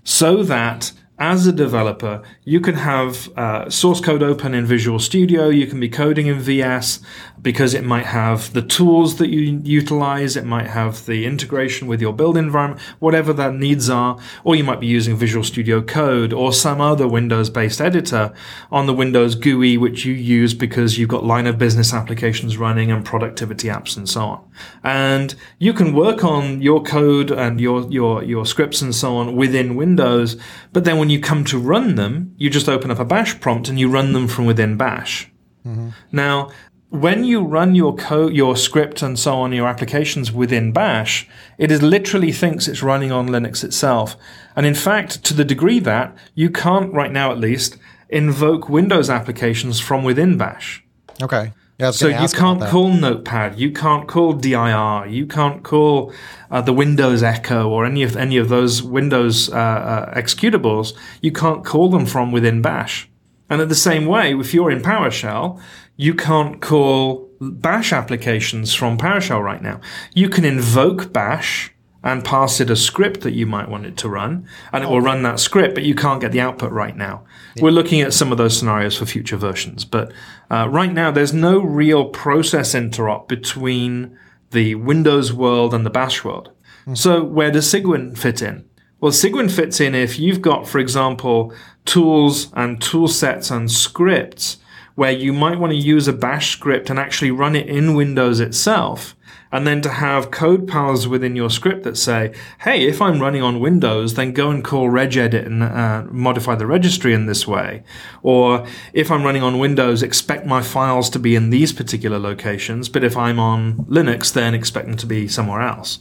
So 0.05 0.41
that 0.43 0.93
as 1.21 1.45
a 1.45 1.51
developer, 1.51 2.23
you 2.45 2.59
can 2.59 2.73
have 2.73 3.29
uh, 3.37 3.69
source 3.69 4.01
code 4.01 4.23
open 4.23 4.55
in 4.55 4.65
Visual 4.65 4.97
Studio. 4.97 5.49
You 5.49 5.67
can 5.67 5.79
be 5.79 5.87
coding 5.87 6.25
in 6.25 6.39
VS 6.39 6.99
because 7.41 7.73
it 7.73 7.83
might 7.83 8.05
have 8.05 8.53
the 8.53 8.61
tools 8.61 9.17
that 9.17 9.29
you 9.29 9.61
utilize. 9.63 10.35
It 10.35 10.45
might 10.45 10.67
have 10.67 11.05
the 11.05 11.25
integration 11.25 11.87
with 11.87 12.01
your 12.01 12.13
build 12.13 12.37
environment, 12.37 12.81
whatever 12.99 13.33
that 13.33 13.55
needs 13.55 13.89
are. 13.89 14.19
Or 14.43 14.55
you 14.55 14.63
might 14.63 14.79
be 14.79 14.87
using 14.87 15.15
Visual 15.15 15.43
Studio 15.43 15.81
Code 15.81 16.33
or 16.33 16.53
some 16.53 16.79
other 16.79 17.07
Windows 17.07 17.49
based 17.49 17.81
editor 17.81 18.33
on 18.71 18.85
the 18.85 18.93
Windows 18.93 19.35
GUI, 19.35 19.77
which 19.77 20.05
you 20.05 20.13
use 20.13 20.53
because 20.53 20.97
you've 20.97 21.09
got 21.09 21.23
line 21.23 21.47
of 21.47 21.57
business 21.57 21.93
applications 21.93 22.57
running 22.57 22.91
and 22.91 23.03
productivity 23.03 23.67
apps 23.67 23.97
and 23.97 24.07
so 24.07 24.21
on. 24.21 24.51
And 24.83 25.35
you 25.57 25.73
can 25.73 25.93
work 25.93 26.23
on 26.23 26.61
your 26.61 26.83
code 26.83 27.31
and 27.31 27.59
your, 27.59 27.91
your, 27.91 28.23
your 28.23 28.45
scripts 28.45 28.81
and 28.81 28.93
so 28.93 29.15
on 29.17 29.35
within 29.35 29.75
Windows. 29.75 30.37
But 30.73 30.83
then 30.83 30.99
when 30.99 31.09
you 31.09 31.19
come 31.19 31.43
to 31.45 31.57
run 31.57 31.95
them, 31.95 32.35
you 32.37 32.49
just 32.49 32.69
open 32.69 32.91
up 32.91 32.99
a 32.99 33.05
bash 33.05 33.39
prompt 33.39 33.67
and 33.67 33.79
you 33.79 33.89
run 33.89 34.13
them 34.13 34.27
from 34.27 34.45
within 34.45 34.77
bash. 34.77 35.31
Mm-hmm. 35.65 35.89
Now, 36.11 36.49
when 36.91 37.23
you 37.23 37.41
run 37.41 37.73
your 37.73 37.95
code, 37.95 38.33
your 38.33 38.57
script 38.57 39.01
and 39.01 39.17
so 39.17 39.35
on, 39.35 39.53
your 39.53 39.65
applications 39.65 40.29
within 40.29 40.73
bash, 40.73 41.25
it 41.57 41.71
is 41.71 41.81
literally 41.81 42.33
thinks 42.33 42.67
it's 42.67 42.83
running 42.83 43.13
on 43.13 43.29
Linux 43.29 43.63
itself. 43.63 44.17
And 44.57 44.65
in 44.65 44.75
fact, 44.75 45.23
to 45.23 45.33
the 45.33 45.45
degree 45.45 45.79
that 45.79 46.13
you 46.35 46.49
can't 46.49 46.93
right 46.93 47.11
now 47.11 47.31
at 47.31 47.39
least 47.39 47.77
invoke 48.09 48.67
Windows 48.67 49.09
applications 49.09 49.79
from 49.79 50.03
within 50.03 50.37
bash. 50.37 50.83
Okay. 51.21 51.53
Yeah, 51.79 51.91
So 51.91 52.09
you 52.09 52.27
can't 52.27 52.61
call 52.61 52.89
Notepad, 52.89 53.57
you 53.57 53.71
can't 53.71 54.07
call 54.07 54.33
DIR, 54.33 55.07
you 55.07 55.25
can't 55.25 55.63
call 55.63 56.13
uh, 56.51 56.61
the 56.61 56.73
Windows 56.73 57.23
Echo 57.23 57.69
or 57.69 57.85
any 57.85 58.03
of 58.03 58.15
any 58.15 58.37
of 58.37 58.49
those 58.49 58.83
Windows 58.83 59.49
uh, 59.49 59.55
uh, 59.55 60.13
executables. 60.13 60.93
You 61.21 61.31
can't 61.31 61.65
call 61.65 61.89
them 61.89 62.05
from 62.05 62.31
within 62.31 62.61
Bash. 62.61 63.09
And 63.51 63.61
in 63.61 63.67
the 63.67 63.75
same 63.75 64.05
way, 64.05 64.33
if 64.33 64.53
you're 64.53 64.71
in 64.71 64.81
PowerShell, 64.81 65.61
you 65.97 66.13
can't 66.13 66.61
call 66.61 67.29
Bash 67.41 67.91
applications 67.91 68.73
from 68.73 68.97
PowerShell 68.97 69.43
right 69.43 69.61
now. 69.61 69.81
You 70.13 70.29
can 70.29 70.45
invoke 70.45 71.11
Bash 71.11 71.73
and 72.01 72.23
pass 72.23 72.61
it 72.61 72.69
a 72.69 72.77
script 72.77 73.21
that 73.21 73.33
you 73.33 73.45
might 73.45 73.69
want 73.69 73.85
it 73.85 73.97
to 73.97 74.09
run, 74.09 74.47
and 74.71 74.85
it 74.85 74.89
will 74.89 75.01
run 75.01 75.21
that 75.23 75.39
script, 75.39 75.75
but 75.75 75.83
you 75.83 75.93
can't 75.93 76.21
get 76.21 76.31
the 76.31 76.39
output 76.39 76.71
right 76.71 76.95
now. 76.95 77.25
We're 77.59 77.71
looking 77.71 77.99
at 77.99 78.13
some 78.13 78.31
of 78.31 78.37
those 78.37 78.57
scenarios 78.57 78.97
for 78.97 79.05
future 79.05 79.35
versions, 79.35 79.83
but 79.83 80.13
uh, 80.49 80.67
right 80.69 80.91
now 80.91 81.11
there's 81.11 81.33
no 81.33 81.59
real 81.59 82.05
process 82.05 82.73
interop 82.73 83.27
between 83.27 84.17
the 84.51 84.75
Windows 84.75 85.33
world 85.33 85.73
and 85.73 85.85
the 85.85 85.91
Bash 85.91 86.23
world. 86.23 86.51
So 86.93 87.21
where 87.23 87.51
does 87.51 87.71
Cygwin 87.71 88.17
fit 88.17 88.41
in? 88.41 88.65
Well, 89.01 89.11
Cygwin 89.11 89.51
fits 89.51 89.79
in 89.79 89.93
if 89.93 90.19
you've 90.19 90.41
got, 90.41 90.67
for 90.67 90.79
example, 90.79 91.53
tools 91.85 92.51
and 92.53 92.81
tool 92.81 93.07
sets 93.07 93.51
and 93.51 93.71
scripts 93.71 94.57
where 94.95 95.11
you 95.11 95.33
might 95.33 95.59
want 95.59 95.71
to 95.71 95.77
use 95.77 96.07
a 96.07 96.13
bash 96.13 96.51
script 96.51 96.89
and 96.89 96.99
actually 96.99 97.31
run 97.31 97.55
it 97.55 97.67
in 97.67 97.95
Windows 97.95 98.39
itself. 98.39 99.15
And 99.53 99.67
then 99.67 99.81
to 99.81 99.89
have 99.89 100.31
code 100.31 100.65
paths 100.65 101.07
within 101.07 101.35
your 101.35 101.49
script 101.49 101.83
that 101.83 101.97
say, 101.97 102.33
hey, 102.61 102.87
if 102.87 103.01
I'm 103.01 103.19
running 103.19 103.41
on 103.41 103.59
Windows, 103.59 104.13
then 104.13 104.31
go 104.31 104.49
and 104.49 104.63
call 104.63 104.89
regedit 104.89 105.45
and 105.45 105.61
uh, 105.61 106.05
modify 106.09 106.55
the 106.55 106.65
registry 106.65 107.13
in 107.13 107.25
this 107.25 107.45
way. 107.45 107.83
Or 108.23 108.65
if 108.93 109.11
I'm 109.11 109.23
running 109.23 109.43
on 109.43 109.59
Windows, 109.59 110.03
expect 110.03 110.45
my 110.45 110.61
files 110.61 111.09
to 111.09 111.19
be 111.19 111.35
in 111.35 111.49
these 111.49 111.73
particular 111.73 112.17
locations. 112.17 112.87
But 112.87 113.03
if 113.03 113.17
I'm 113.17 113.39
on 113.39 113.85
Linux, 113.85 114.31
then 114.31 114.53
expect 114.53 114.87
them 114.87 114.97
to 114.97 115.05
be 115.05 115.27
somewhere 115.27 115.61
else. 115.61 115.99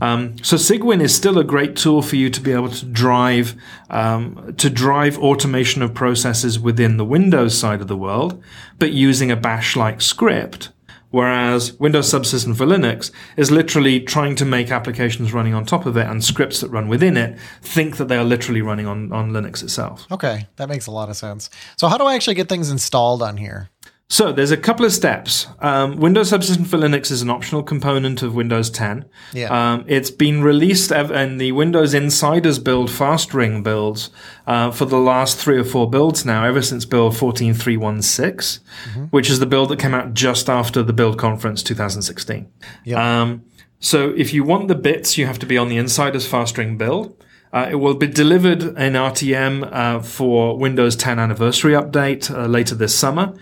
Um, 0.00 0.36
so 0.42 0.56
Cygwin 0.56 1.00
is 1.00 1.14
still 1.14 1.38
a 1.38 1.44
great 1.44 1.76
tool 1.76 2.02
for 2.02 2.16
you 2.16 2.30
to 2.30 2.40
be 2.40 2.52
able 2.52 2.70
to 2.70 2.84
drive 2.86 3.54
um, 3.90 4.54
to 4.56 4.70
drive 4.70 5.18
automation 5.18 5.82
of 5.82 5.94
processes 5.94 6.58
within 6.58 6.96
the 6.96 7.04
Windows 7.04 7.58
side 7.58 7.80
of 7.80 7.88
the 7.88 7.96
world, 7.96 8.42
but 8.78 8.92
using 8.92 9.30
a 9.30 9.36
Bash-like 9.36 10.00
script. 10.00 10.70
Whereas 11.10 11.72
Windows 11.80 12.08
Subsystem 12.08 12.56
for 12.56 12.66
Linux 12.66 13.10
is 13.36 13.50
literally 13.50 14.00
trying 14.00 14.36
to 14.36 14.44
make 14.44 14.70
applications 14.70 15.32
running 15.32 15.54
on 15.54 15.66
top 15.66 15.84
of 15.84 15.96
it 15.96 16.06
and 16.06 16.22
scripts 16.22 16.60
that 16.60 16.68
run 16.68 16.86
within 16.86 17.16
it 17.16 17.36
think 17.62 17.96
that 17.96 18.06
they 18.06 18.16
are 18.16 18.24
literally 18.24 18.62
running 18.62 18.86
on, 18.86 19.12
on 19.12 19.32
Linux 19.32 19.62
itself. 19.62 20.06
Okay, 20.12 20.46
that 20.54 20.68
makes 20.68 20.86
a 20.86 20.92
lot 20.92 21.08
of 21.08 21.16
sense. 21.16 21.50
So 21.76 21.88
how 21.88 21.98
do 21.98 22.04
I 22.04 22.14
actually 22.14 22.34
get 22.34 22.48
things 22.48 22.70
installed 22.70 23.22
on 23.22 23.36
here? 23.38 23.70
So 24.10 24.32
there's 24.32 24.50
a 24.50 24.56
couple 24.56 24.84
of 24.84 24.92
steps. 24.92 25.46
Um, 25.60 25.96
Windows 25.96 26.32
Subsystem 26.32 26.66
for 26.66 26.76
Linux 26.76 27.12
is 27.12 27.22
an 27.22 27.30
optional 27.30 27.62
component 27.62 28.22
of 28.22 28.34
Windows 28.34 28.68
10. 28.68 29.04
Yeah. 29.32 29.74
Um, 29.74 29.84
it's 29.86 30.10
been 30.10 30.42
released 30.42 30.90
in 30.90 31.38
the 31.38 31.52
Windows 31.52 31.94
Insiders 31.94 32.58
build, 32.58 32.90
Fast 32.90 33.32
Ring 33.32 33.62
builds, 33.62 34.10
uh, 34.48 34.72
for 34.72 34.84
the 34.84 34.98
last 34.98 35.38
three 35.38 35.58
or 35.58 35.64
four 35.64 35.88
builds 35.88 36.24
now, 36.26 36.44
ever 36.44 36.60
since 36.60 36.84
build 36.84 37.16
14316, 37.16 38.64
which 39.10 39.30
is 39.30 39.38
the 39.38 39.46
build 39.46 39.68
that 39.68 39.78
came 39.78 39.94
out 39.94 40.12
just 40.12 40.50
after 40.50 40.82
the 40.82 40.92
build 40.92 41.16
conference 41.16 41.62
2016. 41.62 42.50
Yeah. 42.84 43.22
Um, 43.22 43.44
so 43.78 44.12
if 44.16 44.34
you 44.34 44.42
want 44.42 44.66
the 44.66 44.74
bits, 44.74 45.18
you 45.18 45.26
have 45.26 45.38
to 45.38 45.46
be 45.46 45.56
on 45.56 45.68
the 45.68 45.76
Insiders 45.76 46.26
Fast 46.26 46.58
Ring 46.58 46.76
build. 46.76 47.19
Uh, 47.52 47.68
it 47.70 47.74
will 47.76 47.94
be 47.94 48.06
delivered 48.06 48.62
in 48.62 48.92
RTM 48.92 49.68
uh, 49.72 50.00
for 50.00 50.56
Windows 50.56 50.94
10 50.94 51.18
anniversary 51.18 51.72
update 51.72 52.30
uh, 52.30 52.46
later 52.46 52.74
this 52.74 52.96
summer. 52.96 53.34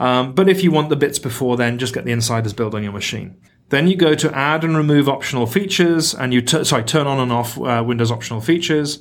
Um, 0.00 0.34
but 0.34 0.48
if 0.48 0.64
you 0.64 0.72
want 0.72 0.88
the 0.88 0.96
bits 0.96 1.18
before 1.18 1.56
then, 1.56 1.78
just 1.78 1.94
get 1.94 2.04
the 2.04 2.12
Insiders 2.12 2.52
build 2.52 2.74
on 2.74 2.82
your 2.82 2.92
machine. 2.92 3.36
Then 3.68 3.86
you 3.88 3.96
go 3.96 4.14
to 4.14 4.36
add 4.36 4.64
and 4.64 4.76
remove 4.76 5.08
optional 5.08 5.46
features, 5.46 6.14
and 6.14 6.34
you 6.34 6.42
t- 6.42 6.62
sorry 6.64 6.84
turn 6.84 7.06
on 7.06 7.18
and 7.18 7.32
off 7.32 7.58
uh, 7.58 7.82
Windows 7.86 8.10
optional 8.10 8.42
features. 8.42 9.00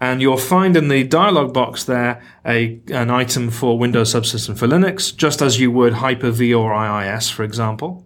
and 0.00 0.22
you'll 0.22 0.36
find 0.36 0.76
in 0.76 0.88
the 0.88 1.04
dialog 1.04 1.52
box 1.52 1.84
there 1.84 2.22
a 2.44 2.80
an 2.92 3.10
item 3.10 3.50
for 3.50 3.78
Windows 3.78 4.14
Subsystem 4.14 4.56
for 4.56 4.66
Linux, 4.66 5.14
just 5.14 5.42
as 5.42 5.60
you 5.60 5.70
would 5.70 5.94
Hyper-V 5.94 6.54
or 6.54 6.72
IIS, 6.72 7.28
for 7.28 7.42
example. 7.42 8.05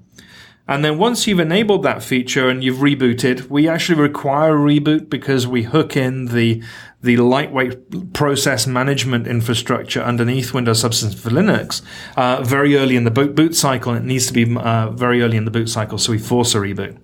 And 0.71 0.85
then 0.85 0.99
once 0.99 1.27
you've 1.27 1.41
enabled 1.41 1.83
that 1.83 2.01
feature 2.01 2.49
and 2.49 2.63
you've 2.63 2.79
rebooted, 2.79 3.51
we 3.51 3.69
actually 3.69 4.01
require 4.01 4.55
a 4.55 4.61
reboot 4.61 5.11
because 5.11 5.45
we 5.45 5.65
hook 5.65 5.97
in 5.97 6.27
the 6.27 6.63
the 7.03 7.17
lightweight 7.17 8.13
process 8.13 8.69
management 8.69 9.27
infrastructure 9.27 10.01
underneath 10.01 10.55
Windows 10.55 10.85
Subsystem 10.85 11.19
for 11.19 11.31
Linux 11.31 11.83
uh, 12.17 12.43
very 12.43 12.77
early 12.77 12.95
in 12.95 13.05
the 13.05 13.11
boot, 13.11 13.35
boot 13.35 13.57
cycle. 13.57 13.95
It 13.95 14.05
needs 14.05 14.29
to 14.29 14.33
be 14.33 14.55
uh, 14.55 14.91
very 14.91 15.23
early 15.23 15.39
in 15.39 15.45
the 15.45 15.51
boot 15.51 15.69
cycle, 15.69 15.99
so 15.99 16.13
we 16.13 16.19
force 16.19 16.55
a 16.55 16.59
reboot. 16.59 16.99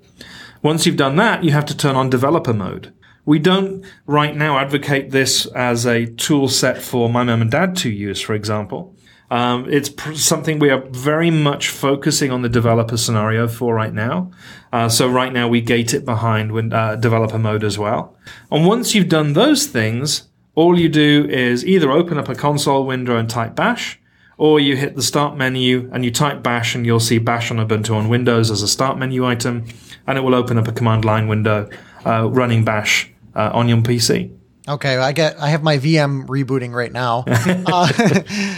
Once 0.62 0.86
you've 0.86 0.96
done 0.96 1.16
that, 1.16 1.42
you 1.42 1.50
have 1.50 1.64
to 1.64 1.76
turn 1.76 1.96
on 1.96 2.08
developer 2.08 2.52
mode. 2.52 2.92
We 3.24 3.40
don't 3.40 3.84
right 4.06 4.36
now 4.36 4.58
advocate 4.58 5.10
this 5.10 5.46
as 5.46 5.86
a 5.86 6.06
tool 6.06 6.48
set 6.48 6.80
for 6.80 7.08
my 7.08 7.24
mum 7.24 7.42
and 7.42 7.50
dad 7.50 7.74
to 7.78 7.90
use, 7.90 8.20
for 8.20 8.34
example. 8.34 8.95
Um, 9.31 9.66
it's 9.68 9.89
pr- 9.89 10.14
something 10.14 10.59
we 10.59 10.70
are 10.70 10.83
very 10.91 11.31
much 11.31 11.68
focusing 11.68 12.31
on 12.31 12.43
the 12.43 12.49
developer 12.49 12.97
scenario 12.97 13.49
for 13.49 13.74
right 13.74 13.93
now. 13.93 14.31
Uh, 14.72 14.89
so 14.89 15.09
right 15.09 15.33
now 15.33 15.49
we 15.49 15.61
gate 15.61 15.95
it 15.95 16.05
behind 16.05 16.53
when, 16.53 16.72
uh, 16.72 16.97
developer 16.97 17.39
mode 17.39 17.64
as 17.64 17.79
well. 17.79 18.16
And 18.51 18.66
once 18.66 18.95
you've 18.95 19.09
done 19.09 19.33
those 19.33 19.66
things, 19.66 20.29
all 20.55 20.79
you 20.79 20.89
do 20.89 21.27
is 21.29 21.66
either 21.66 21.91
open 21.91 22.18
up 22.18 22.29
a 22.29 22.35
console 22.35 22.87
window 22.87 23.16
and 23.16 23.29
type 23.29 23.55
bash, 23.55 23.99
or 24.39 24.61
you 24.61 24.77
hit 24.77 24.97
the 24.97 25.03
start 25.03 25.37
menu 25.37 25.91
and 25.93 26.05
you 26.05 26.11
type 26.11 26.43
bash 26.43 26.74
and 26.74 26.85
you'll 26.87 27.01
see 27.01 27.18
bash 27.18 27.51
on 27.51 27.57
Ubuntu 27.57 27.95
on 27.95 28.09
Windows 28.09 28.51
as 28.51 28.62
a 28.62 28.68
start 28.68 28.99
menu 28.99 29.27
item, 29.27 29.64
and 30.07 30.18
it 30.18 30.20
will 30.20 30.35
open 30.35 30.59
up 30.59 30.68
a 30.68 30.72
command 30.72 31.05
line 31.05 31.27
window 31.27 31.68
uh, 32.05 32.29
running 32.29 32.64
bash 32.64 33.11
uh, 33.35 33.51
on 33.53 33.68
your 33.68 33.79
PC. 33.79 34.31
Okay, 34.68 34.96
I 34.96 35.12
get. 35.12 35.40
I 35.40 35.48
have 35.50 35.62
my 35.62 35.78
VM 35.78 36.26
rebooting 36.26 36.72
right 36.72 36.92
now. 36.92 37.24
uh, 37.28 37.88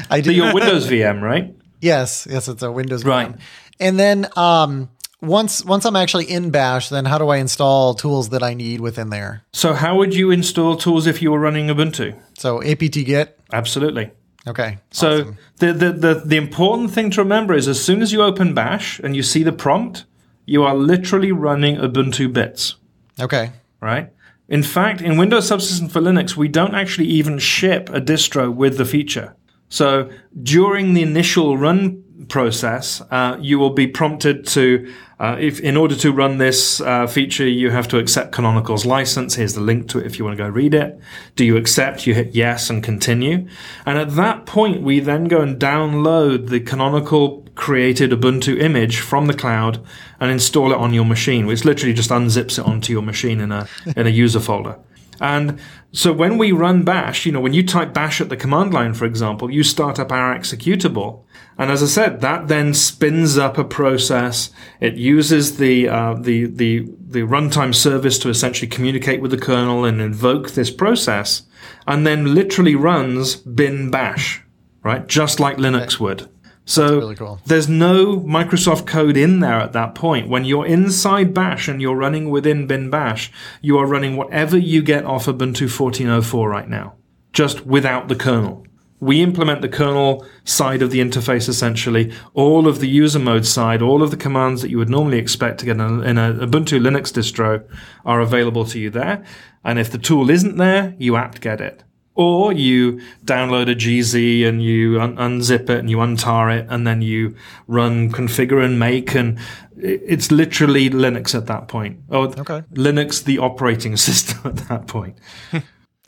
I 0.11 0.21
do 0.23 0.33
your 0.33 0.55
Windows 0.55 0.89
VM, 0.89 1.21
right? 1.21 1.55
Yes, 1.81 2.27
yes, 2.29 2.49
it's 2.49 2.63
a 2.63 2.73
Windows 2.73 3.05
right. 3.05 3.33
VM. 3.33 3.41
And 3.81 3.99
then 3.99 4.27
um, 4.37 4.91
once 5.21 5.65
once 5.65 5.85
I'm 5.85 5.97
actually 5.97 6.25
in 6.25 6.51
Bash, 6.51 6.89
then 6.89 7.05
how 7.05 7.19
do 7.19 7.29
I 7.29 7.37
install 7.39 7.95
tools 7.95 8.31
that 8.31 8.43
I 8.43 8.55
need 8.55 8.81
within 8.81 9.11
there? 9.11 9.45
So 9.53 9.75
how 9.75 9.97
would 9.97 10.15
you 10.15 10.31
install 10.31 10.77
tools 10.77 11.07
if 11.07 11.21
you 11.21 11.31
were 11.31 11.39
running 11.39 11.69
Ubuntu? 11.69 12.19
So 12.39 12.63
apt-get. 12.63 13.39
Absolutely. 13.53 14.11
Okay. 14.47 14.79
So 14.91 15.21
awesome. 15.21 15.39
the, 15.59 15.73
the 15.73 15.93
the 15.93 16.15
the 16.25 16.37
important 16.37 16.91
thing 16.91 17.11
to 17.11 17.23
remember 17.23 17.55
is 17.55 17.69
as 17.69 17.83
soon 17.83 18.01
as 18.03 18.13
you 18.13 18.23
open 18.23 18.55
Bash 18.55 18.99
and 19.01 19.15
you 19.15 19.23
see 19.23 19.43
the 19.43 19.53
prompt, 19.53 20.05
you 20.47 20.63
are 20.63 20.75
literally 20.75 21.33
running 21.33 21.77
Ubuntu 21.77 22.33
bits. 22.33 22.77
Okay. 23.21 23.53
Right. 23.81 24.11
In 24.49 24.63
fact, 24.63 25.03
in 25.03 25.19
Windows 25.19 25.51
Subsystem 25.51 25.91
for 25.91 26.01
Linux, 26.01 26.37
we 26.37 26.49
don't 26.49 26.75
actually 26.75 27.07
even 27.07 27.39
ship 27.39 27.91
a 27.91 28.01
distro 28.01 28.53
with 28.53 28.79
the 28.79 28.85
feature. 28.85 29.37
So 29.69 30.11
during 30.43 30.95
the 30.95 31.03
initial 31.03 31.59
run 31.59 32.03
process, 32.29 33.03
uh, 33.11 33.37
you 33.41 33.59
will 33.59 33.71
be 33.71 33.87
prompted 33.87 34.47
to, 34.49 34.93
uh, 35.21 35.37
if 35.39 35.61
in 35.61 35.77
order 35.77 35.95
to 35.97 36.13
run 36.13 36.39
this 36.39 36.81
uh, 36.81 37.07
feature, 37.07 37.47
you 37.47 37.71
have 37.71 37.89
to 37.89 37.99
accept 37.99 38.33
Canonical's 38.33 38.87
license. 38.87 39.35
Here's 39.35 39.55
the 39.55 39.61
link 39.61 39.89
to 39.91 39.99
it 39.99 40.07
if 40.07 40.19
you 40.19 40.25
want 40.25 40.37
to 40.37 40.43
go 40.43 40.49
read 40.49 40.75
it. 40.75 40.99
Do 41.37 41.45
you 41.45 41.57
accept? 41.57 42.07
You 42.07 42.15
hit 42.15 42.35
yes 42.35 42.71
and 42.71 42.83
continue. 42.83 43.47
And 43.85 43.99
at 43.99 44.17
that 44.17 44.47
point, 44.47 44.83
we 44.83 45.01
then 45.01 45.25
go 45.25 45.43
and 45.43 45.61
download 45.61 46.49
the 46.49 46.61
Canonical 46.61 47.47
created 47.59 48.13
Ubuntu 48.13 48.59
image 48.59 49.01
from 49.01 49.27
the 49.27 49.35
cloud 49.35 49.85
and 50.19 50.31
install 50.31 50.73
it 50.73 50.79
on 50.79 50.95
your 50.95 51.05
machine, 51.05 51.45
which 51.47 51.67
literally 51.67 51.93
just 51.93 52.09
unzips 52.09 52.59
it 52.59 52.65
onto 52.65 52.93
your 52.93 53.03
machine 53.03 53.41
in 53.41 53.53
a 53.53 53.69
in 53.97 54.07
a 54.07 54.11
user 54.11 54.41
folder. 54.41 54.79
And 55.21 55.59
so 55.93 56.13
when 56.13 56.39
we 56.39 56.53
run 56.53 56.85
bash, 56.85 57.27
you 57.27 57.33
know, 57.33 57.41
when 57.41 57.53
you 57.53 57.67
type 57.67 57.93
bash 57.93 58.21
at 58.21 58.29
the 58.29 58.37
command 58.37 58.73
line, 58.73 58.95
for 58.95 59.05
example, 59.05 59.51
you 59.51 59.65
start 59.65 59.99
up 59.99 60.13
our 60.13 60.39
executable. 60.39 61.25
And 61.59 61.73
as 61.73 61.83
I 61.83 61.87
said, 61.87 62.21
that 62.21 62.47
then 62.47 62.73
spins 62.73 63.37
up 63.37 63.59
a 63.59 63.65
process. 63.65 64.51
It 64.81 64.95
uses 64.95 65.57
the, 65.57 65.89
uh, 65.89 66.15
the, 66.15 66.47
the, 66.47 66.89
the 67.01 67.23
runtime 67.23 67.75
service 67.75 68.17
to 68.21 68.29
essentially 68.29 68.69
communicate 68.69 69.21
with 69.21 69.33
the 69.33 69.39
kernel 69.39 69.85
and 69.85 70.01
invoke 70.01 70.53
this 70.53 70.71
process 70.71 71.43
and 71.87 72.07
then 72.07 72.35
literally 72.35 72.77
runs 72.77 73.35
bin 73.35 73.91
bash, 73.91 74.41
right? 74.85 75.07
Just 75.09 75.41
like 75.41 75.57
Linux 75.57 75.99
would. 75.99 76.29
So 76.69 76.99
really 76.99 77.15
cool. 77.15 77.41
there's 77.47 77.67
no 77.67 78.19
Microsoft 78.21 78.87
code 78.87 79.17
in 79.17 79.41
there 79.41 79.59
at 79.59 79.73
that 79.73 79.95
point. 79.95 80.29
When 80.29 80.45
you're 80.45 80.67
inside 80.67 81.33
Bash 81.33 81.67
and 81.67 81.81
you're 81.81 81.97
running 81.97 82.29
within 82.29 82.67
bin 82.67 82.91
bash, 82.91 83.33
you 83.63 83.79
are 83.79 83.87
running 83.87 84.17
whatever 84.17 84.59
you 84.59 84.83
get 84.83 85.07
off 85.07 85.25
Ubuntu 85.25 85.67
14.04 85.67 86.47
right 86.47 86.69
now, 86.69 86.97
just 87.33 87.65
without 87.65 88.09
the 88.09 88.15
kernel. 88.15 88.67
We 89.01 89.23
implement 89.23 89.63
the 89.63 89.71
kernel 89.71 90.27
side 90.45 90.83
of 90.83 90.91
the 90.91 91.01
interface 91.01 91.49
essentially. 91.49 92.13
All 92.35 92.69
of 92.69 92.81
the 92.81 92.89
user 92.89 93.19
mode 93.19 93.47
side, 93.47 93.81
all 93.81 94.03
of 94.03 94.11
the 94.11 94.19
commands 94.19 94.61
that 94.61 94.71
you 94.71 94.77
would 94.77 94.91
normally 94.91 95.19
expect 95.19 95.61
to 95.61 95.65
get 95.65 95.77
in 95.77 95.81
a, 95.81 96.03
in 96.03 96.19
a 96.19 96.35
Ubuntu 96.35 96.79
Linux 96.81 97.11
distro 97.11 97.67
are 98.05 98.21
available 98.21 98.67
to 98.67 98.79
you 98.79 98.91
there. 98.91 99.25
And 99.65 99.79
if 99.79 99.91
the 99.91 99.97
tool 99.97 100.29
isn't 100.29 100.59
there, 100.59 100.95
you 100.99 101.17
apt 101.17 101.41
get 101.41 101.63
it. 101.63 101.83
Or 102.19 102.53
you 102.53 103.01
download 103.25 103.71
a 103.71 103.77
GZ 103.77 104.45
and 104.45 104.61
you 104.61 105.01
un- 105.01 105.17
unzip 105.17 105.71
it 105.71 105.79
and 105.79 105.89
you 105.89 105.99
untar 105.99 106.53
it 106.53 106.67
and 106.69 106.85
then 106.85 107.01
you 107.01 107.37
run 107.69 108.11
configure 108.11 108.63
and 108.65 108.77
make 108.77 109.15
and 109.15 109.39
it's 109.77 110.33
literally 110.33 110.91
Linux 110.91 111.33
at 111.33 111.47
that 111.47 111.69
point. 111.69 112.01
Oh, 112.11 112.25
or 112.25 112.41
okay. 112.41 112.63
Linux, 112.75 113.23
the 113.23 113.39
operating 113.39 113.97
system 114.09 114.41
at 114.45 114.57
that 114.69 114.89
point. 114.89 115.17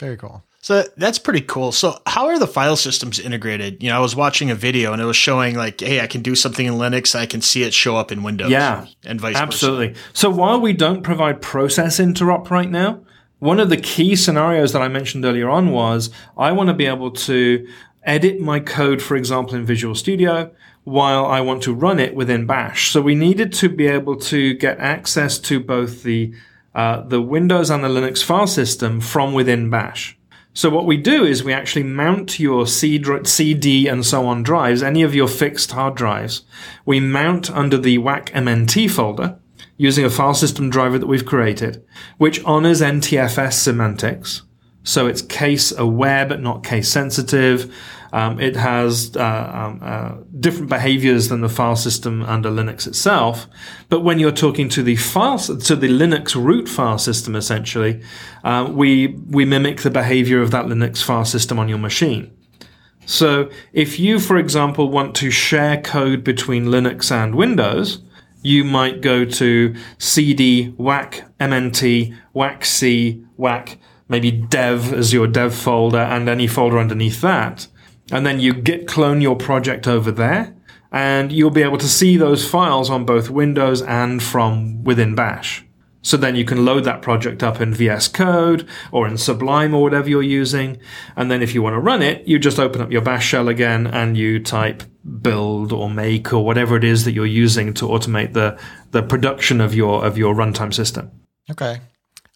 Very 0.00 0.16
cool. 0.16 0.42
So 0.62 0.84
that's 0.96 1.18
pretty 1.18 1.40
cool. 1.40 1.72
So 1.72 1.96
how 2.06 2.26
are 2.26 2.38
the 2.38 2.46
file 2.46 2.76
systems 2.76 3.18
integrated? 3.18 3.82
You 3.82 3.90
know, 3.90 3.96
I 3.96 4.00
was 4.00 4.14
watching 4.14 4.50
a 4.50 4.54
video 4.54 4.92
and 4.92 5.00
it 5.00 5.04
was 5.06 5.16
showing 5.16 5.54
like, 5.54 5.80
hey, 5.80 6.00
I 6.00 6.06
can 6.06 6.22
do 6.22 6.34
something 6.34 6.66
in 6.66 6.74
Linux, 6.74 7.14
I 7.14 7.26
can 7.26 7.40
see 7.40 7.62
it 7.62 7.72
show 7.72 7.96
up 7.96 8.12
in 8.12 8.22
Windows. 8.22 8.50
Yeah, 8.50 8.86
and 9.04 9.20
vice 9.20 9.36
absolutely. 9.36 9.88
versa. 9.88 10.00
Absolutely. 10.00 10.12
So 10.12 10.30
while 10.30 10.60
we 10.60 10.72
don't 10.72 11.02
provide 11.02 11.40
process 11.40 11.98
interop 11.98 12.50
right 12.50 12.68
now, 12.70 13.00
one 13.40 13.58
of 13.58 13.70
the 13.70 13.76
key 13.76 14.14
scenarios 14.14 14.72
that 14.72 14.82
I 14.82 14.88
mentioned 14.88 15.24
earlier 15.24 15.48
on 15.48 15.70
was 15.70 16.10
I 16.38 16.52
want 16.52 16.68
to 16.68 16.74
be 16.74 16.86
able 16.86 17.10
to 17.10 17.66
edit 18.04 18.40
my 18.40 18.60
code, 18.60 19.02
for 19.02 19.16
example, 19.16 19.54
in 19.54 19.64
Visual 19.64 19.94
Studio 19.94 20.50
while 20.84 21.26
I 21.26 21.40
want 21.40 21.62
to 21.64 21.74
run 21.74 21.98
it 21.98 22.14
within 22.14 22.46
Bash. 22.46 22.90
So 22.90 23.00
we 23.00 23.14
needed 23.14 23.52
to 23.54 23.68
be 23.68 23.86
able 23.86 24.16
to 24.16 24.54
get 24.54 24.78
access 24.78 25.38
to 25.40 25.58
both 25.58 26.02
the 26.02 26.32
uh, 26.72 27.00
the 27.00 27.20
Windows 27.20 27.68
and 27.68 27.82
the 27.82 27.88
Linux 27.88 28.22
file 28.22 28.46
system 28.46 29.00
from 29.00 29.34
within 29.34 29.70
Bash. 29.70 30.16
So 30.52 30.70
what 30.70 30.86
we 30.86 30.96
do 30.96 31.24
is 31.24 31.42
we 31.42 31.52
actually 31.52 31.82
mount 31.82 32.38
your 32.38 32.66
CD 32.66 33.88
and 33.88 34.06
so 34.06 34.26
on 34.26 34.42
drives, 34.44 34.82
any 34.82 35.02
of 35.02 35.14
your 35.14 35.26
fixed 35.26 35.72
hard 35.72 35.96
drives. 35.96 36.42
We 36.84 37.00
mount 37.00 37.50
under 37.50 37.76
the 37.76 37.98
whack-mnt 37.98 38.90
folder 38.90 39.39
using 39.80 40.04
a 40.04 40.10
file 40.10 40.34
system 40.34 40.68
driver 40.68 40.98
that 40.98 41.06
we've 41.06 41.24
created, 41.24 41.82
which 42.18 42.44
honors 42.44 42.82
NTFS 42.82 43.54
semantics. 43.54 44.42
So 44.82 45.06
it's 45.06 45.22
case 45.22 45.72
aware, 45.72 46.26
but 46.26 46.42
not 46.42 46.62
case 46.62 46.90
sensitive. 46.90 47.74
Um, 48.12 48.38
it 48.38 48.56
has 48.56 49.16
uh, 49.16 49.50
um, 49.54 49.80
uh, 49.82 50.16
different 50.38 50.68
behaviors 50.68 51.30
than 51.30 51.40
the 51.40 51.48
file 51.48 51.76
system 51.76 52.22
under 52.24 52.50
Linux 52.50 52.86
itself. 52.86 53.46
But 53.88 54.00
when 54.00 54.18
you're 54.18 54.32
talking 54.32 54.68
to 54.68 54.82
the 54.82 54.96
file, 54.96 55.38
to 55.38 55.74
the 55.74 55.88
Linux 55.88 56.34
root 56.34 56.68
file 56.68 56.98
system, 56.98 57.34
essentially, 57.34 58.02
uh, 58.44 58.70
we 58.70 59.16
we 59.30 59.46
mimic 59.46 59.80
the 59.80 59.90
behavior 59.90 60.42
of 60.42 60.50
that 60.50 60.66
Linux 60.66 61.02
file 61.02 61.24
system 61.24 61.58
on 61.58 61.70
your 61.70 61.78
machine. 61.78 62.30
So 63.06 63.48
if 63.72 63.98
you, 63.98 64.20
for 64.20 64.36
example, 64.36 64.90
want 64.90 65.14
to 65.16 65.30
share 65.30 65.80
code 65.80 66.22
between 66.22 66.66
Linux 66.66 67.10
and 67.10 67.34
Windows, 67.34 68.02
you 68.42 68.64
might 68.64 69.00
go 69.00 69.24
to 69.24 69.74
cd 69.98 70.68
whack 70.76 71.24
mnt 71.40 72.16
whack 72.32 72.64
c 72.64 73.24
whack 73.36 73.78
maybe 74.10 74.30
dev 74.32 74.92
as 74.92 75.12
your 75.12 75.28
dev 75.28 75.54
folder 75.54 75.98
and 75.98 76.28
any 76.28 76.46
folder 76.46 76.78
underneath 76.78 77.20
that. 77.22 77.68
And 78.12 78.26
then 78.26 78.40
you 78.40 78.52
git 78.52 78.88
clone 78.88 79.20
your 79.20 79.36
project 79.36 79.86
over 79.86 80.10
there 80.10 80.54
and 80.92 81.30
you'll 81.30 81.50
be 81.50 81.62
able 81.62 81.78
to 81.78 81.88
see 81.88 82.16
those 82.16 82.46
files 82.46 82.90
on 82.90 83.04
both 83.04 83.30
windows 83.30 83.80
and 83.82 84.20
from 84.20 84.82
within 84.82 85.14
bash 85.14 85.64
so 86.02 86.16
then 86.16 86.34
you 86.34 86.44
can 86.44 86.64
load 86.64 86.84
that 86.84 87.02
project 87.02 87.42
up 87.42 87.60
in 87.60 87.74
VS 87.74 88.08
Code 88.08 88.66
or 88.90 89.06
in 89.06 89.18
Sublime 89.18 89.74
or 89.74 89.82
whatever 89.82 90.08
you're 90.08 90.22
using. 90.22 90.78
And 91.16 91.30
then 91.30 91.42
if 91.42 91.54
you 91.54 91.62
want 91.62 91.74
to 91.74 91.80
run 91.80 92.02
it, 92.02 92.26
you 92.26 92.38
just 92.38 92.58
open 92.58 92.80
up 92.80 92.90
your 92.90 93.02
bash 93.02 93.26
shell 93.26 93.48
again 93.48 93.86
and 93.86 94.16
you 94.16 94.40
type 94.40 94.82
build 95.20 95.72
or 95.72 95.90
make 95.90 96.32
or 96.32 96.44
whatever 96.44 96.76
it 96.76 96.84
is 96.84 97.04
that 97.04 97.12
you're 97.12 97.26
using 97.26 97.74
to 97.74 97.86
automate 97.86 98.32
the, 98.32 98.58
the 98.92 99.02
production 99.02 99.60
of 99.60 99.74
your, 99.74 100.04
of 100.04 100.16
your 100.16 100.34
runtime 100.34 100.72
system. 100.72 101.10
Okay. 101.50 101.80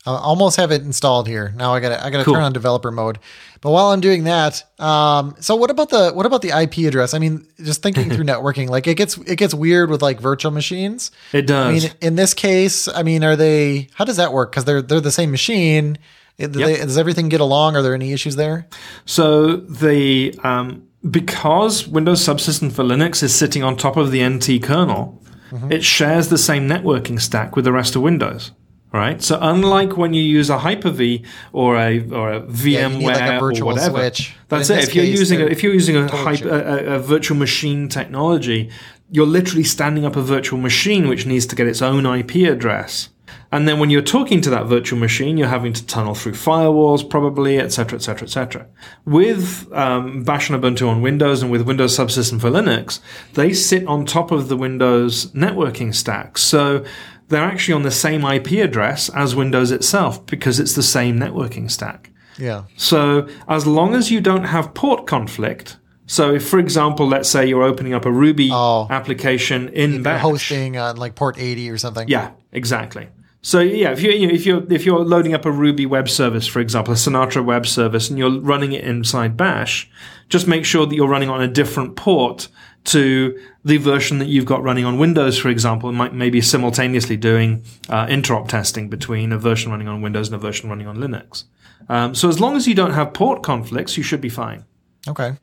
I 0.06 0.16
almost 0.16 0.56
have 0.58 0.70
it 0.70 0.82
installed 0.82 1.26
here. 1.26 1.52
Now 1.56 1.72
I 1.72 1.80
got 1.80 1.88
to 1.90 2.04
I 2.04 2.10
got 2.10 2.18
to 2.18 2.24
cool. 2.24 2.34
turn 2.34 2.42
on 2.42 2.52
developer 2.52 2.90
mode. 2.90 3.18
But 3.62 3.70
while 3.70 3.86
I'm 3.86 4.00
doing 4.00 4.24
that, 4.24 4.62
um, 4.78 5.34
so 5.40 5.56
what 5.56 5.70
about 5.70 5.88
the 5.88 6.12
what 6.12 6.26
about 6.26 6.42
the 6.42 6.50
IP 6.50 6.86
address? 6.86 7.14
I 7.14 7.18
mean, 7.18 7.46
just 7.62 7.82
thinking 7.82 8.10
through 8.10 8.24
networking, 8.32 8.68
like 8.68 8.86
it 8.86 8.96
gets 8.96 9.16
it 9.18 9.36
gets 9.36 9.54
weird 9.54 9.88
with 9.88 10.02
like 10.02 10.20
virtual 10.20 10.50
machines. 10.52 11.10
It 11.32 11.46
does. 11.46 11.66
I 11.66 11.72
mean, 11.88 11.96
in 12.02 12.16
this 12.16 12.34
case, 12.34 12.86
I 12.88 13.02
mean, 13.02 13.24
are 13.24 13.36
they? 13.36 13.88
How 13.94 14.04
does 14.04 14.16
that 14.18 14.32
work? 14.32 14.50
Because 14.52 14.64
they're 14.66 14.82
they're 14.82 15.00
the 15.00 15.10
same 15.12 15.30
machine. 15.30 15.96
Do 16.38 16.48
they- 16.48 16.76
does 16.76 16.98
everything 16.98 17.28
get 17.28 17.40
along? 17.40 17.76
Are 17.76 17.82
there 17.82 17.94
any 17.94 18.12
issues 18.12 18.36
there? 18.36 18.66
So 19.06 19.56
the 19.56 20.38
um, 20.42 20.86
because 21.08 21.86
Windows 21.88 22.20
Subsystem 22.20 22.72
for 22.72 22.82
Linux 22.82 23.22
is 23.22 23.34
sitting 23.34 23.62
on 23.62 23.76
top 23.76 23.96
of 23.96 24.10
the 24.10 24.26
NT 24.26 24.62
kernel, 24.62 25.22
it 25.70 25.84
shares 25.84 26.28
the 26.28 26.38
same 26.38 26.68
networking 26.68 27.20
stack 27.20 27.54
with 27.56 27.64
the 27.64 27.72
rest 27.72 27.94
of 27.96 28.02
Windows. 28.02 28.50
Right. 28.94 29.20
So 29.20 29.36
unlike 29.40 29.96
when 29.96 30.14
you 30.14 30.22
use 30.22 30.50
a 30.50 30.58
Hyper-V 30.58 31.24
or 31.52 31.76
a 31.76 31.98
or 32.10 32.32
a 32.32 32.40
VMware 32.42 33.00
Yeah, 33.02 33.08
like 33.08 33.32
a 33.36 33.40
virtual 33.40 33.68
or 33.70 33.72
whatever, 33.72 33.98
switch. 33.98 34.36
that's 34.48 34.70
it. 34.70 34.84
If 34.84 34.94
you're 34.94 35.04
case, 35.04 35.18
using 35.18 35.40
a, 35.42 35.46
if 35.46 35.62
you're 35.64 35.72
using 35.74 35.96
a, 35.96 36.06
hyper, 36.08 36.48
a, 36.48 36.92
a- 36.92 36.94
a 36.94 36.98
virtual 37.00 37.36
machine 37.36 37.88
technology, 37.88 38.70
you're 39.10 39.26
literally 39.26 39.64
standing 39.64 40.04
up 40.04 40.14
a 40.14 40.22
virtual 40.22 40.60
machine 40.60 41.08
which 41.08 41.26
needs 41.26 41.44
to 41.46 41.56
get 41.56 41.66
its 41.66 41.82
own 41.82 42.06
IP 42.06 42.48
address. 42.48 43.08
And 43.50 43.68
then 43.68 43.78
when 43.78 43.88
you're 43.90 44.02
talking 44.02 44.40
to 44.42 44.50
that 44.50 44.66
virtual 44.66 44.98
machine, 44.98 45.36
you're 45.38 45.48
having 45.48 45.72
to 45.72 45.86
tunnel 45.86 46.14
through 46.14 46.32
firewalls, 46.32 47.08
probably, 47.08 47.58
et 47.58 47.72
cetera, 47.72 47.98
et 47.98 48.02
cetera, 48.02 48.26
et 48.26 48.30
cetera. 48.30 48.66
With 49.04 49.72
um, 49.72 50.24
Bash 50.24 50.50
and 50.50 50.60
Ubuntu 50.60 50.88
on 50.88 51.02
Windows 51.02 51.40
and 51.42 51.52
with 51.52 51.62
Windows 51.62 51.96
Subsystem 51.96 52.40
for 52.40 52.50
Linux, 52.50 52.98
they 53.34 53.52
sit 53.52 53.86
on 53.86 54.06
top 54.06 54.32
of 54.32 54.48
the 54.48 54.56
Windows 54.56 55.26
networking 55.32 55.94
stack. 55.94 56.36
So 56.36 56.84
they're 57.28 57.42
actually 57.44 57.74
on 57.74 57.82
the 57.82 57.90
same 57.90 58.24
IP 58.24 58.52
address 58.52 59.08
as 59.10 59.34
Windows 59.34 59.70
itself 59.70 60.24
because 60.26 60.60
it's 60.60 60.74
the 60.74 60.82
same 60.82 61.18
networking 61.18 61.70
stack. 61.70 62.10
Yeah. 62.38 62.64
So 62.76 63.28
as 63.48 63.66
long 63.66 63.94
as 63.94 64.10
you 64.10 64.20
don't 64.20 64.44
have 64.44 64.74
port 64.74 65.06
conflict, 65.06 65.76
so 66.06 66.34
if, 66.34 66.46
for 66.46 66.58
example, 66.58 67.06
let's 67.08 67.28
say 67.28 67.46
you're 67.46 67.62
opening 67.62 67.94
up 67.94 68.04
a 68.04 68.10
Ruby 68.12 68.50
Oh. 68.52 68.86
application 68.90 69.68
in 69.70 70.02
Bash, 70.02 70.20
hosting 70.20 70.76
on 70.76 70.96
like 70.96 71.14
port 71.14 71.36
80 71.38 71.70
or 71.70 71.78
something. 71.78 72.08
yeah, 72.08 72.30
exactly. 72.52 73.08
So 73.40 73.60
yeah, 73.60 73.90
if 73.92 74.02
you 74.02 74.10
you 74.10 74.26
know, 74.26 74.32
if 74.34 74.46
you're 74.46 74.64
if 74.72 74.86
you're 74.86 75.00
loading 75.04 75.34
up 75.34 75.44
a 75.44 75.50
Ruby 75.52 75.84
web 75.86 76.08
service, 76.08 76.46
for 76.46 76.60
example, 76.60 76.94
a 76.94 76.96
Sinatra 76.96 77.44
web 77.44 77.66
service, 77.66 78.08
and 78.08 78.18
you're 78.18 78.40
running 78.40 78.72
it 78.72 78.84
inside 78.84 79.36
Bash, 79.36 79.90
just 80.30 80.46
make 80.46 80.64
sure 80.64 80.86
that 80.86 80.94
you're 80.94 81.08
running 81.08 81.28
on 81.28 81.42
a 81.42 81.48
different 81.48 81.94
port 81.94 82.48
to 82.84 83.40
the 83.64 83.78
version 83.78 84.18
that 84.18 84.28
you've 84.28 84.44
got 84.44 84.62
running 84.62 84.84
on 84.84 84.98
Windows, 84.98 85.38
for 85.38 85.48
example, 85.48 85.88
and 85.88 85.96
might 85.96 86.12
maybe 86.12 86.40
simultaneously 86.40 87.16
doing 87.16 87.64
uh, 87.88 88.06
interop 88.06 88.48
testing 88.48 88.88
between 88.88 89.32
a 89.32 89.38
version 89.38 89.70
running 89.70 89.88
on 89.88 90.02
Windows 90.02 90.28
and 90.28 90.34
a 90.34 90.38
version 90.38 90.68
running 90.68 90.86
on 90.86 90.96
Linux. 90.98 91.44
Um, 91.88 92.14
so 92.14 92.28
as 92.28 92.40
long 92.40 92.56
as 92.56 92.68
you 92.68 92.74
don't 92.74 92.92
have 92.92 93.12
port 93.12 93.42
conflicts, 93.42 93.96
you 93.96 94.02
should 94.02 94.20
be 94.20 94.28
fine. 94.28 94.64
Okay. 95.08 95.36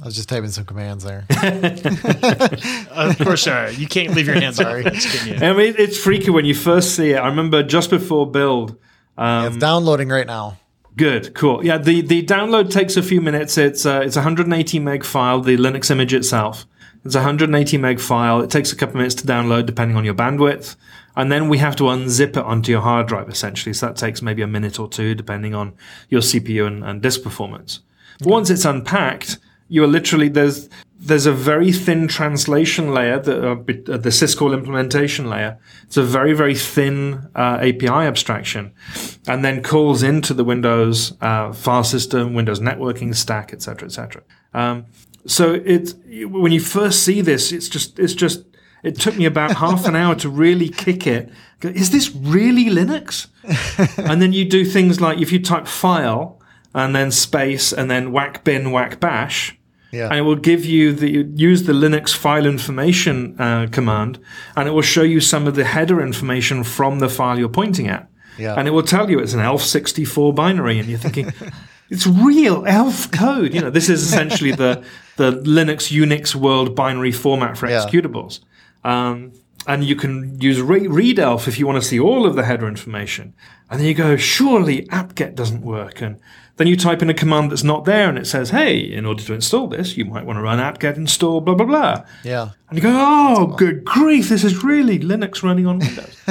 I 0.00 0.04
was 0.04 0.14
just 0.14 0.28
typing 0.28 0.50
some 0.50 0.66
commands 0.66 1.04
there. 1.04 1.24
Of 2.96 3.18
course, 3.18 3.46
uh, 3.46 3.72
you 3.76 3.86
can't 3.86 4.14
leave 4.14 4.26
your 4.26 4.40
hands 4.40 4.56
Sorry. 4.56 4.86
off. 4.86 5.26
You. 5.26 5.34
I 5.34 5.52
mean, 5.52 5.74
it's 5.78 5.98
freaky 5.98 6.30
when 6.30 6.46
you 6.46 6.54
first 6.54 6.94
see 6.96 7.10
it. 7.10 7.16
I 7.16 7.28
remember 7.28 7.62
just 7.62 7.90
before 7.90 8.30
build. 8.30 8.76
Um, 9.18 9.46
it's 9.48 9.56
downloading 9.58 10.08
right 10.08 10.26
now. 10.26 10.58
Good, 10.96 11.34
cool. 11.34 11.64
Yeah, 11.64 11.76
the, 11.78 12.00
the 12.00 12.24
download 12.24 12.70
takes 12.70 12.96
a 12.96 13.02
few 13.02 13.20
minutes. 13.20 13.58
It's 13.58 13.84
uh, 13.84 14.00
it's 14.04 14.16
a 14.16 14.20
180 14.20 14.78
meg 14.78 15.04
file, 15.04 15.40
the 15.40 15.56
Linux 15.56 15.90
image 15.90 16.14
itself. 16.14 16.66
It's 17.04 17.14
a 17.14 17.18
180 17.18 17.76
meg 17.78 18.00
file. 18.00 18.40
It 18.40 18.50
takes 18.50 18.72
a 18.72 18.76
couple 18.76 18.96
minutes 18.96 19.14
to 19.16 19.26
download 19.26 19.66
depending 19.66 19.96
on 19.96 20.04
your 20.04 20.14
bandwidth. 20.14 20.74
And 21.14 21.30
then 21.30 21.48
we 21.48 21.58
have 21.58 21.76
to 21.76 21.84
unzip 21.84 22.30
it 22.30 22.38
onto 22.38 22.72
your 22.72 22.80
hard 22.80 23.06
drive 23.08 23.28
essentially. 23.28 23.74
So 23.74 23.86
that 23.86 23.96
takes 23.96 24.22
maybe 24.22 24.42
a 24.42 24.46
minute 24.46 24.78
or 24.78 24.88
two 24.88 25.14
depending 25.14 25.54
on 25.54 25.74
your 26.08 26.20
CPU 26.20 26.66
and, 26.66 26.82
and 26.82 27.02
disk 27.02 27.22
performance. 27.22 27.80
But 28.18 28.28
Once 28.28 28.50
it's 28.50 28.64
unpacked, 28.64 29.38
you 29.68 29.82
are 29.84 29.88
literally 29.88 30.28
there's 30.28 30.68
there's 30.98 31.26
a 31.26 31.32
very 31.32 31.72
thin 31.72 32.08
translation 32.08 32.92
layer, 32.92 33.18
the 33.20 33.50
uh, 33.50 33.52
uh, 33.52 33.96
the 33.98 34.10
syscall 34.10 34.54
implementation 34.54 35.28
layer. 35.28 35.58
It's 35.84 35.96
a 35.96 36.02
very 36.02 36.32
very 36.32 36.54
thin 36.54 37.28
uh, 37.34 37.58
API 37.60 37.88
abstraction, 37.88 38.72
and 39.26 39.44
then 39.44 39.62
calls 39.62 40.02
into 40.02 40.32
the 40.34 40.44
Windows 40.44 41.12
uh, 41.20 41.52
file 41.52 41.84
system, 41.84 42.34
Windows 42.34 42.60
networking 42.60 43.14
stack, 43.14 43.52
etc., 43.52 43.86
etc. 43.86 44.22
Um, 44.54 44.86
so 45.26 45.54
it 45.54 45.94
when 46.30 46.52
you 46.52 46.60
first 46.60 47.02
see 47.02 47.20
this, 47.20 47.52
it's 47.52 47.68
just 47.68 47.98
it's 47.98 48.14
just 48.14 48.44
it 48.82 48.98
took 48.98 49.16
me 49.16 49.26
about 49.26 49.56
half 49.64 49.86
an 49.86 49.96
hour 49.96 50.14
to 50.16 50.28
really 50.28 50.68
kick 50.68 51.06
it. 51.06 51.30
Go, 51.60 51.68
Is 51.68 51.90
this 51.90 52.14
really 52.14 52.66
Linux? 52.66 53.26
and 53.98 54.22
then 54.22 54.32
you 54.32 54.44
do 54.44 54.64
things 54.64 55.00
like 55.00 55.18
if 55.18 55.32
you 55.32 55.42
type 55.42 55.66
file 55.66 56.40
and 56.76 56.94
then 56.94 57.10
space 57.10 57.72
and 57.72 57.90
then 57.90 58.12
whack 58.12 58.44
bin 58.44 58.70
whack 58.70 59.00
bash, 59.00 59.56
Yeah. 59.92 60.08
and 60.10 60.18
it 60.18 60.22
will 60.22 60.40
give 60.50 60.64
you 60.64 60.92
the 60.92 61.10
use 61.50 61.62
the 61.64 61.72
Linux 61.72 62.14
file 62.14 62.46
information 62.46 63.34
uh, 63.40 63.66
command, 63.72 64.18
and 64.56 64.68
it 64.68 64.72
will 64.72 64.82
show 64.94 65.02
you 65.02 65.20
some 65.20 65.48
of 65.48 65.54
the 65.56 65.64
header 65.64 66.00
information 66.00 66.62
from 66.64 66.98
the 67.00 67.08
file 67.08 67.38
you're 67.38 67.48
pointing 67.62 67.88
at. 67.88 68.06
Yeah. 68.38 68.54
And 68.58 68.68
it 68.68 68.72
will 68.72 68.82
tell 68.96 69.10
you 69.10 69.18
it's 69.18 69.32
an 69.34 69.40
ELF64 69.40 70.34
binary, 70.34 70.78
and 70.78 70.88
you're 70.88 70.98
thinking. 71.00 71.32
It's 71.88 72.04
real 72.04 72.66
ELF 72.66 73.12
code. 73.12 73.54
You 73.54 73.60
know, 73.60 73.70
this 73.70 73.88
is 73.88 74.02
essentially 74.02 74.50
the 74.50 74.82
the 75.16 75.30
Linux 75.56 75.80
Unix 76.04 76.34
world 76.34 76.74
binary 76.74 77.12
format 77.12 77.56
for 77.56 77.68
Yeah. 77.68 77.78
executables. 77.86 78.40
Um, 78.82 79.30
and 79.66 79.84
you 79.84 79.96
can 79.96 80.40
use 80.40 80.60
re- 80.60 80.86
read 80.86 81.18
elf 81.18 81.48
if 81.48 81.58
you 81.58 81.66
want 81.66 81.82
to 81.82 81.86
see 81.86 81.98
all 81.98 82.24
of 82.24 82.36
the 82.36 82.44
header 82.44 82.68
information. 82.68 83.34
And 83.68 83.80
then 83.80 83.86
you 83.86 83.94
go, 83.94 84.16
surely 84.16 84.88
apt-get 84.90 85.34
doesn't 85.34 85.62
work. 85.62 86.00
And 86.00 86.20
then 86.56 86.68
you 86.68 86.76
type 86.76 87.02
in 87.02 87.10
a 87.10 87.14
command 87.14 87.50
that's 87.50 87.64
not 87.64 87.84
there 87.84 88.08
and 88.08 88.16
it 88.16 88.26
says, 88.26 88.50
hey, 88.50 88.78
in 88.78 89.04
order 89.04 89.22
to 89.24 89.34
install 89.34 89.66
this, 89.66 89.96
you 89.96 90.04
might 90.04 90.24
want 90.24 90.36
to 90.36 90.42
run 90.42 90.60
apt-get 90.60 90.96
install 90.96 91.40
blah, 91.40 91.54
blah, 91.54 91.66
blah. 91.66 92.04
Yeah. 92.22 92.50
And 92.68 92.78
you 92.78 92.82
go, 92.82 92.92
oh, 92.94 93.46
good 93.58 93.84
grief, 93.84 94.28
this 94.28 94.44
is 94.44 94.62
really 94.62 95.00
Linux 95.00 95.42
running 95.42 95.66
on 95.66 95.80
Windows. 95.80 96.16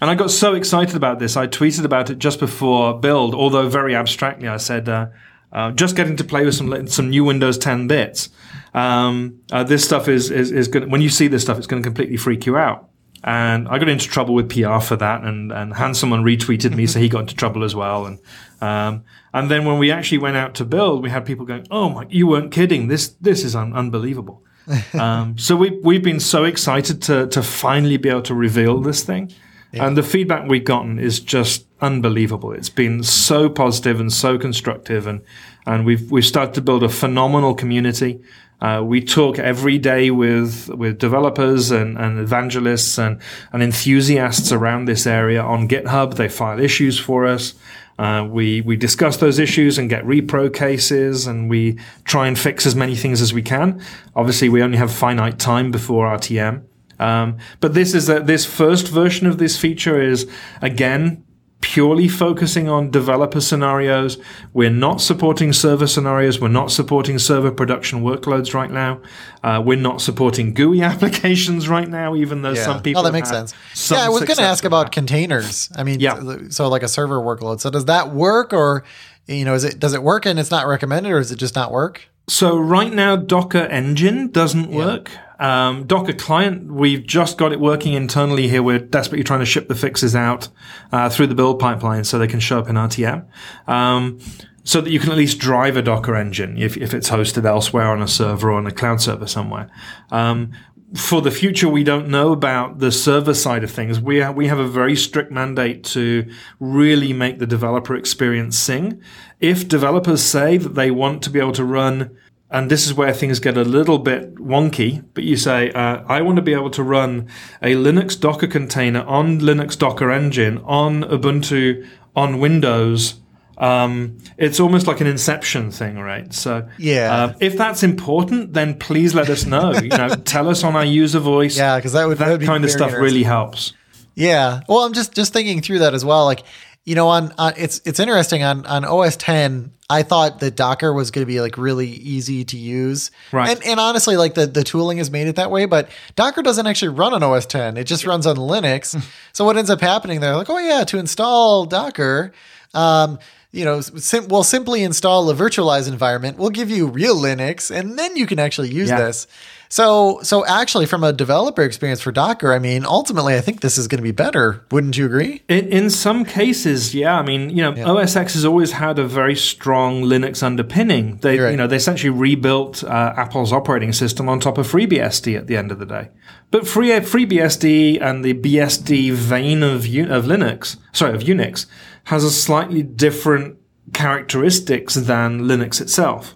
and 0.00 0.10
I 0.10 0.14
got 0.14 0.30
so 0.30 0.54
excited 0.54 0.96
about 0.96 1.18
this, 1.18 1.36
I 1.36 1.48
tweeted 1.48 1.84
about 1.84 2.08
it 2.08 2.18
just 2.18 2.38
before 2.38 2.98
build, 2.98 3.34
although 3.34 3.68
very 3.68 3.96
abstractly. 3.96 4.48
I 4.48 4.58
said, 4.58 4.88
uh, 4.88 5.08
uh, 5.52 5.72
just 5.72 5.96
getting 5.96 6.16
to 6.16 6.24
play 6.24 6.44
with 6.44 6.54
some 6.54 6.86
some 6.86 7.10
new 7.10 7.24
Windows 7.24 7.58
10 7.58 7.88
bits. 7.88 8.28
Um, 8.74 9.40
uh, 9.50 9.64
this 9.64 9.84
stuff 9.84 10.08
is 10.08 10.30
is, 10.30 10.52
is 10.52 10.68
going. 10.68 10.90
When 10.90 11.00
you 11.00 11.08
see 11.08 11.28
this 11.28 11.42
stuff, 11.42 11.58
it's 11.58 11.66
going 11.66 11.82
to 11.82 11.86
completely 11.86 12.16
freak 12.16 12.46
you 12.46 12.56
out. 12.56 12.88
And 13.22 13.68
I 13.68 13.78
got 13.78 13.88
into 13.88 14.08
trouble 14.08 14.34
with 14.34 14.48
PR 14.48 14.78
for 14.78 14.96
that, 14.96 15.22
and 15.24 15.52
and 15.52 15.74
Hanselman 15.74 16.22
retweeted 16.22 16.74
me, 16.74 16.86
so 16.86 16.98
he 16.98 17.08
got 17.08 17.20
into 17.20 17.34
trouble 17.34 17.64
as 17.64 17.74
well. 17.74 18.06
And 18.06 18.18
um, 18.60 19.04
and 19.34 19.50
then 19.50 19.64
when 19.64 19.78
we 19.78 19.90
actually 19.90 20.18
went 20.18 20.36
out 20.36 20.54
to 20.56 20.64
build, 20.64 21.02
we 21.02 21.10
had 21.10 21.26
people 21.26 21.44
going, 21.44 21.66
"Oh 21.70 21.90
my, 21.90 22.06
you 22.08 22.26
weren't 22.26 22.52
kidding! 22.52 22.88
This 22.88 23.08
this 23.20 23.44
is 23.44 23.54
un- 23.54 23.74
unbelievable." 23.74 24.42
um, 24.94 25.36
so 25.36 25.56
we 25.56 25.78
we've 25.82 26.02
been 26.02 26.20
so 26.20 26.44
excited 26.44 27.02
to 27.02 27.26
to 27.26 27.42
finally 27.42 27.96
be 27.96 28.08
able 28.08 28.22
to 28.22 28.34
reveal 28.34 28.80
this 28.80 29.02
thing, 29.02 29.32
and 29.72 29.96
the 29.96 30.02
feedback 30.02 30.48
we've 30.48 30.64
gotten 30.64 30.98
is 30.98 31.20
just 31.20 31.66
unbelievable. 31.80 32.52
It's 32.52 32.70
been 32.70 33.02
so 33.02 33.48
positive 33.48 34.00
and 34.00 34.12
so 34.12 34.38
constructive, 34.38 35.06
and 35.06 35.22
and 35.66 35.84
we've 35.84 36.10
we've 36.10 36.24
started 36.24 36.54
to 36.54 36.62
build 36.62 36.82
a 36.82 36.88
phenomenal 36.88 37.54
community. 37.54 38.20
Uh, 38.60 38.82
we 38.84 39.00
talk 39.00 39.38
every 39.38 39.78
day 39.78 40.10
with 40.10 40.68
with 40.68 40.98
developers 40.98 41.70
and, 41.70 41.96
and 41.98 42.18
evangelists 42.18 42.98
and, 42.98 43.20
and 43.52 43.62
enthusiasts 43.62 44.52
around 44.52 44.84
this 44.84 45.06
area 45.06 45.42
on 45.42 45.68
GitHub. 45.68 46.14
They 46.14 46.28
file 46.28 46.60
issues 46.60 46.98
for 46.98 47.26
us. 47.26 47.54
Uh, 47.98 48.24
we 48.24 48.60
we 48.62 48.76
discuss 48.76 49.18
those 49.18 49.38
issues 49.38 49.78
and 49.78 49.88
get 49.88 50.04
repro 50.04 50.52
cases, 50.52 51.26
and 51.26 51.50
we 51.50 51.78
try 52.04 52.26
and 52.26 52.38
fix 52.38 52.66
as 52.66 52.74
many 52.74 52.96
things 52.96 53.20
as 53.20 53.32
we 53.32 53.42
can. 53.42 53.80
Obviously, 54.14 54.48
we 54.48 54.62
only 54.62 54.78
have 54.78 54.92
finite 54.92 55.38
time 55.38 55.70
before 55.70 56.06
RTM. 56.06 56.62
Um, 56.98 57.38
but 57.60 57.72
this 57.72 57.94
is 57.94 58.10
a, 58.10 58.20
this 58.20 58.44
first 58.44 58.88
version 58.88 59.26
of 59.26 59.38
this 59.38 59.58
feature 59.58 60.00
is 60.00 60.30
again 60.60 61.24
purely 61.60 62.08
focusing 62.08 62.68
on 62.68 62.90
developer 62.90 63.40
scenarios. 63.40 64.16
We're 64.54 64.70
not 64.70 65.00
supporting 65.00 65.52
server 65.52 65.86
scenarios. 65.86 66.40
We're 66.40 66.48
not 66.48 66.70
supporting 66.70 67.18
server 67.18 67.50
production 67.50 68.02
workloads 68.02 68.54
right 68.54 68.70
now. 68.70 69.00
Uh, 69.42 69.62
we're 69.64 69.76
not 69.78 70.00
supporting 70.00 70.54
GUI 70.54 70.82
applications 70.92 71.68
right 71.68 71.88
now, 71.88 72.14
even 72.16 72.42
though 72.42 72.52
Yeah. 72.52 72.64
some 72.64 72.82
people. 72.82 73.00
Oh, 73.00 73.04
that 73.04 73.12
makes 73.12 73.28
sense. 73.28 73.52
Yeah, 73.90 73.98
I 74.06 74.08
was 74.08 74.24
going 74.24 74.36
to 74.36 74.42
ask 74.42 74.64
about 74.64 74.86
that. 74.86 74.92
containers. 74.92 75.70
I 75.76 75.84
mean, 75.84 76.00
Yeah. 76.00 76.20
so 76.48 76.68
like 76.68 76.82
a 76.82 76.88
server 76.88 77.18
workload. 77.20 77.60
So 77.60 77.70
does 77.70 77.84
that 77.86 78.12
work, 78.14 78.52
or 78.52 78.84
you 79.26 79.44
know, 79.44 79.54
is 79.54 79.64
it 79.64 79.78
does 79.78 79.92
it 79.92 80.02
work 80.02 80.24
and 80.26 80.38
it's 80.40 80.50
not 80.50 80.66
recommended, 80.66 81.12
or 81.12 81.18
does 81.18 81.30
it 81.30 81.36
just 81.38 81.54
not 81.54 81.70
work? 81.72 82.08
So 82.28 82.56
right 82.58 82.92
now, 82.92 83.16
Docker 83.16 83.64
Engine 83.66 84.28
doesn't 84.28 84.70
work. 84.70 85.10
Um, 85.40 85.86
Docker 85.86 86.12
Client, 86.12 86.70
we've 86.70 87.04
just 87.04 87.38
got 87.38 87.50
it 87.52 87.58
working 87.58 87.94
internally 87.94 88.46
here. 88.46 88.62
We're 88.62 88.78
desperately 88.78 89.24
trying 89.24 89.40
to 89.40 89.46
ship 89.46 89.68
the 89.68 89.74
fixes 89.74 90.14
out 90.14 90.48
uh, 90.92 91.08
through 91.08 91.28
the 91.28 91.34
build 91.34 91.58
pipeline 91.58 92.04
so 92.04 92.18
they 92.18 92.28
can 92.28 92.40
show 92.40 92.58
up 92.58 92.68
in 92.68 92.76
RTM. 92.76 93.26
Um, 93.66 94.18
so 94.62 94.82
that 94.82 94.90
you 94.90 95.00
can 95.00 95.10
at 95.10 95.16
least 95.16 95.38
drive 95.38 95.76
a 95.76 95.82
Docker 95.82 96.14
engine 96.14 96.58
if, 96.58 96.76
if 96.76 96.92
it's 96.92 97.08
hosted 97.08 97.46
elsewhere 97.46 97.86
on 97.86 98.02
a 98.02 98.06
server 98.06 98.50
or 98.50 98.58
on 98.58 98.66
a 98.66 98.70
cloud 98.70 99.00
server 99.00 99.26
somewhere. 99.26 99.70
Um, 100.10 100.52
for 100.94 101.22
the 101.22 101.30
future, 101.30 101.68
we 101.68 101.84
don't 101.84 102.08
know 102.08 102.32
about 102.32 102.78
the 102.78 102.90
server 102.90 103.32
side 103.32 103.62
of 103.62 103.70
things. 103.70 104.00
We 104.00 104.20
ha- 104.20 104.32
we 104.32 104.48
have 104.48 104.58
a 104.58 104.66
very 104.66 104.96
strict 104.96 105.30
mandate 105.30 105.84
to 105.84 106.28
really 106.58 107.12
make 107.12 107.38
the 107.38 107.46
developer 107.46 107.94
experience 107.94 108.58
sing. 108.58 109.00
If 109.38 109.68
developers 109.68 110.22
say 110.22 110.56
that 110.56 110.74
they 110.74 110.90
want 110.90 111.22
to 111.22 111.30
be 111.30 111.38
able 111.38 111.52
to 111.52 111.64
run, 111.64 112.16
and 112.50 112.70
this 112.70 112.86
is 112.86 112.94
where 112.94 113.12
things 113.12 113.38
get 113.40 113.56
a 113.56 113.62
little 113.64 113.98
bit 113.98 114.34
wonky, 114.36 115.04
but 115.14 115.24
you 115.24 115.36
say, 115.36 115.70
uh, 115.72 116.02
I 116.08 116.20
want 116.22 116.36
to 116.36 116.42
be 116.42 116.52
able 116.52 116.70
to 116.70 116.82
run 116.82 117.28
a 117.62 117.74
Linux 117.74 118.18
Docker 118.18 118.46
container 118.48 119.02
on 119.02 119.40
Linux 119.40 119.78
Docker 119.78 120.10
Engine 120.10 120.58
on 120.64 121.02
Ubuntu 121.04 121.86
on 122.16 122.40
Windows, 122.40 123.14
um, 123.58 124.16
it's 124.38 124.58
almost 124.58 124.86
like 124.86 125.00
an 125.00 125.06
inception 125.06 125.70
thing, 125.70 125.98
right? 125.98 126.32
So, 126.32 126.66
Yeah. 126.78 127.14
uh, 127.14 127.32
if 127.40 127.56
that's 127.58 127.82
important, 127.82 128.54
then 128.54 128.74
please 128.78 129.14
let 129.14 129.28
us 129.28 129.44
know. 129.46 129.72
you 129.74 129.88
know, 129.90 130.08
tell 130.24 130.48
us 130.48 130.64
on 130.64 130.74
our 130.76 130.84
user 130.84 131.18
voice. 131.20 131.56
Yeah, 131.58 131.78
'cause 131.80 131.92
that 131.92 132.08
would- 132.08 132.18
that 132.18 132.26
that 132.26 132.38
would 132.38 132.46
kind 132.46 132.64
of 132.64 132.70
stuff 132.70 132.92
really 132.92 133.22
helps. 133.22 133.74
Yeah. 134.16 134.60
Well, 134.68 134.80
I'm 134.80 134.92
just 134.92 135.14
just 135.14 135.32
thinking 135.32 135.60
through 135.62 135.78
that 135.80 135.94
as 135.94 136.04
well. 136.04 136.24
Like, 136.24 136.42
you 136.84 136.94
know, 136.94 137.08
on, 137.08 137.32
on 137.38 137.52
it's 137.56 137.80
it's 137.84 138.00
interesting 138.00 138.42
on 138.42 138.66
on 138.66 138.84
OS 138.84 139.16
10. 139.16 139.72
I 139.88 140.02
thought 140.04 140.38
that 140.38 140.54
Docker 140.54 140.92
was 140.92 141.10
going 141.10 141.22
to 141.22 141.26
be 141.26 141.40
like 141.40 141.58
really 141.58 141.88
easy 141.88 142.44
to 142.44 142.56
use, 142.56 143.10
Right. 143.32 143.50
And 143.50 143.64
and 143.66 143.80
honestly, 143.80 144.16
like 144.16 144.34
the 144.34 144.46
the 144.46 144.64
tooling 144.64 144.98
has 144.98 145.10
made 145.10 145.26
it 145.26 145.36
that 145.36 145.50
way. 145.50 145.66
But 145.66 145.90
Docker 146.16 146.42
doesn't 146.42 146.66
actually 146.66 146.88
run 146.88 147.12
on 147.12 147.22
OS 147.22 147.46
10. 147.46 147.76
It 147.76 147.84
just 147.84 148.06
runs 148.06 148.26
on 148.26 148.36
Linux. 148.36 149.00
so 149.32 149.44
what 149.44 149.56
ends 149.56 149.68
up 149.70 149.80
happening? 149.80 150.20
They're 150.20 150.36
like, 150.36 150.50
oh 150.50 150.58
yeah, 150.58 150.84
to 150.84 150.98
install 150.98 151.66
Docker. 151.66 152.32
Um, 152.72 153.18
you 153.52 153.64
know, 153.64 153.80
sim- 153.80 154.28
we'll 154.28 154.44
simply 154.44 154.82
install 154.82 155.28
a 155.30 155.34
virtualized 155.34 155.88
environment. 155.88 156.38
We'll 156.38 156.50
give 156.50 156.70
you 156.70 156.86
real 156.86 157.16
Linux, 157.16 157.70
and 157.70 157.98
then 157.98 158.16
you 158.16 158.26
can 158.26 158.38
actually 158.38 158.70
use 158.72 158.88
Yeah. 158.88 158.98
this. 159.00 159.26
So, 159.72 160.18
so 160.24 160.44
actually, 160.46 160.86
from 160.86 161.04
a 161.04 161.12
developer 161.12 161.62
experience 161.62 162.00
for 162.00 162.10
Docker, 162.10 162.52
I 162.52 162.58
mean, 162.58 162.84
ultimately, 162.84 163.36
I 163.36 163.40
think 163.40 163.60
this 163.60 163.78
is 163.78 163.86
going 163.86 163.98
to 163.98 164.02
be 164.02 164.10
better. 164.10 164.62
Wouldn't 164.72 164.96
you 164.96 165.06
agree? 165.06 165.42
In, 165.48 165.68
in 165.68 165.90
some 165.90 166.24
cases, 166.24 166.92
yeah. 166.92 167.16
I 167.16 167.22
mean, 167.22 167.50
you 167.50 167.62
know, 167.62 167.72
OS 167.96 168.16
X 168.16 168.34
has 168.34 168.44
always 168.44 168.72
had 168.72 168.98
a 168.98 169.04
very 169.06 169.36
strong 169.36 170.02
Linux 170.02 170.42
underpinning. 170.42 171.18
They, 171.18 171.36
You're 171.36 171.44
right. 171.44 171.50
you 171.52 171.56
know, 171.56 171.68
they 171.68 171.76
essentially 171.76 172.10
rebuilt 172.10 172.82
uh, 172.82 173.14
Apple's 173.16 173.52
operating 173.52 173.92
system 173.92 174.28
on 174.28 174.40
top 174.40 174.58
of 174.58 174.66
FreeBSD 174.66 175.36
at 175.38 175.46
the 175.46 175.56
end 175.56 175.70
of 175.70 175.78
the 175.78 175.86
day. 175.86 176.08
But 176.50 176.66
Free 176.66 176.88
FreeBSD 176.88 178.02
and 178.02 178.24
the 178.24 178.34
BSD 178.34 179.12
vein 179.12 179.62
of 179.62 179.86
U- 179.86 180.10
of 180.10 180.24
Linux, 180.24 180.78
sorry, 180.92 181.14
of 181.14 181.22
Unix, 181.22 181.66
has 182.04 182.24
a 182.24 182.30
slightly 182.30 182.82
different 182.82 183.58
characteristics 183.92 184.94
than 184.94 185.42
Linux 185.42 185.80
itself. 185.80 186.34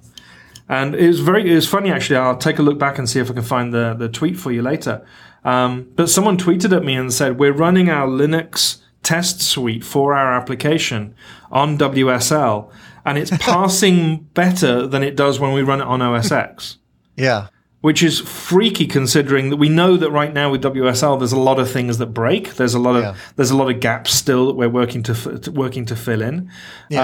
And 0.68 0.94
it 0.94 1.06
was 1.06 1.20
very, 1.20 1.50
it 1.50 1.54
was 1.54 1.68
funny 1.68 1.90
actually. 1.90 2.16
I'll 2.16 2.36
take 2.36 2.58
a 2.58 2.62
look 2.62 2.78
back 2.78 2.98
and 2.98 3.08
see 3.08 3.20
if 3.20 3.30
I 3.30 3.34
can 3.34 3.42
find 3.42 3.72
the, 3.72 3.94
the 3.94 4.08
tweet 4.08 4.38
for 4.38 4.50
you 4.50 4.62
later. 4.62 5.06
Um, 5.44 5.90
but 5.94 6.08
someone 6.08 6.38
tweeted 6.38 6.74
at 6.74 6.84
me 6.84 6.94
and 6.94 7.12
said, 7.12 7.38
we're 7.38 7.52
running 7.52 7.90
our 7.90 8.08
Linux 8.08 8.80
test 9.02 9.42
suite 9.42 9.84
for 9.84 10.14
our 10.14 10.32
application 10.32 11.14
on 11.52 11.76
WSL 11.76 12.70
and 13.04 13.18
it's 13.18 13.30
passing 13.38 14.28
better 14.34 14.86
than 14.86 15.02
it 15.02 15.16
does 15.16 15.38
when 15.38 15.52
we 15.52 15.62
run 15.62 15.80
it 15.80 15.86
on 15.86 16.00
OS 16.00 16.32
X. 16.32 16.78
Yeah. 17.16 17.48
Which 17.84 18.02
is 18.02 18.20
freaky 18.20 18.86
considering 18.86 19.50
that 19.50 19.58
we 19.58 19.68
know 19.68 19.98
that 19.98 20.10
right 20.10 20.32
now 20.32 20.50
with 20.50 20.62
WSL 20.62 21.18
there's 21.18 21.32
a 21.32 21.38
lot 21.50 21.58
of 21.58 21.70
things 21.70 21.98
that 21.98 22.06
break. 22.22 22.54
There's 22.54 22.72
a 22.72 22.78
lot 22.78 22.96
of 22.96 23.02
Yeah. 23.02 23.14
there's 23.36 23.50
a 23.50 23.56
lot 23.56 23.68
of 23.70 23.78
gaps 23.80 24.10
still 24.14 24.46
that 24.46 24.54
we're 24.54 24.70
working 24.82 25.02
to, 25.02 25.12
f- 25.12 25.40
to 25.42 25.50
working 25.52 25.84
to 25.86 25.94
fill 25.96 26.22
in. 26.22 26.50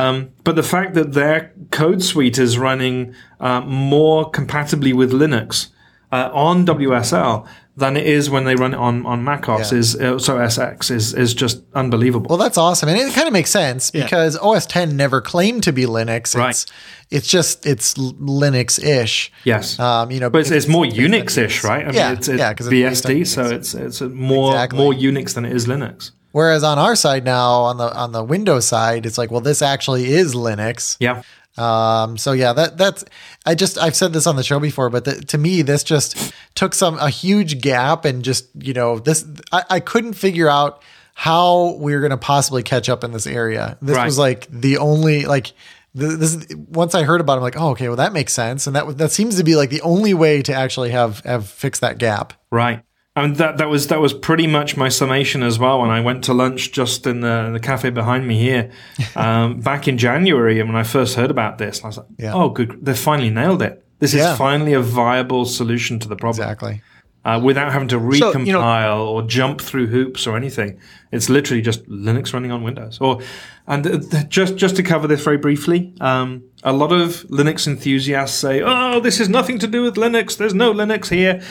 Um, 0.02 0.30
but 0.42 0.56
the 0.56 0.62
fact 0.62 0.94
that 0.94 1.12
their 1.12 1.52
code 1.70 2.02
suite 2.02 2.38
is 2.38 2.56
running 2.58 3.14
uh, 3.40 3.60
more 3.60 4.30
compatibly 4.30 4.94
with 4.94 5.12
Linux 5.12 5.68
uh, 6.12 6.30
on 6.32 6.64
WSL 6.64 7.46
than 7.80 7.96
it 7.96 8.06
is 8.06 8.30
when 8.30 8.44
they 8.44 8.54
run 8.54 8.72
it 8.74 8.76
on 8.78 9.04
on 9.06 9.24
macOS 9.24 9.72
Yeah. 9.72 9.78
is 9.78 9.96
uh, 9.96 10.18
so 10.20 10.36
SX 10.38 10.90
is 10.92 11.12
is 11.14 11.34
just 11.34 11.62
unbelievable. 11.74 12.28
Well, 12.28 12.38
that's 12.38 12.56
awesome, 12.58 12.88
and 12.88 12.96
it 12.98 13.12
kind 13.12 13.26
of 13.26 13.32
makes 13.32 13.50
sense 13.50 13.90
because 13.90 14.36
OS 14.36 14.66
10 14.66 14.96
never 14.96 15.20
claimed 15.20 15.64
to 15.64 15.72
be 15.72 15.84
Linux. 15.86 16.36
Right. 16.36 16.50
It's, 16.50 16.66
it's 17.10 17.26
just 17.26 17.66
it's 17.66 17.94
Linux 17.94 18.78
ish. 18.82 19.32
yes. 19.44 19.78
Um, 19.80 20.10
you 20.12 20.20
know, 20.20 20.30
But 20.30 20.42
it's, 20.42 20.50
it's 20.52 20.68
more 20.68 20.84
Unix-ish, 20.84 21.64
right? 21.64 21.82
I 21.82 21.86
mean, 21.86 21.94
Yeah, 21.96 22.12
it's, 22.12 22.28
it's 22.28 22.38
yeah, 22.38 22.54
'cause 22.54 22.68
it's 22.68 22.70
based 22.72 23.06
on 23.06 23.12
BSD, 23.12 23.20
Unix. 23.22 23.26
so 23.26 23.42
it's 23.46 23.74
it's 23.74 24.00
more 24.00 24.52
Exactly. 24.52 24.78
more 24.78 24.92
Unix 24.92 25.34
than 25.34 25.44
it 25.44 25.52
is 25.52 25.66
Linux. 25.66 26.12
Whereas 26.32 26.62
on 26.62 26.78
our 26.78 26.94
side 26.94 27.24
now, 27.24 27.62
on 27.62 27.76
the 27.78 27.92
on 27.92 28.12
the 28.12 28.22
Windows 28.22 28.64
side, 28.64 29.04
it's 29.06 29.18
like, 29.18 29.32
well, 29.32 29.40
this 29.40 29.62
actually 29.62 30.12
is 30.12 30.32
Linux. 30.34 30.96
Yeah, 31.00 31.22
Um, 31.60 32.16
so 32.16 32.32
yeah, 32.32 32.52
that 32.54 32.78
that's 32.78 33.04
I 33.44 33.54
just 33.54 33.76
I've 33.78 33.94
said 33.94 34.12
this 34.12 34.26
on 34.26 34.36
the 34.36 34.42
show 34.42 34.58
before, 34.60 34.88
but 34.90 35.04
the, 35.04 35.16
to 35.20 35.38
me 35.38 35.62
this 35.62 35.82
just 35.84 36.32
took 36.54 36.74
some 36.74 36.98
a 36.98 37.10
huge 37.10 37.60
gap 37.60 38.04
and 38.04 38.22
just 38.24 38.48
you 38.58 38.72
know 38.72 38.98
this 38.98 39.24
I, 39.52 39.64
I 39.70 39.80
couldn't 39.80 40.14
figure 40.14 40.48
out 40.48 40.82
how 41.14 41.74
we 41.74 41.92
were 41.94 42.00
going 42.00 42.10
to 42.10 42.16
possibly 42.16 42.62
catch 42.62 42.88
up 42.88 43.04
in 43.04 43.12
this 43.12 43.26
area. 43.26 43.76
This 43.82 43.96
Right. 43.96 44.06
was 44.06 44.18
like 44.18 44.46
the 44.50 44.78
only 44.78 45.26
like 45.26 45.46
th- 45.98 46.18
this 46.18 46.34
is- 46.34 46.56
once 46.56 46.94
I 46.94 47.02
heard 47.02 47.20
about 47.20 47.34
it, 47.34 47.36
I'm 47.38 47.42
like, 47.42 47.56
oh 47.60 47.70
okay, 47.70 47.88
well 47.88 47.96
that 47.98 48.12
makes 48.12 48.32
sense, 48.32 48.66
and 48.66 48.74
that 48.76 48.96
that 48.98 49.10
seems 49.12 49.36
to 49.36 49.44
be 49.44 49.54
like 49.56 49.68
the 49.70 49.82
only 49.82 50.14
way 50.14 50.40
to 50.42 50.54
actually 50.54 50.90
have 50.90 51.20
have 51.20 51.46
fixed 51.48 51.80
that 51.82 51.98
gap. 51.98 52.32
right. 52.50 52.82
And 53.16 53.36
that 53.36 53.58
that 53.58 53.68
was 53.68 53.88
that 53.88 54.00
was 54.00 54.14
pretty 54.14 54.46
much 54.46 54.76
my 54.76 54.88
summation 54.88 55.42
as 55.42 55.58
well. 55.58 55.80
When 55.80 55.90
I 55.90 56.00
went 56.00 56.22
to 56.24 56.32
lunch 56.32 56.70
just 56.70 57.06
in 57.08 57.20
the 57.20 57.50
the 57.52 57.58
cafe 57.60 57.90
behind 57.90 58.26
me 58.26 58.38
here, 58.38 58.70
um, 59.16 59.60
back 59.60 59.88
in 59.88 59.98
January, 59.98 60.60
and 60.60 60.68
when 60.68 60.76
I 60.76 60.84
first 60.84 61.16
heard 61.16 61.30
about 61.30 61.58
this, 61.58 61.82
I 61.82 61.88
was 61.88 61.96
like, 61.98 62.06
Yeah. 62.18 62.34
"Oh, 62.34 62.50
good! 62.50 62.78
They 62.84 62.94
finally 62.94 63.30
nailed 63.30 63.62
it. 63.62 63.84
This 63.98 64.14
Yeah. 64.14 64.32
is 64.32 64.38
finally 64.38 64.74
a 64.74 64.80
viable 64.80 65.44
solution 65.44 65.98
to 65.98 66.08
the 66.08 66.16
problem." 66.16 66.44
Exactly. 66.44 66.82
uh, 67.22 67.38
without 67.44 67.70
having 67.70 67.86
to 67.88 67.96
So, 68.16 68.32
recompile 68.32 68.46
you 68.46 68.52
know- 68.54 69.06
or 69.06 69.22
jump 69.22 69.60
through 69.60 69.88
hoops 69.88 70.26
or 70.26 70.36
anything. 70.38 70.78
It's 71.12 71.28
literally 71.28 71.60
just 71.60 71.86
Linux 71.86 72.32
running 72.32 72.50
on 72.50 72.62
Windows. 72.62 72.96
Or 72.98 73.20
and 73.66 73.86
uh, 73.86 73.98
th- 73.98 74.28
just 74.30 74.56
just 74.56 74.76
to 74.76 74.82
cover 74.82 75.06
this 75.06 75.22
very 75.22 75.36
briefly, 75.36 75.92
um, 76.00 76.42
a 76.62 76.72
lot 76.72 76.92
of 76.92 77.26
Linux 77.28 77.66
enthusiasts 77.66 78.38
say, 78.38 78.62
"Oh, 78.64 79.00
this 79.00 79.18
has 79.18 79.28
nothing 79.28 79.58
to 79.58 79.66
do 79.66 79.82
with 79.82 79.96
Linux. 79.96 80.36
There's 80.38 80.54
no 80.54 80.72
Linux 80.72 81.08
here." 81.10 81.42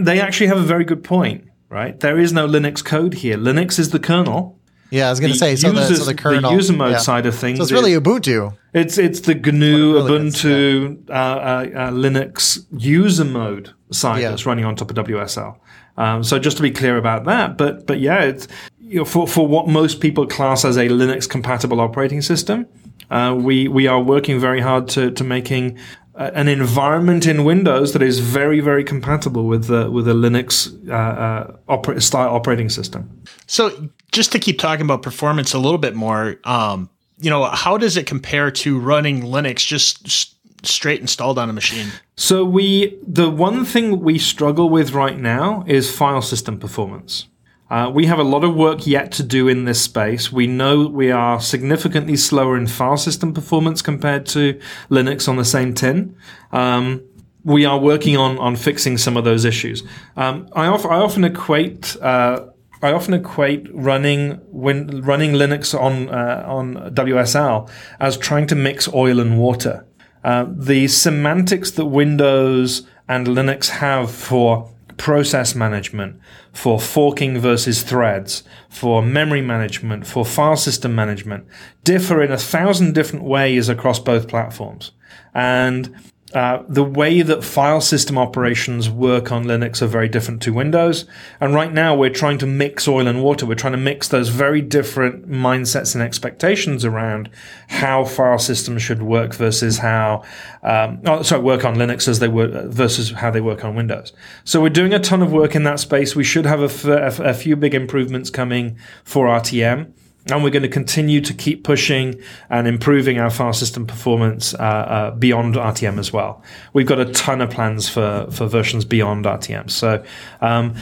They 0.00 0.20
actually 0.20 0.46
have 0.48 0.58
a 0.58 0.62
very 0.62 0.84
good 0.84 1.02
point, 1.04 1.44
right? 1.68 1.98
There 1.98 2.18
is 2.18 2.32
no 2.32 2.46
Linux 2.48 2.84
code 2.84 3.14
here. 3.14 3.36
Linux 3.36 3.78
is 3.78 3.90
the 3.90 3.98
kernel. 3.98 4.58
Yeah, 4.90 5.08
I 5.08 5.10
was 5.10 5.18
going 5.20 5.32
to 5.32 5.38
The 5.38 5.38
say 5.38 5.56
so. 5.56 5.72
The, 5.72 5.94
so 5.96 6.04
the 6.04 6.14
kernel, 6.14 6.52
user 6.52 6.72
mode 6.72 6.92
yeah. 6.92 6.98
side 6.98 7.26
of 7.26 7.34
things. 7.34 7.58
So 7.58 7.62
it's 7.64 7.72
really 7.72 7.92
Ubuntu. 7.92 8.56
it's 8.72 8.96
it's 8.98 9.20
the 9.20 9.34
GNU 9.34 9.94
really 9.94 10.26
is, 10.28 10.34
Ubuntu 10.36 11.08
uh, 11.10 11.12
uh, 11.12 11.16
uh, 11.16 11.90
Linux 11.90 12.64
user 12.76 13.24
mode 13.24 13.72
side 13.90 14.20
Yeah. 14.22 14.30
that's 14.30 14.46
running 14.46 14.64
on 14.64 14.76
top 14.76 14.90
of 14.90 14.96
WSL. 14.96 15.56
Um, 15.96 16.22
so 16.24 16.38
just 16.38 16.56
to 16.58 16.62
be 16.62 16.70
clear 16.70 16.96
about 16.96 17.24
that, 17.24 17.56
but 17.56 17.86
but 17.86 17.98
yeah, 18.00 18.20
it's 18.22 18.46
you 18.80 18.98
know, 18.98 19.04
for 19.04 19.26
for 19.26 19.46
what 19.48 19.66
most 19.68 20.00
people 20.00 20.26
class 20.26 20.64
as 20.64 20.76
a 20.76 20.88
Linux 20.88 21.28
compatible 21.28 21.80
operating 21.80 22.20
system, 22.22 22.66
uh, 23.10 23.34
we 23.36 23.66
we 23.68 23.86
are 23.88 24.00
working 24.00 24.38
very 24.38 24.60
hard 24.60 24.86
to 24.90 25.10
to 25.12 25.24
making 25.24 25.76
uh, 26.16 26.30
an 26.34 26.48
environment 26.48 27.26
in 27.26 27.44
Windows 27.44 27.92
that 27.92 28.02
is 28.02 28.20
very 28.20 28.60
very 28.60 28.84
compatible 28.84 29.46
with 29.46 29.66
the 29.66 29.90
with 29.90 30.06
a 30.08 30.12
Linux 30.14 30.68
uh, 30.88 30.92
uh, 30.92 31.56
opera- 31.68 32.00
style 32.00 32.34
operating 32.34 32.68
system. 32.68 33.08
So 33.46 33.88
just 34.12 34.32
to 34.32 34.38
keep 34.38 34.58
talking 34.58 34.84
about 34.84 35.02
performance 35.02 35.52
a 35.54 35.58
little 35.58 35.78
bit 35.78 35.94
more, 35.94 36.36
um, 36.44 36.88
you 37.18 37.30
know, 37.30 37.44
how 37.44 37.76
does 37.78 37.96
it 37.96 38.06
compare 38.06 38.50
to 38.50 38.78
running 38.78 39.22
Linux 39.22 39.66
just 39.66 40.06
s- 40.06 40.34
straight 40.62 41.00
installed 41.00 41.38
on 41.38 41.50
a 41.50 41.52
machine? 41.52 41.88
So 42.16 42.44
we, 42.44 42.96
the 43.06 43.28
one 43.28 43.64
thing 43.64 44.00
we 44.00 44.18
struggle 44.18 44.70
with 44.70 44.92
right 44.92 45.18
now 45.18 45.64
is 45.66 45.90
file 45.94 46.22
system 46.22 46.58
performance. 46.58 47.26
Uh, 47.70 47.90
we 47.92 48.06
have 48.06 48.18
a 48.18 48.24
lot 48.24 48.44
of 48.44 48.54
work 48.54 48.86
yet 48.86 49.10
to 49.12 49.22
do 49.22 49.48
in 49.48 49.64
this 49.64 49.82
space. 49.82 50.30
We 50.30 50.46
know 50.46 50.86
we 50.86 51.10
are 51.10 51.40
significantly 51.40 52.16
slower 52.16 52.56
in 52.56 52.66
file 52.66 52.96
system 52.96 53.32
performance 53.32 53.80
compared 53.80 54.26
to 54.26 54.60
Linux 54.90 55.28
on 55.28 55.36
the 55.36 55.44
same 55.44 55.74
tin. 55.74 56.14
Um, 56.52 57.02
we 57.42 57.64
are 57.64 57.78
working 57.78 58.16
on 58.16 58.38
on 58.38 58.56
fixing 58.56 58.98
some 58.98 59.16
of 59.16 59.24
those 59.24 59.44
issues. 59.44 59.82
Um, 60.16 60.48
I, 60.54 60.66
of, 60.66 60.86
I 60.86 60.96
often 60.96 61.24
equate. 61.24 61.96
Uh, 62.00 62.46
I 62.82 62.92
often 62.92 63.14
equate 63.14 63.66
running 63.72 64.32
when 64.50 65.00
running 65.02 65.32
Linux 65.32 65.78
on 65.78 66.08
uh, 66.08 66.44
on 66.46 66.74
WSL 66.94 67.70
as 68.00 68.16
trying 68.16 68.46
to 68.48 68.54
mix 68.54 68.92
oil 68.92 69.20
and 69.20 69.38
water. 69.38 69.86
Uh, 70.22 70.46
the 70.50 70.88
semantics 70.88 71.70
that 71.72 71.86
Windows 71.86 72.86
and 73.08 73.26
Linux 73.26 73.68
have 73.68 74.10
for 74.10 74.73
process 74.96 75.54
management, 75.54 76.20
for 76.52 76.80
forking 76.80 77.38
versus 77.38 77.82
threads, 77.82 78.44
for 78.68 79.02
memory 79.02 79.42
management, 79.42 80.06
for 80.06 80.24
file 80.24 80.56
system 80.56 80.94
management 80.94 81.46
differ 81.82 82.22
in 82.22 82.32
a 82.32 82.38
thousand 82.38 82.94
different 82.94 83.24
ways 83.24 83.68
across 83.68 83.98
both 83.98 84.28
platforms. 84.28 84.92
And 85.34 85.94
uh, 86.34 86.64
the 86.68 86.82
way 86.82 87.22
that 87.22 87.44
file 87.44 87.80
system 87.80 88.18
operations 88.18 88.90
work 88.90 89.30
on 89.30 89.44
Linux 89.44 89.80
are 89.80 89.86
very 89.86 90.08
different 90.08 90.42
to 90.42 90.52
Windows. 90.52 91.04
And 91.40 91.54
right 91.54 91.72
now 91.72 91.94
we're 91.94 92.10
trying 92.10 92.38
to 92.38 92.46
mix 92.46 92.88
oil 92.88 93.06
and 93.06 93.22
water. 93.22 93.46
We're 93.46 93.54
trying 93.54 93.74
to 93.74 93.78
mix 93.78 94.08
those 94.08 94.30
very 94.30 94.60
different 94.60 95.28
mindsets 95.28 95.94
and 95.94 96.02
expectations 96.02 96.84
around 96.84 97.30
how 97.68 98.04
file 98.04 98.40
systems 98.40 98.82
should 98.82 99.00
work 99.00 99.32
versus 99.32 99.78
how, 99.78 100.24
um, 100.64 101.00
oh, 101.06 101.22
sorry, 101.22 101.42
work 101.42 101.64
on 101.64 101.76
Linux 101.76 102.08
as 102.08 102.18
they 102.18 102.28
work 102.28 102.66
versus 102.66 103.12
how 103.12 103.30
they 103.30 103.40
work 103.40 103.64
on 103.64 103.76
Windows. 103.76 104.12
So 104.42 104.60
we're 104.60 104.70
doing 104.70 104.92
a 104.92 104.98
ton 104.98 105.22
of 105.22 105.30
work 105.30 105.54
in 105.54 105.62
that 105.62 105.78
space. 105.78 106.16
We 106.16 106.24
should 106.24 106.46
have 106.46 106.60
a, 106.60 106.64
f- 106.64 107.20
a 107.20 107.34
few 107.34 107.54
big 107.54 107.74
improvements 107.74 108.28
coming 108.28 108.76
for 109.04 109.26
RTM. 109.28 109.92
And 110.30 110.42
we're 110.42 110.50
going 110.50 110.62
to 110.62 110.68
continue 110.68 111.20
to 111.20 111.34
keep 111.34 111.64
pushing 111.64 112.18
and 112.48 112.66
improving 112.66 113.18
our 113.18 113.28
file 113.28 113.52
system 113.52 113.86
performance 113.86 114.54
uh, 114.54 114.58
uh, 114.58 115.10
beyond 115.10 115.54
RTM 115.54 115.98
as 115.98 116.12
well. 116.12 116.42
We've 116.72 116.86
got 116.86 116.98
a 116.98 117.12
ton 117.12 117.42
of 117.42 117.50
plans 117.50 117.88
for, 117.90 118.26
for 118.30 118.46
versions 118.46 118.86
beyond 118.86 119.26
RTM. 119.26 119.70
So 119.70 120.02
um, 120.40 120.74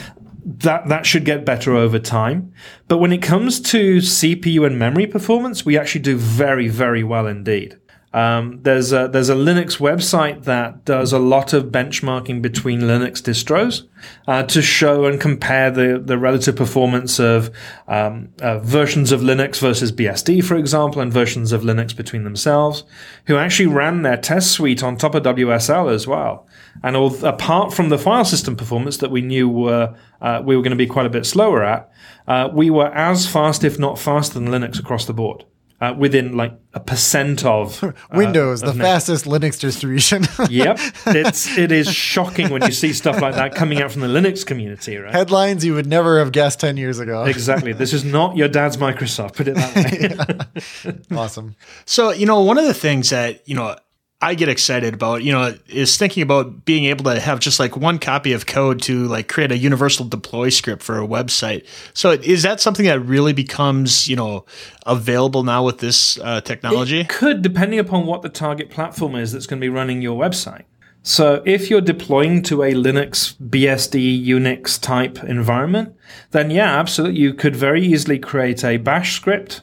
that 0.44 0.88
that 0.88 1.06
should 1.06 1.24
get 1.24 1.44
better 1.44 1.74
over 1.74 1.98
time. 1.98 2.52
But 2.88 2.98
when 2.98 3.12
it 3.12 3.22
comes 3.22 3.60
to 3.60 3.98
CPU 3.98 4.66
and 4.66 4.78
memory 4.78 5.06
performance, 5.06 5.64
we 5.64 5.78
actually 5.78 6.02
do 6.02 6.16
very, 6.16 6.68
very 6.68 7.04
well 7.04 7.26
indeed. 7.26 7.78
Um, 8.14 8.60
there's 8.62 8.92
a 8.92 9.08
there's 9.08 9.30
a 9.30 9.34
Linux 9.34 9.78
website 9.78 10.44
that 10.44 10.84
does 10.84 11.12
a 11.12 11.18
lot 11.18 11.54
of 11.54 11.66
benchmarking 11.66 12.42
between 12.42 12.82
Linux 12.82 13.22
distros 13.22 13.86
uh, 14.28 14.42
to 14.44 14.60
show 14.60 15.06
and 15.06 15.18
compare 15.18 15.70
the 15.70 16.02
the 16.04 16.18
relative 16.18 16.54
performance 16.54 17.18
of 17.18 17.50
um, 17.88 18.28
uh, 18.42 18.58
versions 18.58 19.12
of 19.12 19.22
Linux 19.22 19.60
versus 19.60 19.90
BSD, 19.90 20.44
for 20.44 20.56
example, 20.56 21.00
and 21.00 21.10
versions 21.10 21.52
of 21.52 21.62
Linux 21.62 21.96
between 21.96 22.24
themselves. 22.24 22.84
Who 23.26 23.36
actually 23.36 23.68
ran 23.68 24.02
their 24.02 24.18
test 24.18 24.52
suite 24.52 24.82
on 24.82 24.96
top 24.96 25.14
of 25.14 25.22
WSL 25.22 25.90
as 25.92 26.06
well. 26.06 26.46
And 26.82 26.96
all, 26.96 27.24
apart 27.24 27.72
from 27.72 27.88
the 27.88 27.98
file 27.98 28.24
system 28.24 28.56
performance 28.56 28.98
that 28.98 29.10
we 29.10 29.22
knew 29.22 29.48
were 29.48 29.96
uh, 30.20 30.42
we 30.44 30.54
were 30.54 30.62
going 30.62 30.70
to 30.70 30.76
be 30.76 30.86
quite 30.86 31.06
a 31.06 31.10
bit 31.10 31.24
slower 31.24 31.64
at, 31.64 31.90
uh, 32.28 32.50
we 32.52 32.68
were 32.68 32.88
as 32.94 33.26
fast, 33.26 33.64
if 33.64 33.78
not 33.78 33.98
faster, 33.98 34.38
than 34.38 34.48
Linux 34.48 34.78
across 34.78 35.06
the 35.06 35.14
board 35.14 35.44
uh, 35.82 35.92
within 35.98 36.36
like 36.36 36.52
a 36.74 36.80
percent 36.80 37.44
of 37.44 37.82
uh, 37.84 37.92
Windows, 38.14 38.62
of 38.62 38.76
the 38.76 38.82
fastest 38.82 39.24
Linux 39.24 39.58
distribution. 39.58 40.24
yep, 40.48 40.78
it's 41.06 41.58
it 41.58 41.72
is 41.72 41.92
shocking 41.92 42.50
when 42.50 42.62
you 42.62 42.70
see 42.70 42.92
stuff 42.92 43.20
like 43.20 43.34
that 43.34 43.56
coming 43.56 43.82
out 43.82 43.90
from 43.90 44.02
the 44.02 44.06
Linux 44.06 44.46
community, 44.46 44.96
right? 44.96 45.12
Headlines 45.12 45.64
you 45.64 45.74
would 45.74 45.88
never 45.88 46.20
have 46.20 46.30
guessed 46.30 46.60
ten 46.60 46.76
years 46.76 47.00
ago. 47.00 47.24
Exactly. 47.32 47.72
This 47.72 47.92
is 47.94 48.04
not 48.04 48.36
your 48.36 48.46
dad's 48.46 48.76
Microsoft. 48.76 49.34
Put 49.34 49.48
it 49.48 49.54
that 49.54 50.44
way. 50.84 51.16
awesome. 51.16 51.56
So 51.86 52.10
you 52.12 52.26
know, 52.26 52.40
one 52.42 52.58
of 52.58 52.64
the 52.64 52.74
things 52.74 53.10
that 53.10 53.48
you 53.48 53.56
know 53.56 53.74
I 54.22 54.36
get 54.36 54.48
excited 54.48 54.94
about, 54.94 55.24
you 55.24 55.32
know, 55.32 55.54
is 55.66 55.96
thinking 55.96 56.22
about 56.22 56.64
being 56.64 56.84
able 56.84 57.04
to 57.06 57.18
have 57.18 57.40
just 57.40 57.58
like 57.58 57.76
one 57.76 57.98
copy 57.98 58.32
of 58.32 58.46
code 58.46 58.80
to 58.82 59.08
like 59.08 59.28
create 59.28 59.50
a 59.50 59.58
universal 59.58 60.06
deploy 60.06 60.48
script 60.48 60.80
for 60.80 60.96
a 60.98 61.06
website. 61.06 61.66
So 61.92 62.12
is 62.12 62.44
that 62.44 62.60
something 62.60 62.86
that 62.86 63.00
really 63.00 63.32
becomes, 63.32 64.06
you 64.06 64.14
know, 64.14 64.44
available 64.86 65.42
now 65.42 65.64
with 65.64 65.78
this 65.78 66.20
uh, 66.20 66.40
technology? 66.40 67.00
It 67.00 67.08
could, 67.08 67.42
depending 67.42 67.80
upon 67.80 68.06
what 68.06 68.22
the 68.22 68.28
target 68.28 68.70
platform 68.70 69.16
is 69.16 69.32
that's 69.32 69.46
going 69.46 69.60
to 69.60 69.64
be 69.64 69.68
running 69.68 70.00
your 70.00 70.16
website. 70.16 70.62
So 71.02 71.42
if 71.44 71.68
you're 71.68 71.80
deploying 71.80 72.42
to 72.42 72.62
a 72.62 72.74
Linux, 72.74 73.34
BSD, 73.34 74.24
Unix 74.24 74.80
type 74.80 75.22
environment, 75.24 75.96
then 76.30 76.50
yeah, 76.50 76.78
absolutely, 76.78 77.18
you 77.18 77.34
could 77.34 77.56
very 77.56 77.84
easily 77.84 78.20
create 78.20 78.62
a 78.64 78.76
bash 78.76 79.16
script 79.16 79.62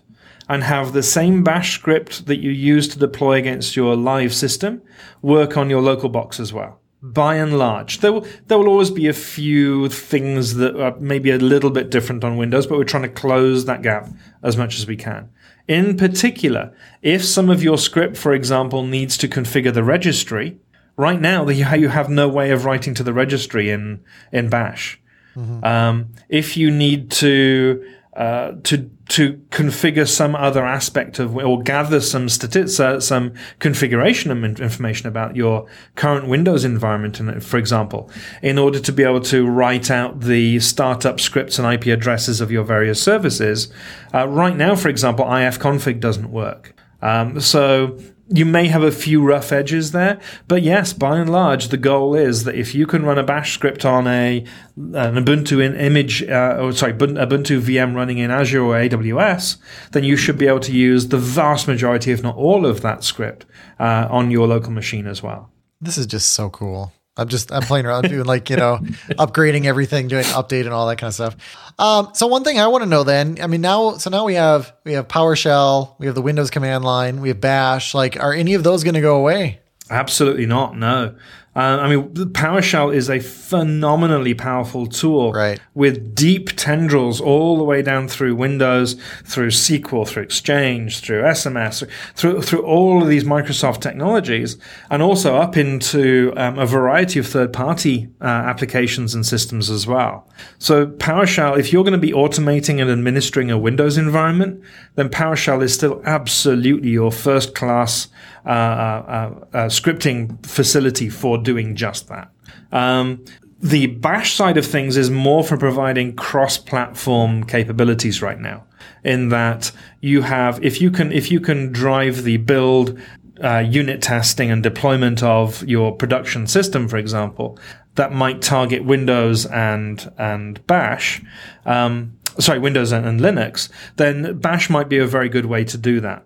and 0.49 0.63
have 0.63 0.93
the 0.93 1.03
same 1.03 1.43
bash 1.43 1.75
script 1.75 2.25
that 2.25 2.39
you 2.39 2.49
use 2.49 2.87
to 2.89 2.99
deploy 2.99 3.33
against 3.33 3.75
your 3.75 3.95
live 3.95 4.33
system 4.33 4.81
work 5.21 5.55
on 5.55 5.69
your 5.69 5.81
local 5.81 6.09
box 6.09 6.39
as 6.39 6.51
well. 6.51 6.81
By 7.01 7.35
and 7.35 7.57
large, 7.57 7.99
there 7.99 8.11
will, 8.11 8.27
there 8.47 8.57
will 8.57 8.67
always 8.67 8.91
be 8.91 9.07
a 9.07 9.13
few 9.13 9.87
things 9.87 10.55
that 10.55 10.75
are 10.75 10.99
maybe 10.99 11.31
a 11.31 11.37
little 11.37 11.69
bit 11.69 11.89
different 11.89 12.25
on 12.25 12.35
Windows, 12.35 12.67
but 12.67 12.77
we're 12.77 12.83
trying 12.83 13.03
to 13.03 13.09
close 13.09 13.63
that 13.65 13.83
gap 13.83 14.09
as 14.43 14.57
much 14.57 14.77
as 14.77 14.85
we 14.85 14.97
can. 14.97 15.29
In 15.65 15.95
particular, 15.95 16.75
if 17.01 17.23
some 17.23 17.49
of 17.49 17.63
your 17.63 17.77
script, 17.77 18.17
for 18.17 18.33
example, 18.33 18.83
needs 18.83 19.17
to 19.19 19.29
configure 19.29 19.73
the 19.73 19.83
registry, 19.83 20.57
right 20.97 21.21
now 21.21 21.47
you 21.47 21.87
have 21.87 22.09
no 22.09 22.27
way 22.27 22.51
of 22.51 22.65
writing 22.65 22.93
to 22.95 23.03
the 23.03 23.13
registry 23.13 23.69
in 23.69 24.03
in 24.33 24.49
Bash. 24.49 24.99
Mm-hmm. 25.37 25.63
Um, 25.63 26.09
if 26.27 26.57
you 26.57 26.69
need 26.69 27.11
to 27.11 27.85
uh, 28.13 28.53
to 28.63 28.89
to 29.09 29.33
configure 29.49 30.07
some 30.07 30.35
other 30.35 30.65
aspect 30.65 31.17
of 31.17 31.35
or 31.35 31.61
gather 31.61 31.99
some 31.99 32.29
statistics, 32.29 32.79
uh, 32.79 32.99
some 32.99 33.33
configuration 33.57 34.31
information 34.43 35.07
about 35.07 35.35
your 35.35 35.67
current 35.95 36.27
Windows 36.27 36.63
environment, 36.63 37.43
for 37.43 37.57
example, 37.57 38.09
in 38.43 38.59
order 38.59 38.79
to 38.79 38.91
be 38.91 39.03
able 39.03 39.21
to 39.21 39.47
write 39.47 39.89
out 39.89 40.21
the 40.21 40.59
startup 40.59 41.19
scripts 41.19 41.57
and 41.57 41.71
IP 41.71 41.87
addresses 41.87 42.39
of 42.39 42.51
your 42.51 42.63
various 42.63 43.01
services. 43.01 43.71
Uh, 44.13 44.27
right 44.27 44.55
now, 44.55 44.75
for 44.75 44.89
example, 44.89 45.25
ifconfig 45.25 45.99
doesn't 45.99 46.31
work. 46.31 46.75
Um, 47.01 47.39
so 47.39 47.97
you 48.29 48.45
may 48.45 48.67
have 48.67 48.83
a 48.83 48.91
few 48.91 49.21
rough 49.23 49.51
edges 49.51 49.91
there, 49.91 50.19
but 50.47 50.61
yes, 50.61 50.93
by 50.93 51.17
and 51.17 51.31
large, 51.31 51.69
the 51.69 51.77
goal 51.77 52.15
is 52.15 52.43
that 52.43 52.55
if 52.55 52.75
you 52.75 52.85
can 52.85 53.03
run 53.03 53.17
a 53.17 53.23
Bash 53.23 53.53
script 53.53 53.85
on 53.85 54.07
a 54.07 54.45
an 54.77 55.15
Ubuntu 55.15 55.63
in 55.63 55.75
image, 55.75 56.23
uh, 56.23 56.57
or 56.59 56.71
sorry, 56.71 56.93
Ubuntu 56.93 57.59
VM 57.59 57.95
running 57.95 58.19
in 58.19 58.31
Azure 58.31 58.63
or 58.63 58.75
AWS, 58.75 59.57
then 59.91 60.03
you 60.03 60.15
should 60.15 60.37
be 60.37 60.47
able 60.47 60.59
to 60.61 60.71
use 60.71 61.07
the 61.07 61.17
vast 61.17 61.67
majority, 61.67 62.11
if 62.11 62.23
not 62.23 62.35
all, 62.35 62.65
of 62.65 62.81
that 62.81 63.03
script 63.03 63.45
uh, 63.79 64.07
on 64.09 64.31
your 64.31 64.47
local 64.47 64.71
machine 64.71 65.07
as 65.07 65.23
well. 65.23 65.51
This 65.81 65.97
is 65.97 66.05
just 66.05 66.31
so 66.31 66.49
cool. 66.49 66.93
I'm 67.19 67.27
just 67.27 67.51
I'm 67.51 67.61
playing 67.61 67.85
around 67.85 68.09
doing 68.09 68.25
like 68.25 68.49
you 68.49 68.55
know 68.55 68.77
upgrading 69.11 69.65
everything, 69.65 70.07
doing 70.07 70.23
update 70.25 70.61
and 70.61 70.73
all 70.73 70.87
that 70.87 70.97
kind 70.97 71.09
of 71.09 71.13
stuff. 71.13 71.35
Um, 71.77 72.09
so 72.13 72.27
one 72.27 72.43
thing 72.43 72.59
I 72.59 72.67
want 72.67 72.83
to 72.83 72.89
know 72.89 73.03
then, 73.03 73.37
I 73.41 73.47
mean 73.47 73.61
now 73.61 73.97
so 73.97 74.09
now 74.09 74.25
we 74.25 74.35
have 74.35 74.73
we 74.85 74.93
have 74.93 75.07
PowerShell, 75.07 75.95
we 75.99 76.05
have 76.05 76.15
the 76.15 76.21
Windows 76.21 76.49
command 76.49 76.83
line, 76.83 77.21
we 77.21 77.29
have 77.29 77.41
Bash. 77.41 77.93
Like, 77.93 78.21
are 78.21 78.33
any 78.33 78.53
of 78.53 78.63
those 78.63 78.83
going 78.83 78.95
to 78.95 79.01
go 79.01 79.15
away? 79.17 79.59
Absolutely 79.89 80.45
not. 80.45 80.77
No. 80.77 81.15
Uh, 81.55 81.79
I 81.81 81.89
mean, 81.89 82.09
PowerShell 82.13 82.93
is 82.93 83.09
a 83.09 83.19
phenomenally 83.19 84.35
powerful 84.35 84.85
tool 84.85 85.33
right. 85.33 85.59
with 85.73 86.13
deep 86.13 86.55
tendrils 86.55 87.19
all 87.19 87.57
the 87.57 87.63
way 87.63 87.81
down 87.81 88.07
through 88.07 88.35
Windows, 88.35 88.95
through 89.25 89.49
SQL, 89.49 90.07
through 90.07 90.23
Exchange, 90.23 90.99
through 90.99 91.23
SMS, 91.23 91.87
through 92.13 92.43
through 92.43 92.61
all 92.61 93.01
of 93.01 93.09
these 93.09 93.23
Microsoft 93.23 93.81
technologies, 93.81 94.57
and 94.91 95.01
also 95.01 95.37
up 95.37 95.57
into 95.57 96.33
um, 96.37 96.59
a 96.59 96.67
variety 96.67 97.17
of 97.17 97.25
third-party 97.25 98.09
uh, 98.21 98.25
applications 98.25 99.15
and 99.15 99.25
systems 99.25 99.71
as 99.71 99.87
well. 99.87 100.29
So 100.59 100.85
PowerShell, 100.85 101.57
if 101.57 101.73
you're 101.73 101.83
going 101.83 101.93
to 101.93 101.97
be 101.97 102.11
automating 102.11 102.79
and 102.79 102.91
administering 102.91 103.49
a 103.49 103.57
Windows 103.57 103.97
environment, 103.97 104.63
then 104.95 105.09
PowerShell 105.09 105.63
is 105.63 105.73
still 105.73 106.01
absolutely 106.05 106.91
your 106.91 107.11
first-class 107.11 108.07
uh, 108.45 108.49
uh, 108.49 109.45
uh, 109.53 109.57
scripting 109.67 110.43
facility 110.45 111.09
for 111.09 111.37
doing 111.39 111.75
just 111.75 112.07
that. 112.07 112.31
Um, 112.71 113.25
the 113.61 113.87
bash 113.87 114.33
side 114.33 114.57
of 114.57 114.65
things 114.65 114.95
is 114.95 115.09
more 115.09 115.43
for 115.43 115.57
providing 115.57 116.15
cross-platform 116.15 117.43
capabilities 117.43 118.21
right 118.21 118.39
now 118.39 118.63
in 119.03 119.29
that 119.29 119.71
you 120.01 120.21
have 120.21 120.63
if 120.63 120.81
you 120.81 120.89
can 120.91 121.11
if 121.11 121.31
you 121.31 121.39
can 121.39 121.71
drive 121.71 122.23
the 122.23 122.37
build 122.37 122.99
uh, 123.43 123.59
unit 123.59 124.01
testing 124.01 124.51
and 124.51 124.63
deployment 124.63 125.23
of 125.23 125.63
your 125.67 125.93
production 125.95 126.47
system 126.47 126.87
for 126.87 126.97
example 126.97 127.57
that 127.95 128.13
might 128.13 128.41
target 128.41 128.83
windows 128.83 129.45
and 129.47 130.11
and 130.17 130.65
bash 130.67 131.21
um, 131.65 132.13
sorry 132.39 132.59
windows 132.59 132.91
and, 132.91 133.05
and 133.05 133.19
linux 133.19 133.69
then 133.97 134.37
bash 134.39 134.69
might 134.69 134.89
be 134.89 134.97
a 134.97 135.07
very 135.07 135.29
good 135.29 135.45
way 135.45 135.63
to 135.63 135.77
do 135.77 135.99
that 135.99 136.25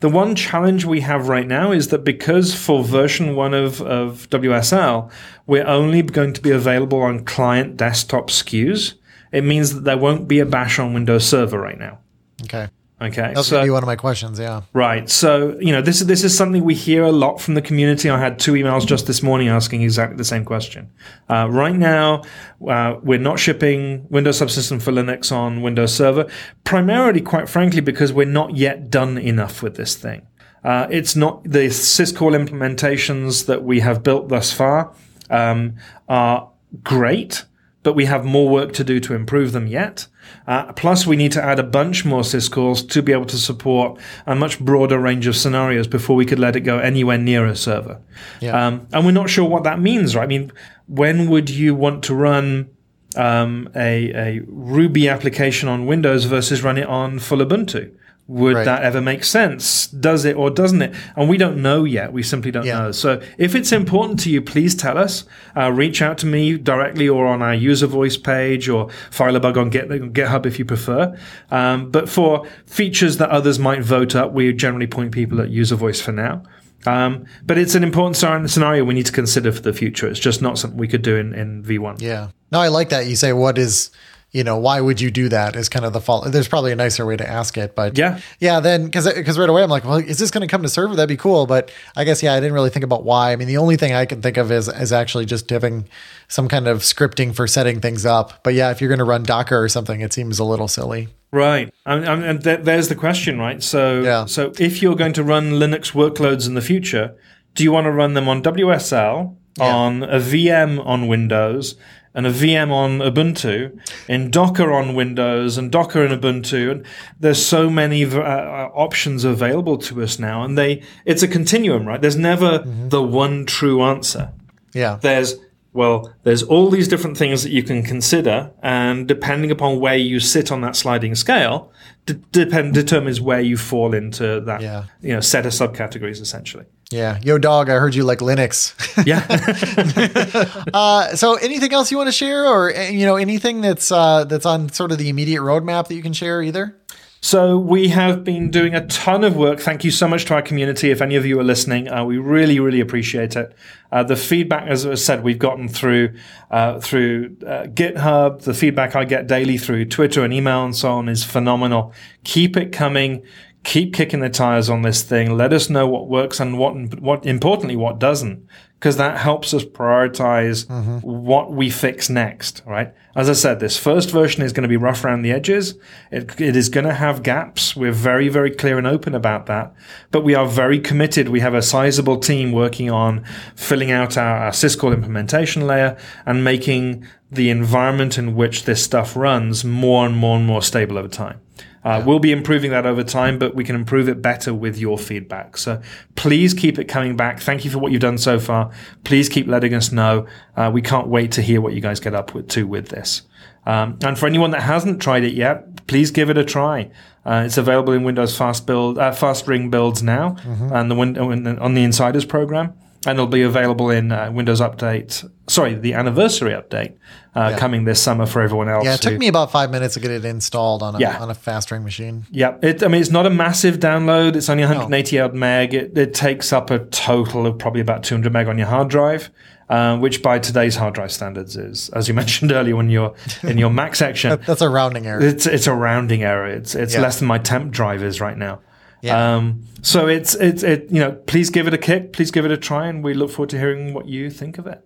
the 0.00 0.08
one 0.08 0.34
challenge 0.34 0.84
we 0.84 1.00
have 1.00 1.28
right 1.28 1.46
now 1.46 1.72
is 1.72 1.88
that 1.88 2.04
because 2.04 2.54
for 2.54 2.84
version 2.84 3.36
one 3.36 3.54
of, 3.54 3.80
of 3.80 4.28
WSL, 4.30 5.10
we're 5.46 5.66
only 5.66 6.02
going 6.02 6.32
to 6.32 6.40
be 6.40 6.50
available 6.50 7.00
on 7.00 7.24
client 7.24 7.76
desktop 7.76 8.28
SKUs, 8.28 8.94
it 9.32 9.44
means 9.44 9.74
that 9.74 9.84
there 9.84 9.98
won't 9.98 10.28
be 10.28 10.40
a 10.40 10.46
bash 10.46 10.78
on 10.78 10.94
Windows 10.94 11.26
Server 11.26 11.58
right 11.58 11.78
now. 11.78 11.98
Okay. 12.42 12.68
Okay, 13.04 13.32
that's 13.34 13.48
so, 13.48 13.58
to 13.58 13.64
be 13.64 13.70
one 13.70 13.82
of 13.82 13.86
my 13.86 13.96
questions. 13.96 14.38
Yeah, 14.38 14.62
right. 14.72 15.08
So 15.10 15.58
you 15.60 15.72
know, 15.72 15.82
this 15.82 16.00
is 16.00 16.06
this 16.06 16.24
is 16.24 16.36
something 16.36 16.64
we 16.64 16.74
hear 16.74 17.02
a 17.04 17.12
lot 17.12 17.40
from 17.40 17.54
the 17.54 17.62
community. 17.62 18.08
I 18.08 18.18
had 18.18 18.38
two 18.38 18.52
emails 18.52 18.86
just 18.86 19.06
this 19.06 19.22
morning 19.22 19.48
asking 19.48 19.82
exactly 19.82 20.16
the 20.16 20.24
same 20.24 20.44
question. 20.44 20.90
Uh, 21.28 21.48
right 21.50 21.74
now, 21.74 22.22
uh, 22.66 22.96
we're 23.02 23.18
not 23.18 23.38
shipping 23.38 24.06
Windows 24.08 24.40
Subsystem 24.40 24.80
for 24.80 24.90
Linux 24.92 25.30
on 25.30 25.60
Windows 25.60 25.94
Server, 25.94 26.26
primarily, 26.64 27.20
quite 27.20 27.48
frankly, 27.48 27.80
because 27.80 28.12
we're 28.12 28.26
not 28.26 28.56
yet 28.56 28.90
done 28.90 29.18
enough 29.18 29.62
with 29.62 29.76
this 29.76 29.94
thing. 29.94 30.26
Uh, 30.64 30.86
it's 30.90 31.14
not 31.14 31.44
the 31.44 31.66
syscall 31.66 32.32
implementations 32.34 33.46
that 33.46 33.62
we 33.62 33.80
have 33.80 34.02
built 34.02 34.28
thus 34.28 34.50
far 34.50 34.94
um, 35.28 35.76
are 36.08 36.50
great, 36.82 37.44
but 37.84 37.94
we 37.94 38.06
have 38.06 38.24
more 38.24 38.48
work 38.48 38.72
to 38.72 38.82
do 38.82 38.98
to 38.98 39.14
improve 39.14 39.52
them 39.52 39.68
yet. 39.68 40.08
Uh, 40.48 40.72
plus, 40.72 41.06
we 41.06 41.16
need 41.16 41.30
to 41.32 41.44
add 41.44 41.58
a 41.58 41.62
bunch 41.62 42.04
more 42.04 42.22
syscalls 42.22 42.88
to 42.88 43.02
be 43.02 43.12
able 43.12 43.26
to 43.26 43.36
support 43.36 44.00
a 44.26 44.34
much 44.34 44.58
broader 44.58 44.98
range 44.98 45.26
of 45.26 45.36
scenarios 45.36 45.86
before 45.86 46.16
we 46.16 46.24
could 46.24 46.38
let 46.38 46.56
it 46.56 46.60
go 46.60 46.78
anywhere 46.78 47.18
near 47.18 47.46
a 47.46 47.54
server. 47.54 48.00
Yeah. 48.40 48.66
Um, 48.66 48.88
and 48.92 49.04
we're 49.04 49.12
not 49.12 49.30
sure 49.30 49.48
what 49.48 49.64
that 49.64 49.78
means, 49.78 50.16
right? 50.16 50.24
I 50.24 50.26
mean, 50.26 50.50
when 50.88 51.30
would 51.30 51.50
you 51.50 51.74
want 51.74 52.02
to 52.04 52.14
run 52.14 52.70
um, 53.16 53.68
a, 53.76 54.12
a 54.14 54.40
Ruby 54.46 55.08
application 55.08 55.68
on 55.68 55.86
Windows 55.86 56.24
versus 56.24 56.62
run 56.62 56.78
it 56.78 56.86
on 56.86 57.18
full 57.18 57.38
Ubuntu? 57.38 57.94
Would 58.26 58.56
right. 58.56 58.64
that 58.64 58.82
ever 58.82 59.02
make 59.02 59.22
sense? 59.22 59.86
Does 59.86 60.24
it 60.24 60.34
or 60.36 60.48
doesn't 60.48 60.80
it? 60.80 60.94
And 61.14 61.28
we 61.28 61.36
don't 61.36 61.60
know 61.60 61.84
yet. 61.84 62.10
We 62.12 62.22
simply 62.22 62.50
don't 62.50 62.64
yeah. 62.64 62.78
know. 62.78 62.92
So 62.92 63.20
if 63.36 63.54
it's 63.54 63.70
important 63.70 64.18
to 64.20 64.30
you, 64.30 64.40
please 64.40 64.74
tell 64.74 64.96
us. 64.96 65.24
Uh, 65.54 65.70
reach 65.70 66.00
out 66.00 66.16
to 66.18 66.26
me 66.26 66.56
directly 66.56 67.06
or 67.06 67.26
on 67.26 67.42
our 67.42 67.54
user 67.54 67.86
voice 67.86 68.16
page 68.16 68.66
or 68.66 68.88
file 69.10 69.36
a 69.36 69.40
bug 69.40 69.58
on 69.58 69.70
GitHub 69.70 70.46
if 70.46 70.58
you 70.58 70.64
prefer. 70.64 71.14
Um, 71.50 71.90
but 71.90 72.08
for 72.08 72.46
features 72.64 73.18
that 73.18 73.28
others 73.28 73.58
might 73.58 73.82
vote 73.82 74.14
up, 74.14 74.32
we 74.32 74.50
generally 74.54 74.86
point 74.86 75.12
people 75.12 75.42
at 75.42 75.50
user 75.50 75.76
voice 75.76 76.00
for 76.00 76.12
now. 76.12 76.44
Um, 76.86 77.26
but 77.44 77.58
it's 77.58 77.74
an 77.74 77.84
important 77.84 78.16
scenario 78.50 78.84
we 78.84 78.94
need 78.94 79.06
to 79.06 79.12
consider 79.12 79.52
for 79.52 79.60
the 79.60 79.72
future. 79.72 80.08
It's 80.08 80.20
just 80.20 80.42
not 80.42 80.58
something 80.58 80.78
we 80.78 80.88
could 80.88 81.02
do 81.02 81.16
in, 81.16 81.34
in 81.34 81.62
V1. 81.62 82.00
Yeah. 82.00 82.28
No, 82.50 82.60
I 82.60 82.68
like 82.68 82.90
that. 82.90 83.06
You 83.06 83.16
say, 83.16 83.32
what 83.32 83.58
is, 83.58 83.90
you 84.34 84.44
know, 84.44 84.58
why 84.58 84.80
would 84.80 85.00
you 85.00 85.10
do 85.10 85.30
that? 85.30 85.56
Is 85.56 85.70
kind 85.70 85.86
of 85.86 85.92
the 85.94 86.00
fault. 86.00 86.30
There's 86.30 86.48
probably 86.48 86.72
a 86.72 86.76
nicer 86.76 87.06
way 87.06 87.16
to 87.16 87.26
ask 87.26 87.56
it, 87.56 87.74
but 87.74 87.96
Yeah. 87.96 88.18
yeah. 88.40 88.60
Then 88.60 88.84
because 88.84 89.10
because 89.10 89.38
right 89.38 89.48
away 89.48 89.62
I'm 89.62 89.70
like, 89.70 89.84
well, 89.84 89.96
is 89.96 90.18
this 90.18 90.30
going 90.30 90.42
to 90.42 90.50
come 90.50 90.62
to 90.62 90.68
server? 90.68 90.94
That'd 90.94 91.08
be 91.08 91.16
cool. 91.16 91.46
But 91.46 91.70
I 91.96 92.04
guess 92.04 92.22
yeah, 92.22 92.34
I 92.34 92.40
didn't 92.40 92.52
really 92.52 92.68
think 92.70 92.84
about 92.84 93.04
why. 93.04 93.32
I 93.32 93.36
mean, 93.36 93.48
the 93.48 93.56
only 93.58 93.76
thing 93.76 93.94
I 93.94 94.04
can 94.04 94.20
think 94.20 94.36
of 94.36 94.52
is 94.52 94.68
is 94.68 94.92
actually 94.92 95.24
just 95.24 95.48
having 95.48 95.88
some 96.28 96.48
kind 96.48 96.66
of 96.68 96.78
scripting 96.80 97.34
for 97.34 97.46
setting 97.46 97.80
things 97.80 98.04
up. 98.04 98.42
But 98.42 98.54
yeah, 98.54 98.70
if 98.72 98.80
you're 98.80 98.88
going 98.88 98.98
to 98.98 99.04
run 99.04 99.22
Docker 99.22 99.62
or 99.62 99.68
something, 99.70 100.00
it 100.02 100.12
seems 100.12 100.38
a 100.38 100.44
little 100.44 100.68
silly. 100.68 101.08
Right, 101.32 101.72
and, 101.84 102.04
and, 102.04 102.44
th- 102.44 102.60
there's 102.62 102.86
the 102.88 102.94
question, 102.94 103.40
right? 103.40 103.60
So, 103.60 104.02
Yeah. 104.02 104.24
so 104.26 104.52
if 104.56 104.80
you're 104.80 104.94
going 104.94 105.14
to 105.14 105.24
run 105.24 105.50
Linux 105.54 105.90
workloads 105.92 106.46
in 106.46 106.54
the 106.54 106.60
future, 106.60 107.16
do 107.56 107.64
you 107.64 107.72
want 107.72 107.86
to 107.86 107.90
run 107.90 108.14
them 108.14 108.28
on 108.28 108.40
WSL, 108.40 109.34
on 109.60 110.02
a 110.04 110.18
VM 110.20 110.84
on 110.86 111.06
Windows, 111.08 111.74
and 112.14 112.26
a 112.26 112.30
VM 112.30 112.70
on 112.70 112.98
Ubuntu, 113.00 113.78
in 114.08 114.30
Docker 114.30 114.72
on 114.72 114.94
Windows, 114.94 115.58
and 115.58 115.70
Docker 115.70 116.04
in 116.04 116.18
Ubuntu? 116.18 116.70
And 116.70 116.86
there's 117.18 117.44
so 117.44 117.68
many 117.68 118.04
uh, 118.04 118.18
uh, 118.20 118.70
options 118.74 119.24
available 119.24 119.78
to 119.78 120.02
us 120.02 120.18
now, 120.18 120.42
and 120.44 120.56
they 120.56 120.82
it's 121.04 121.22
a 121.22 121.28
continuum, 121.28 121.86
right? 121.86 122.00
There's 122.00 122.16
never 122.16 122.58
the 122.58 123.02
one 123.02 123.46
true 123.46 123.82
answer 123.82 124.32
Yeah. 124.72 124.98
there's 125.00 125.34
well 125.74 126.14
there's 126.22 126.42
all 126.42 126.70
these 126.70 126.88
different 126.88 127.16
things 127.18 127.42
that 127.42 127.50
you 127.50 127.62
can 127.62 127.82
consider 127.82 128.50
and 128.62 129.06
depending 129.06 129.50
upon 129.50 129.78
where 129.80 129.96
you 129.96 130.18
sit 130.20 130.50
on 130.50 130.60
that 130.62 130.74
sliding 130.76 131.14
scale 131.14 131.70
d- 132.06 132.14
depend 132.32 132.72
determines 132.72 133.20
where 133.20 133.40
you 133.40 133.56
fall 133.56 133.92
into 133.94 134.40
that 134.40 134.60
Yeah. 134.62 134.84
you 135.02 135.12
know 135.12 135.20
set 135.20 135.44
of 135.46 135.52
subcategories 135.52 136.20
essentially 136.22 136.64
Yeah. 136.90 137.18
Yo, 137.22 137.38
dog, 137.38 137.68
I 137.70 137.74
heard 137.82 137.94
you 137.94 138.04
like 138.04 138.20
Linux. 138.20 138.72
yeah 139.12 139.24
uh, 140.74 141.16
so 141.16 141.34
anything 141.34 141.72
else 141.72 141.90
you 141.90 141.96
want 141.96 142.08
to 142.08 142.12
share 142.12 142.46
or, 142.46 142.74
uh, 142.74 142.82
you 142.88 143.04
know, 143.06 143.16
anything 143.16 143.60
that's, 143.60 143.90
uh, 143.90 144.24
that's 144.24 144.46
on 144.46 144.68
sort 144.70 144.92
of 144.92 144.98
the 144.98 145.08
immediate 145.08 145.40
roadmap 145.40 145.88
that 145.88 145.94
you 145.94 146.02
can 146.02 146.12
share 146.12 146.42
either? 146.42 146.76
So 147.24 147.56
we 147.56 147.88
have 147.88 148.22
been 148.22 148.50
doing 148.50 148.74
a 148.74 148.86
ton 148.86 149.24
of 149.24 149.34
work. 149.34 149.58
Thank 149.58 149.82
you 149.82 149.90
so 149.90 150.06
much 150.06 150.26
to 150.26 150.34
our 150.34 150.42
community. 150.42 150.90
If 150.90 151.00
any 151.00 151.16
of 151.16 151.24
you 151.24 151.40
are 151.40 151.44
listening, 151.44 151.88
uh, 151.88 152.04
we 152.04 152.18
really, 152.18 152.60
really 152.60 152.80
appreciate 152.80 153.34
it. 153.34 153.56
Uh, 153.90 154.02
the 154.02 154.14
feedback, 154.14 154.68
as 154.68 154.84
I 154.84 154.92
said, 154.96 155.24
we've 155.24 155.38
gotten 155.38 155.66
through 155.66 156.18
uh, 156.50 156.80
through 156.80 157.38
uh, 157.46 157.64
GitHub. 157.64 158.42
The 158.42 158.52
feedback 158.52 158.94
I 158.94 159.06
get 159.06 159.26
daily 159.26 159.56
through 159.56 159.86
Twitter 159.86 160.22
and 160.22 160.34
email 160.34 160.66
and 160.66 160.76
so 160.76 160.92
on 160.92 161.08
is 161.08 161.24
phenomenal. 161.24 161.94
Keep 162.24 162.58
it 162.58 162.72
coming. 162.72 163.22
Keep 163.62 163.94
kicking 163.94 164.20
the 164.20 164.28
tires 164.28 164.68
on 164.68 164.82
this 164.82 165.00
thing. 165.00 165.34
Let 165.34 165.54
us 165.54 165.70
know 165.70 165.88
what 165.88 166.08
works 166.08 166.40
and 166.40 166.58
what, 166.58 167.00
what 167.00 167.24
importantly, 167.24 167.76
what 167.76 167.98
doesn't, 167.98 168.46
because 168.84 168.98
that 168.98 169.16
helps 169.16 169.54
us 169.54 169.64
prioritize 169.64 170.66
mm-hmm. 170.66 170.98
what 170.98 171.50
we 171.50 171.70
fix 171.70 172.10
next. 172.10 172.62
Right. 172.66 172.92
As 173.16 173.30
I 173.30 173.32
said, 173.32 173.58
this 173.58 173.78
first 173.78 174.10
version 174.10 174.42
is 174.42 174.52
going 174.52 174.64
to 174.64 174.68
be 174.68 174.76
rough 174.76 175.02
around 175.02 175.22
the 175.22 175.32
edges. 175.32 175.78
It, 176.12 176.38
it 176.38 176.54
is 176.54 176.68
going 176.68 176.84
to 176.84 176.92
have 176.92 177.22
gaps. 177.22 177.74
We're 177.74 177.92
very, 177.92 178.28
very 178.28 178.50
clear 178.50 178.76
and 178.76 178.86
open 178.86 179.14
about 179.14 179.46
that. 179.46 179.72
But 180.10 180.22
we 180.22 180.34
are 180.34 180.46
very 180.46 180.78
committed. 180.78 181.30
We 181.30 181.40
have 181.40 181.54
a 181.54 181.62
sizable 181.62 182.18
team 182.18 182.52
working 182.52 182.90
on 182.90 183.24
filling 183.56 183.90
out 183.90 184.18
our, 184.18 184.36
our 184.36 184.50
syscall 184.50 184.92
implementation 184.92 185.66
layer 185.66 185.96
and 186.26 186.44
making 186.44 187.06
the 187.32 187.48
environment 187.48 188.18
in 188.18 188.34
which 188.34 188.64
this 188.64 188.84
stuff 188.84 189.16
runs 189.16 189.64
more 189.64 190.04
and 190.04 190.14
more 190.14 190.36
and 190.36 190.44
more 190.44 190.60
stable 190.60 190.98
over 190.98 191.08
time. 191.08 191.40
Uh, 191.84 192.02
We'll 192.04 192.18
be 192.18 192.32
improving 192.32 192.70
that 192.70 192.86
over 192.86 193.04
time, 193.04 193.38
but 193.38 193.54
we 193.54 193.62
can 193.64 193.74
improve 193.76 194.08
it 194.08 194.22
better 194.22 194.54
with 194.54 194.78
your 194.78 194.96
feedback. 194.98 195.56
So 195.58 195.80
please 196.16 196.54
keep 196.54 196.78
it 196.78 196.84
coming 196.88 197.16
back. 197.16 197.40
Thank 197.40 197.64
you 197.64 197.70
for 197.70 197.78
what 197.78 197.92
you've 197.92 198.00
done 198.00 198.18
so 198.18 198.38
far. 198.38 198.70
Please 199.04 199.28
keep 199.28 199.46
letting 199.46 199.74
us 199.74 199.92
know. 199.92 200.26
Uh, 200.56 200.70
we 200.72 200.80
can't 200.82 201.08
wait 201.08 201.32
to 201.32 201.42
hear 201.42 201.60
what 201.60 201.74
you 201.74 201.80
guys 201.80 202.00
get 202.00 202.14
up 202.14 202.34
with, 202.34 202.48
to 202.48 202.66
with 202.66 202.88
this. 202.88 203.22
Um, 203.66 203.98
and 204.04 204.18
for 204.18 204.26
anyone 204.26 204.50
that 204.50 204.62
hasn't 204.62 205.00
tried 205.00 205.24
it 205.24 205.32
yet, 205.34 205.86
please 205.86 206.10
give 206.10 206.28
it 206.30 206.36
a 206.38 206.44
try. 206.44 206.90
Uh, 207.24 207.44
it's 207.46 207.56
available 207.56 207.92
in 207.94 208.02
Windows 208.04 208.36
Fast 208.36 208.66
Build, 208.66 208.98
uh, 208.98 209.10
Fast 209.12 209.46
Ring 209.48 209.70
builds 209.70 210.02
now, 210.02 210.36
and 210.72 210.90
the 210.90 210.94
win- 210.94 211.16
on 211.58 211.72
the 211.74 211.82
Insiders 211.82 212.26
program, 212.26 212.74
and 213.06 213.18
it'll 213.18 213.26
be 213.26 213.42
available 213.42 213.90
in 213.90 214.12
uh, 214.12 214.30
Windows 214.32 214.60
Update. 214.60 215.28
Sorry, 215.46 215.74
the 215.74 215.92
anniversary 215.94 216.52
update 216.52 216.94
uh, 217.34 217.56
coming 217.58 217.84
this 217.84 218.00
summer 218.02 218.24
for 218.26 218.40
everyone 218.40 218.68
else. 218.68 218.84
Yeah, 218.84 218.94
it 218.94 219.04
who- 219.04 219.10
took 219.10 219.18
me 219.18 219.28
about 219.28 219.50
five 219.50 219.70
minutes 219.70 219.94
to 219.94 220.00
get 220.00 220.10
it 220.10 220.24
installed 220.24 220.82
on 220.82 220.94
a, 220.96 220.98
Yeah. 220.98 221.18
on 221.20 221.30
a 221.30 221.34
fast 221.34 221.70
ring 221.70 221.84
machine. 221.84 222.26
Yeah, 222.30 222.56
it, 222.62 222.82
I 222.82 222.88
mean, 222.88 223.00
it's 223.00 223.10
not 223.10 223.26
a 223.26 223.30
massive 223.30 223.76
download. 223.78 224.36
It's 224.36 224.48
only 224.48 224.62
180 224.64 225.20
odd 225.20 225.34
meg. 225.34 225.74
It, 225.74 225.96
it 225.98 226.14
takes 226.14 226.52
up 226.52 226.70
a 226.70 226.78
total 226.86 227.46
of 227.46 227.58
probably 227.58 227.80
about 227.82 228.04
200 228.04 228.32
meg 228.32 228.48
on 228.48 228.56
your 228.56 228.68
hard 228.68 228.88
drive, 228.88 229.30
uh, 229.68 229.98
which 229.98 230.22
by 230.22 230.38
today's 230.38 230.76
hard 230.76 230.94
drive 230.94 231.12
standards 231.12 231.56
is, 231.56 231.90
as 231.90 232.08
you 232.08 232.14
mentioned 232.22 232.52
earlier, 232.52 232.76
when 232.76 232.88
you're 232.88 233.14
in 233.42 233.58
your 233.58 233.70
Mac 233.70 233.96
section, 233.96 234.40
That's 234.46 234.62
a 234.62 234.68
rounding 234.70 235.06
error. 235.06 235.20
it's 235.22 235.46
it's 235.46 235.66
a 235.66 235.74
rounding 235.74 236.22
error. 236.22 236.46
It's 236.46 236.74
it's 236.74 236.94
Yeah. 236.94 237.00
less 237.02 237.18
than 237.18 237.28
my 237.28 237.38
temp 237.38 237.70
drive 237.72 238.02
is 238.02 238.20
right 238.20 238.38
now. 238.38 238.60
Yeah. 239.04 239.36
Um, 239.36 239.64
so 239.82 240.06
it's 240.06 240.34
it's 240.34 240.62
it 240.62 240.90
you 240.90 240.98
know 240.98 241.12
please 241.12 241.50
give 241.50 241.66
it 241.66 241.74
a 241.74 241.78
kick, 241.78 242.14
please 242.14 242.30
give 242.30 242.46
it 242.46 242.50
a 242.50 242.56
try, 242.56 242.86
and 242.86 243.04
we 243.04 243.12
look 243.12 243.30
forward 243.30 243.50
to 243.50 243.58
hearing 243.58 243.92
what 243.92 244.06
you 244.06 244.30
think 244.30 244.56
of 244.56 244.66
it. 244.66 244.84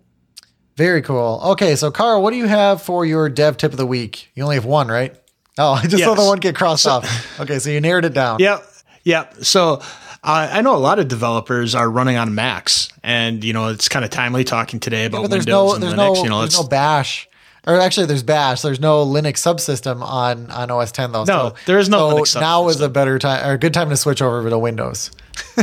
Very 0.75 1.01
cool. 1.01 1.41
Okay, 1.43 1.75
so 1.77 1.89
Carl, 1.89 2.21
what 2.21 2.31
do 2.31 2.37
you 2.37 2.47
have 2.47 2.81
for 2.81 3.05
your 3.05 3.29
dev 3.29 3.55
tip 3.55 3.71
of 3.71 3.77
the 3.77 3.85
week? 3.85 4.29
You 4.35 4.43
only 4.43 4.55
have 4.55 4.65
one, 4.65 4.89
right? 4.89 5.15
Oh, 5.57 5.71
I 5.83 5.87
just 5.87 6.03
saw 6.03 6.15
the 6.15 6.25
one 6.25 6.39
get 6.39 6.55
crossed 6.55 6.85
off. 6.85 7.39
Okay, 7.39 7.59
so 7.59 7.69
you 7.69 7.79
narrowed 7.79 8.05
it 8.05 8.13
down. 8.13 8.39
Yep. 8.39 8.65
Yep. 9.05 9.43
So 9.45 9.81
uh, 10.21 10.49
I 10.51 10.61
know 10.61 10.75
a 10.75 10.77
lot 10.77 10.99
of 10.99 11.07
developers 11.07 11.73
are 11.75 11.89
running 11.89 12.17
on 12.17 12.35
Macs, 12.35 12.89
and 13.01 13.41
you 13.41 13.53
know 13.53 13.69
it's 13.69 13.87
kind 13.87 14.03
of 14.03 14.11
timely 14.11 14.43
talking 14.43 14.81
today 14.81 15.05
about 15.05 15.21
but 15.21 15.31
there's 15.31 15.45
Windows 15.45 15.69
no 15.69 15.73
and 15.75 15.83
there's 15.83 15.93
Linux. 15.93 16.15
no 16.15 16.23
you 16.23 16.29
know, 16.29 16.39
there's 16.39 16.55
it's 16.55 16.61
no 16.61 16.67
Bash. 16.67 17.28
Or 17.67 17.79
actually, 17.79 18.07
there's 18.07 18.23
Bash. 18.23 18.61
There's 18.61 18.79
no 18.79 19.05
Linux 19.05 19.37
subsystem 19.37 20.01
on 20.01 20.49
on 20.51 20.71
OS 20.71 20.91
10 20.91 21.11
though. 21.11 21.23
No, 21.25 21.53
there 21.65 21.79
is 21.79 21.89
no 21.89 22.09
so 22.09 22.15
Linux 22.15 22.39
now 22.39 22.67
is 22.69 22.81
a 22.81 22.89
better 22.89 23.19
time 23.19 23.47
or 23.47 23.53
a 23.53 23.57
good 23.57 23.73
time 23.73 23.89
to 23.89 23.97
switch 23.97 24.21
over 24.21 24.49
to 24.49 24.57
Windows. 24.57 25.11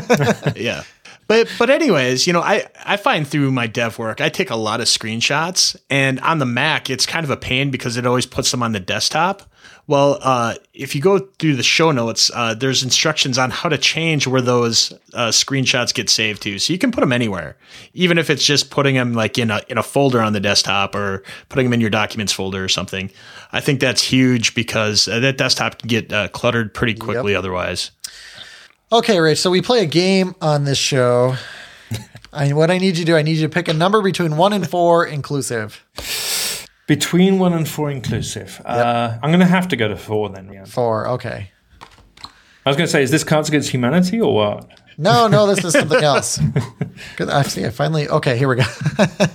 yeah. 0.56 0.82
But 1.28 1.48
but 1.58 1.70
anyways, 1.70 2.26
you 2.26 2.32
know, 2.32 2.40
I 2.40 2.66
I 2.84 2.96
find 2.96 3.26
through 3.26 3.50
my 3.50 3.66
dev 3.66 3.98
work, 3.98 4.20
I 4.20 4.28
take 4.28 4.50
a 4.50 4.56
lot 4.56 4.80
of 4.80 4.86
screenshots, 4.86 5.76
and 5.90 6.20
on 6.20 6.38
the 6.38 6.46
Mac, 6.46 6.88
it's 6.88 7.06
kind 7.06 7.24
of 7.24 7.30
a 7.30 7.36
pain 7.36 7.70
because 7.70 7.96
it 7.96 8.06
always 8.06 8.26
puts 8.26 8.50
them 8.50 8.62
on 8.62 8.72
the 8.72 8.80
desktop. 8.80 9.42
Well, 9.88 10.18
uh, 10.20 10.56
if 10.74 10.96
you 10.96 11.00
go 11.00 11.18
through 11.18 11.54
the 11.54 11.62
show 11.62 11.92
notes, 11.92 12.28
uh, 12.34 12.54
there's 12.54 12.82
instructions 12.82 13.38
on 13.38 13.50
how 13.50 13.68
to 13.68 13.78
change 13.78 14.26
where 14.26 14.40
those 14.40 14.92
uh, 15.14 15.28
screenshots 15.28 15.94
get 15.94 16.10
saved 16.10 16.42
to, 16.42 16.58
so 16.58 16.72
you 16.72 16.78
can 16.78 16.90
put 16.90 17.00
them 17.02 17.12
anywhere, 17.12 17.56
even 17.94 18.18
if 18.18 18.28
it's 18.28 18.44
just 18.44 18.70
putting 18.70 18.96
them 18.96 19.12
like 19.12 19.38
in 19.38 19.50
a 19.50 19.60
in 19.68 19.78
a 19.78 19.84
folder 19.84 20.20
on 20.20 20.32
the 20.32 20.40
desktop 20.40 20.96
or 20.96 21.22
putting 21.48 21.66
them 21.66 21.72
in 21.72 21.80
your 21.80 21.90
documents 21.90 22.32
folder 22.32 22.64
or 22.64 22.68
something. 22.68 23.10
I 23.52 23.60
think 23.60 23.78
that's 23.78 24.02
huge 24.02 24.54
because 24.54 25.06
uh, 25.06 25.20
that 25.20 25.38
desktop 25.38 25.78
can 25.78 25.88
get 25.88 26.12
uh, 26.12 26.28
cluttered 26.28 26.74
pretty 26.74 26.94
quickly 26.94 27.36
otherwise. 27.36 27.92
Okay, 28.90 29.18
Rich. 29.18 29.38
So 29.38 29.50
we 29.50 29.62
play 29.62 29.82
a 29.82 29.86
game 29.86 30.34
on 30.40 30.64
this 30.64 30.78
show. 30.78 31.36
I, 32.32 32.52
what 32.52 32.70
I 32.70 32.78
need 32.78 32.96
you 32.98 33.04
to 33.04 33.04
do, 33.04 33.16
I 33.16 33.22
need 33.22 33.36
you 33.36 33.46
to 33.46 33.52
pick 33.52 33.68
a 33.68 33.72
number 33.72 34.02
between 34.02 34.36
one 34.36 34.52
and 34.52 34.68
four 34.68 35.06
inclusive. 35.06 35.84
Between 36.86 37.38
one 37.38 37.52
and 37.52 37.68
four 37.68 37.90
inclusive, 37.90 38.62
uh, 38.64 39.18
I'm 39.22 39.30
going 39.30 39.40
to 39.40 39.46
have 39.46 39.68
to 39.68 39.76
go 39.76 39.88
to 39.88 39.96
four 39.96 40.28
then. 40.28 40.64
Four. 40.66 41.08
Okay. 41.08 41.50
I 42.22 42.70
was 42.70 42.76
going 42.76 42.86
to 42.86 42.90
say, 42.90 43.02
is 43.02 43.10
this 43.10 43.24
Cards 43.24 43.48
Against 43.48 43.70
Humanity 43.70 44.20
or 44.20 44.34
what? 44.34 44.68
No, 44.98 45.28
no, 45.28 45.46
this 45.46 45.64
is 45.64 45.72
something 45.72 46.02
else. 46.02 46.40
Good. 47.16 47.28
I 47.28 47.42
see. 47.42 47.64
I 47.64 47.70
finally. 47.70 48.08
Okay, 48.08 48.36
here 48.38 48.48
we 48.48 48.56
go. 48.56 48.62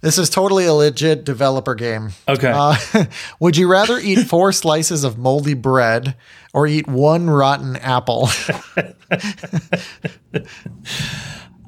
this 0.00 0.18
is 0.18 0.28
totally 0.28 0.66
a 0.66 0.72
legit 0.72 1.24
developer 1.24 1.74
game. 1.74 2.10
Okay. 2.28 2.52
Uh, 2.54 2.76
would 3.40 3.56
you 3.56 3.68
rather 3.68 3.98
eat 3.98 4.26
four 4.26 4.52
slices 4.52 5.02
of 5.04 5.18
moldy 5.18 5.54
bread 5.54 6.16
or 6.52 6.66
eat 6.66 6.86
one 6.86 7.30
rotten 7.30 7.76
apple? 7.76 8.28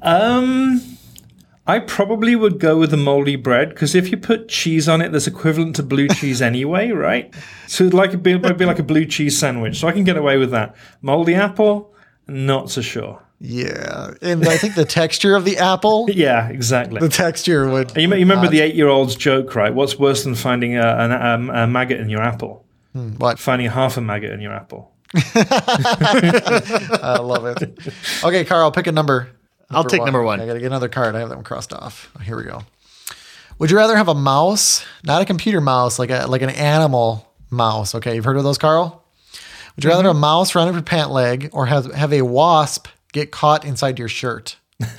Um, 0.01 0.81
I 1.65 1.79
probably 1.79 2.35
would 2.35 2.59
go 2.59 2.77
with 2.77 2.91
the 2.91 2.97
moldy 2.97 3.37
bread 3.37 3.69
because 3.69 3.95
if 3.95 4.11
you 4.11 4.17
put 4.17 4.49
cheese 4.49 4.89
on 4.89 5.01
it, 5.01 5.13
that's 5.13 5.27
equivalent 5.27 5.77
to 5.77 5.83
blue 5.83 6.09
cheese 6.09 6.41
anyway, 6.51 6.91
right? 6.91 7.33
So 7.67 7.85
it'd 7.85 7.93
like 7.93 8.09
it'd 8.09 8.23
be, 8.23 8.33
it'd 8.33 8.57
be 8.57 8.65
like 8.65 8.79
a 8.79 8.83
blue 8.83 9.05
cheese 9.05 9.37
sandwich. 9.37 9.79
So 9.79 9.87
I 9.87 9.93
can 9.93 10.03
get 10.03 10.17
away 10.17 10.37
with 10.37 10.51
that. 10.51 10.75
Moldy 11.01 11.35
apple, 11.35 11.93
not 12.27 12.69
so 12.69 12.81
sure. 12.81 13.21
yeah, 13.39 14.13
and 14.21 14.45
I 14.47 14.57
think 14.57 14.75
the 14.75 14.85
texture 14.85 15.35
of 15.35 15.45
the 15.45 15.57
apple, 15.57 16.07
Yeah, 16.11 16.49
exactly. 16.49 16.99
the 16.99 17.09
texture 17.09 17.69
would. 17.69 17.95
You, 17.95 18.03
you 18.03 18.09
remember 18.15 18.47
the 18.49 18.59
eight-year-old's 18.61 19.15
joke, 19.15 19.55
right? 19.55 19.73
What's 19.73 19.97
worse 19.99 20.23
than 20.23 20.35
finding 20.35 20.77
a, 20.77 20.81
an- 20.85 21.11
um, 21.11 21.49
a 21.49 21.67
maggot 21.67 21.99
in 21.99 22.09
your 22.09 22.21
apple? 22.21 22.65
What? 22.93 23.39
Finding 23.39 23.69
half 23.69 23.97
a 23.97 24.01
maggot 24.01 24.31
in 24.31 24.39
your 24.41 24.53
apple. 24.53 24.91
I 25.15 27.17
love 27.21 27.45
it. 27.45 27.77
Okay, 28.23 28.45
Carl, 28.45 28.71
pick 28.71 28.87
a 28.87 28.91
number. 28.91 29.29
I'll 29.69 29.83
take 29.83 30.03
number 30.03 30.21
one. 30.21 30.39
I 30.39 30.45
got 30.45 30.53
to 30.53 30.59
get 30.59 30.67
another 30.67 30.89
card. 30.89 31.15
I 31.15 31.19
have 31.19 31.29
that 31.29 31.35
one 31.35 31.43
crossed 31.43 31.73
off. 31.73 32.11
Oh, 32.15 32.19
here 32.19 32.37
we 32.37 32.43
go. 32.43 32.61
Would 33.59 33.71
you 33.71 33.77
rather 33.77 33.95
have 33.95 34.07
a 34.07 34.15
mouse, 34.15 34.85
not 35.03 35.21
a 35.21 35.25
computer 35.25 35.61
mouse, 35.61 35.99
like 35.99 36.09
a 36.09 36.25
like 36.27 36.41
an 36.41 36.49
animal 36.49 37.31
mouse? 37.49 37.95
Okay, 37.95 38.15
you've 38.15 38.25
heard 38.25 38.37
of 38.37 38.43
those, 38.43 38.57
Carl? 38.57 39.03
Would 39.75 39.83
you 39.83 39.89
rather 39.89 40.03
have 40.03 40.15
a 40.15 40.19
mouse 40.19 40.53
run 40.55 40.67
up 40.67 40.73
your 40.73 40.83
pant 40.83 41.11
leg 41.11 41.49
or 41.53 41.65
have 41.67 41.93
have 41.93 42.13
a 42.13 42.21
wasp 42.23 42.87
get 43.11 43.31
caught 43.31 43.65
inside 43.65 43.99
your 43.99 44.09
shirt? 44.09 44.57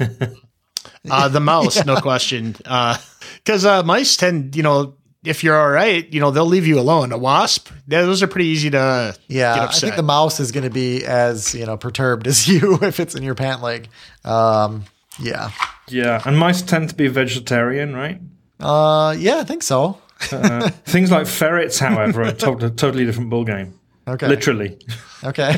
Uh, 1.10 1.28
the 1.28 1.40
mouse, 1.40 1.84
no 1.84 1.96
question. 2.00 2.56
Uh, 2.64 2.96
because 3.36 3.64
uh, 3.64 3.82
mice 3.82 4.16
tend, 4.16 4.56
you 4.56 4.62
know, 4.62 4.94
if 5.24 5.42
you're 5.44 5.56
all 5.58 5.70
right, 5.70 6.10
you 6.12 6.20
know, 6.20 6.30
they'll 6.30 6.44
leave 6.46 6.66
you 6.66 6.78
alone. 6.78 7.12
A 7.12 7.18
wasp, 7.18 7.70
those 7.88 8.22
are 8.22 8.26
pretty 8.26 8.48
easy 8.48 8.70
to 8.70 9.16
Yeah, 9.28 9.54
get 9.56 9.68
I 9.68 9.78
think 9.78 9.96
the 9.96 10.02
mouse 10.02 10.40
is 10.40 10.52
going 10.52 10.64
to 10.64 10.70
be 10.70 11.04
as 11.04 11.54
you 11.54 11.66
know 11.66 11.76
perturbed 11.76 12.26
as 12.32 12.46
you 12.48 12.78
if 12.82 13.00
it's 13.00 13.14
in 13.14 13.22
your 13.22 13.34
pant 13.34 13.62
leg. 13.62 13.88
Um, 14.24 14.84
yeah, 15.18 15.50
Yeah, 15.88 16.20
and 16.24 16.38
mice 16.38 16.62
tend 16.62 16.88
to 16.90 16.94
be 16.94 17.08
vegetarian, 17.08 17.94
right? 17.94 18.20
uh, 18.60 19.14
yeah, 19.18 19.38
I 19.38 19.44
think 19.44 19.62
so. 19.62 19.98
Uh, 20.32 20.68
things 20.84 21.10
like 21.10 21.26
ferrets, 21.26 21.78
however, 21.78 22.22
are 22.22 22.26
a 22.28 22.32
totally 22.34 23.04
different 23.04 23.30
ballgame. 23.30 23.72
Okay, 24.06 24.28
Literally. 24.28 24.78
okay. 25.24 25.56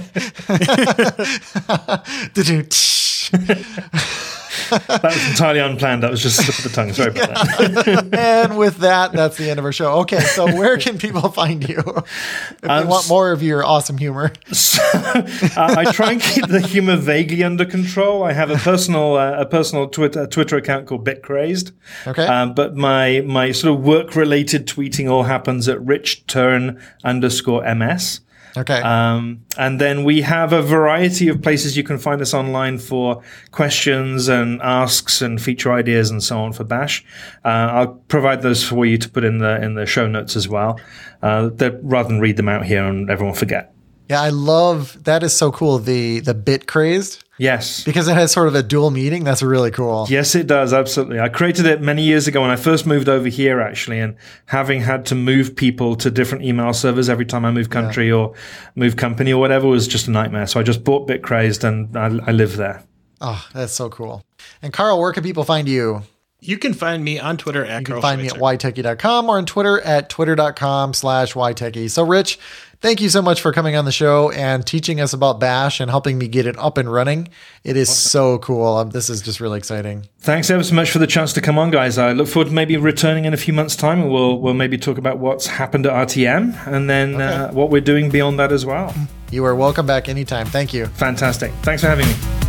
Did 2.35 2.49
you? 2.49 2.63
That 4.87 5.03
was 5.03 5.29
entirely 5.31 5.61
unplanned. 5.61 6.03
That 6.03 6.11
was 6.11 6.23
just 6.23 6.37
slip 6.45 6.59
of 6.59 6.65
the 6.65 6.71
tongue. 6.71 6.93
Sorry 6.93 7.11
about 7.11 7.29
that. 7.47 8.09
and 8.19 8.59
with 8.59 8.79
that, 8.79 9.13
that's 9.13 9.37
the 9.37 9.51
end 9.51 9.59
of 9.59 9.65
our 9.65 9.73
show. 9.73 10.01
Okay, 10.01 10.21
so 10.21 10.47
where 10.57 10.79
can 10.79 10.99
people 10.99 11.29
find 11.31 11.69
you 11.69 11.79
if 11.79 12.61
they 12.63 12.69
Um, 12.69 12.89
want 12.89 13.09
more 13.09 13.33
of 13.33 13.43
your 13.43 13.65
awesome 13.65 13.99
humor? 13.99 14.33
So, 14.53 14.83
uh, 14.83 15.75
I 15.79 15.91
try 15.93 16.13
and 16.13 16.21
keep 16.21 16.47
the 16.49 16.61
humor 16.61 16.97
vaguely 16.97 17.43
under 17.45 17.65
control. 17.65 18.23
I 18.25 18.33
have 18.33 18.51
a 18.51 18.57
personal 18.57 19.17
uh, 19.17 19.33
a 19.41 19.47
personal 19.47 19.89
Twitter 19.89 20.27
Twitter 20.27 20.57
account 20.57 20.87
called 20.87 21.05
Bitcrazed. 21.07 21.73
Okay. 22.07 22.27
Um, 22.27 22.55
but 22.55 22.77
my 22.77 23.23
my 23.27 23.53
sort 23.53 23.75
of 23.79 23.85
work 23.85 24.15
related 24.17 24.67
tweeting 24.67 25.11
all 25.11 25.25
happens 25.25 25.69
at 25.69 25.81
Rich 25.85 26.27
Turn 26.27 26.81
underscore 27.05 27.63
ms. 27.75 28.21
Okay. 28.57 28.81
Um, 28.81 29.45
and 29.59 29.81
then 29.81 30.05
we 30.05 30.23
have 30.23 30.53
a 30.53 30.63
variety 30.63 31.29
of 31.29 31.43
places 31.43 31.77
you 31.77 31.85
can 31.85 31.99
find 31.99 32.21
us 32.23 32.33
online 32.33 32.79
for 32.79 33.23
questions 33.51 34.29
and 34.29 34.61
asks 34.63 35.21
and 35.21 35.41
feature 35.41 35.73
ideas 35.73 36.11
and 36.11 36.23
so 36.23 36.39
on 36.39 36.53
for 36.53 36.65
Bash. 36.65 37.05
Uh, 37.45 37.49
I'll 37.49 37.95
provide 38.09 38.43
those 38.43 38.65
for 38.65 38.87
you 38.87 38.97
to 38.99 39.09
put 39.09 39.25
in 39.25 39.39
the 39.39 39.63
in 39.63 39.75
the 39.75 39.87
show 39.87 40.07
notes 40.07 40.37
as 40.37 40.49
well, 40.49 40.81
uh, 41.23 41.51
rather 41.83 42.09
than 42.09 42.21
read 42.21 42.37
them 42.37 42.49
out 42.49 42.65
here 42.65 42.85
and 42.85 43.11
everyone 43.11 43.35
forget. 43.35 43.76
Yeah, 44.09 44.21
I 44.21 44.29
love 44.31 45.03
that. 45.05 45.23
Is 45.23 45.33
so 45.35 45.51
cool. 45.53 45.79
The 45.79 46.21
the 46.21 46.35
bit 46.35 46.67
crazed 46.67 47.23
Yes. 47.39 47.85
because 47.85 48.09
it 48.09 48.15
has 48.15 48.33
sort 48.33 48.49
of 48.49 48.55
a 48.55 48.63
dual 48.63 48.91
meaning. 48.91 49.23
That's 49.23 49.43
really 49.43 49.71
cool. 49.71 50.07
Yes, 50.09 50.35
it 50.35 50.47
does. 50.47 50.73
Absolutely. 50.73 51.21
I 51.21 51.29
created 51.29 51.67
it 51.67 51.83
many 51.83 52.03
years 52.03 52.27
ago 52.27 52.41
when 52.41 52.51
I 52.51 52.57
first 52.57 52.87
moved 52.87 53.09
over 53.11 53.29
here, 53.29 53.61
actually, 53.61 54.01
and 54.01 54.17
having 54.47 54.81
had 54.81 55.05
to 55.07 55.15
move 55.15 55.55
people 55.55 55.97
to 55.97 56.11
different 56.11 56.45
email 56.45 56.73
servers 56.73 57.09
every 57.11 57.27
time 57.27 57.45
I 57.45 57.51
move 57.51 57.69
country 57.69 58.11
or 58.11 58.33
move 58.75 58.97
company 58.97 59.33
or 59.35 59.41
whatever 59.41 59.67
was 59.69 59.87
just 59.87 60.09
a 60.09 60.11
nightmare. 60.11 60.47
So 60.47 60.59
I 60.61 60.63
just 60.63 60.83
bought 60.83 61.07
Bitcrazed 61.07 61.63
and 61.63 61.95
I, 61.97 62.07
I 62.27 62.33
live 62.33 62.57
there. 62.57 62.83
Oh, 63.21 63.47
that's 63.53 63.73
so 63.75 63.91
cool. 63.91 64.23
And 64.63 64.73
Carl, 64.73 64.99
where 65.01 65.13
can 65.13 65.23
people 65.23 65.45
find 65.45 65.69
you? 65.69 66.03
you 66.39 66.59
can 66.59 66.75
find 66.75 67.03
me 67.03 67.19
on 67.19 67.37
Twitter 67.37 67.65
at 67.65 67.81
You 67.81 67.87
can 67.95 68.01
find 68.03 68.21
me 68.23 68.29
Schweitzer. 68.29 68.69
at 68.69 68.75
ytechie.com 68.75 69.29
or 69.29 69.39
on 69.39 69.47
Twitter 69.47 69.81
at 69.81 70.09
twitter.com 70.11 70.95
slash 70.95 71.33
ytechie. 71.35 71.91
So, 71.91 72.05
Rich, 72.05 72.39
thank 72.81 73.01
you 73.01 73.09
so 73.09 73.23
much 73.23 73.41
for 73.41 73.53
coming 73.53 73.77
on 73.77 73.85
the 73.85 73.93
show 73.93 74.31
and 74.31 74.67
teaching 74.67 75.01
us 75.01 75.13
about 75.13 75.41
Bash 75.41 75.81
and 75.81 75.91
helping 75.91 76.19
me 76.19 76.29
get 76.29 76.47
it 76.47 76.59
up 76.59 76.79
and 76.79 76.93
running. 76.93 77.29
It 77.65 77.77
is 77.77 77.95
so 77.95 78.39
cool. 78.39 78.77
Um, 78.77 78.91
this 78.91 79.11
is 79.11 79.23
just 79.23 79.41
really 79.41 79.59
exciting. 79.59 80.07
Thanks 80.21 80.51
ever 80.51 80.63
so 80.63 80.75
much 80.75 80.91
for 80.91 80.99
the 80.99 81.07
chance 81.07 81.33
to 81.35 81.41
come 81.41 81.59
on, 81.59 81.71
guys. 81.71 81.99
I 81.99 82.13
look 82.13 82.29
forward 82.29 82.49
to 82.49 82.55
maybe 82.55 82.77
returning 82.77 83.25
in 83.25 83.35
a 83.35 83.37
few 83.37 83.55
months' 83.55 83.77
time, 83.77 84.03
and 84.03 84.11
we'll 84.11 84.39
we'll 84.41 84.55
maybe 84.55 84.79
talk 84.79 84.99
about 84.99 85.19
what's 85.19 85.47
happened 85.47 85.87
at 85.87 85.93
RTM 86.09 86.67
and 86.67 86.89
then 86.91 87.21
uh, 87.21 87.51
what 87.53 87.71
we're 87.71 87.81
doing 87.81 88.11
beyond 88.11 88.39
that 88.39 88.53
as 88.53 88.65
well. 88.67 88.95
You 89.31 89.45
are 89.45 89.55
welcome 89.55 89.87
back 89.87 90.09
anytime. 90.09 90.47
Thank 90.47 90.73
you. 90.73 90.87
Fantastic. 90.87 91.53
Thanks 91.63 91.83
for 91.83 91.89
having 91.89 92.07
me. 92.07 92.46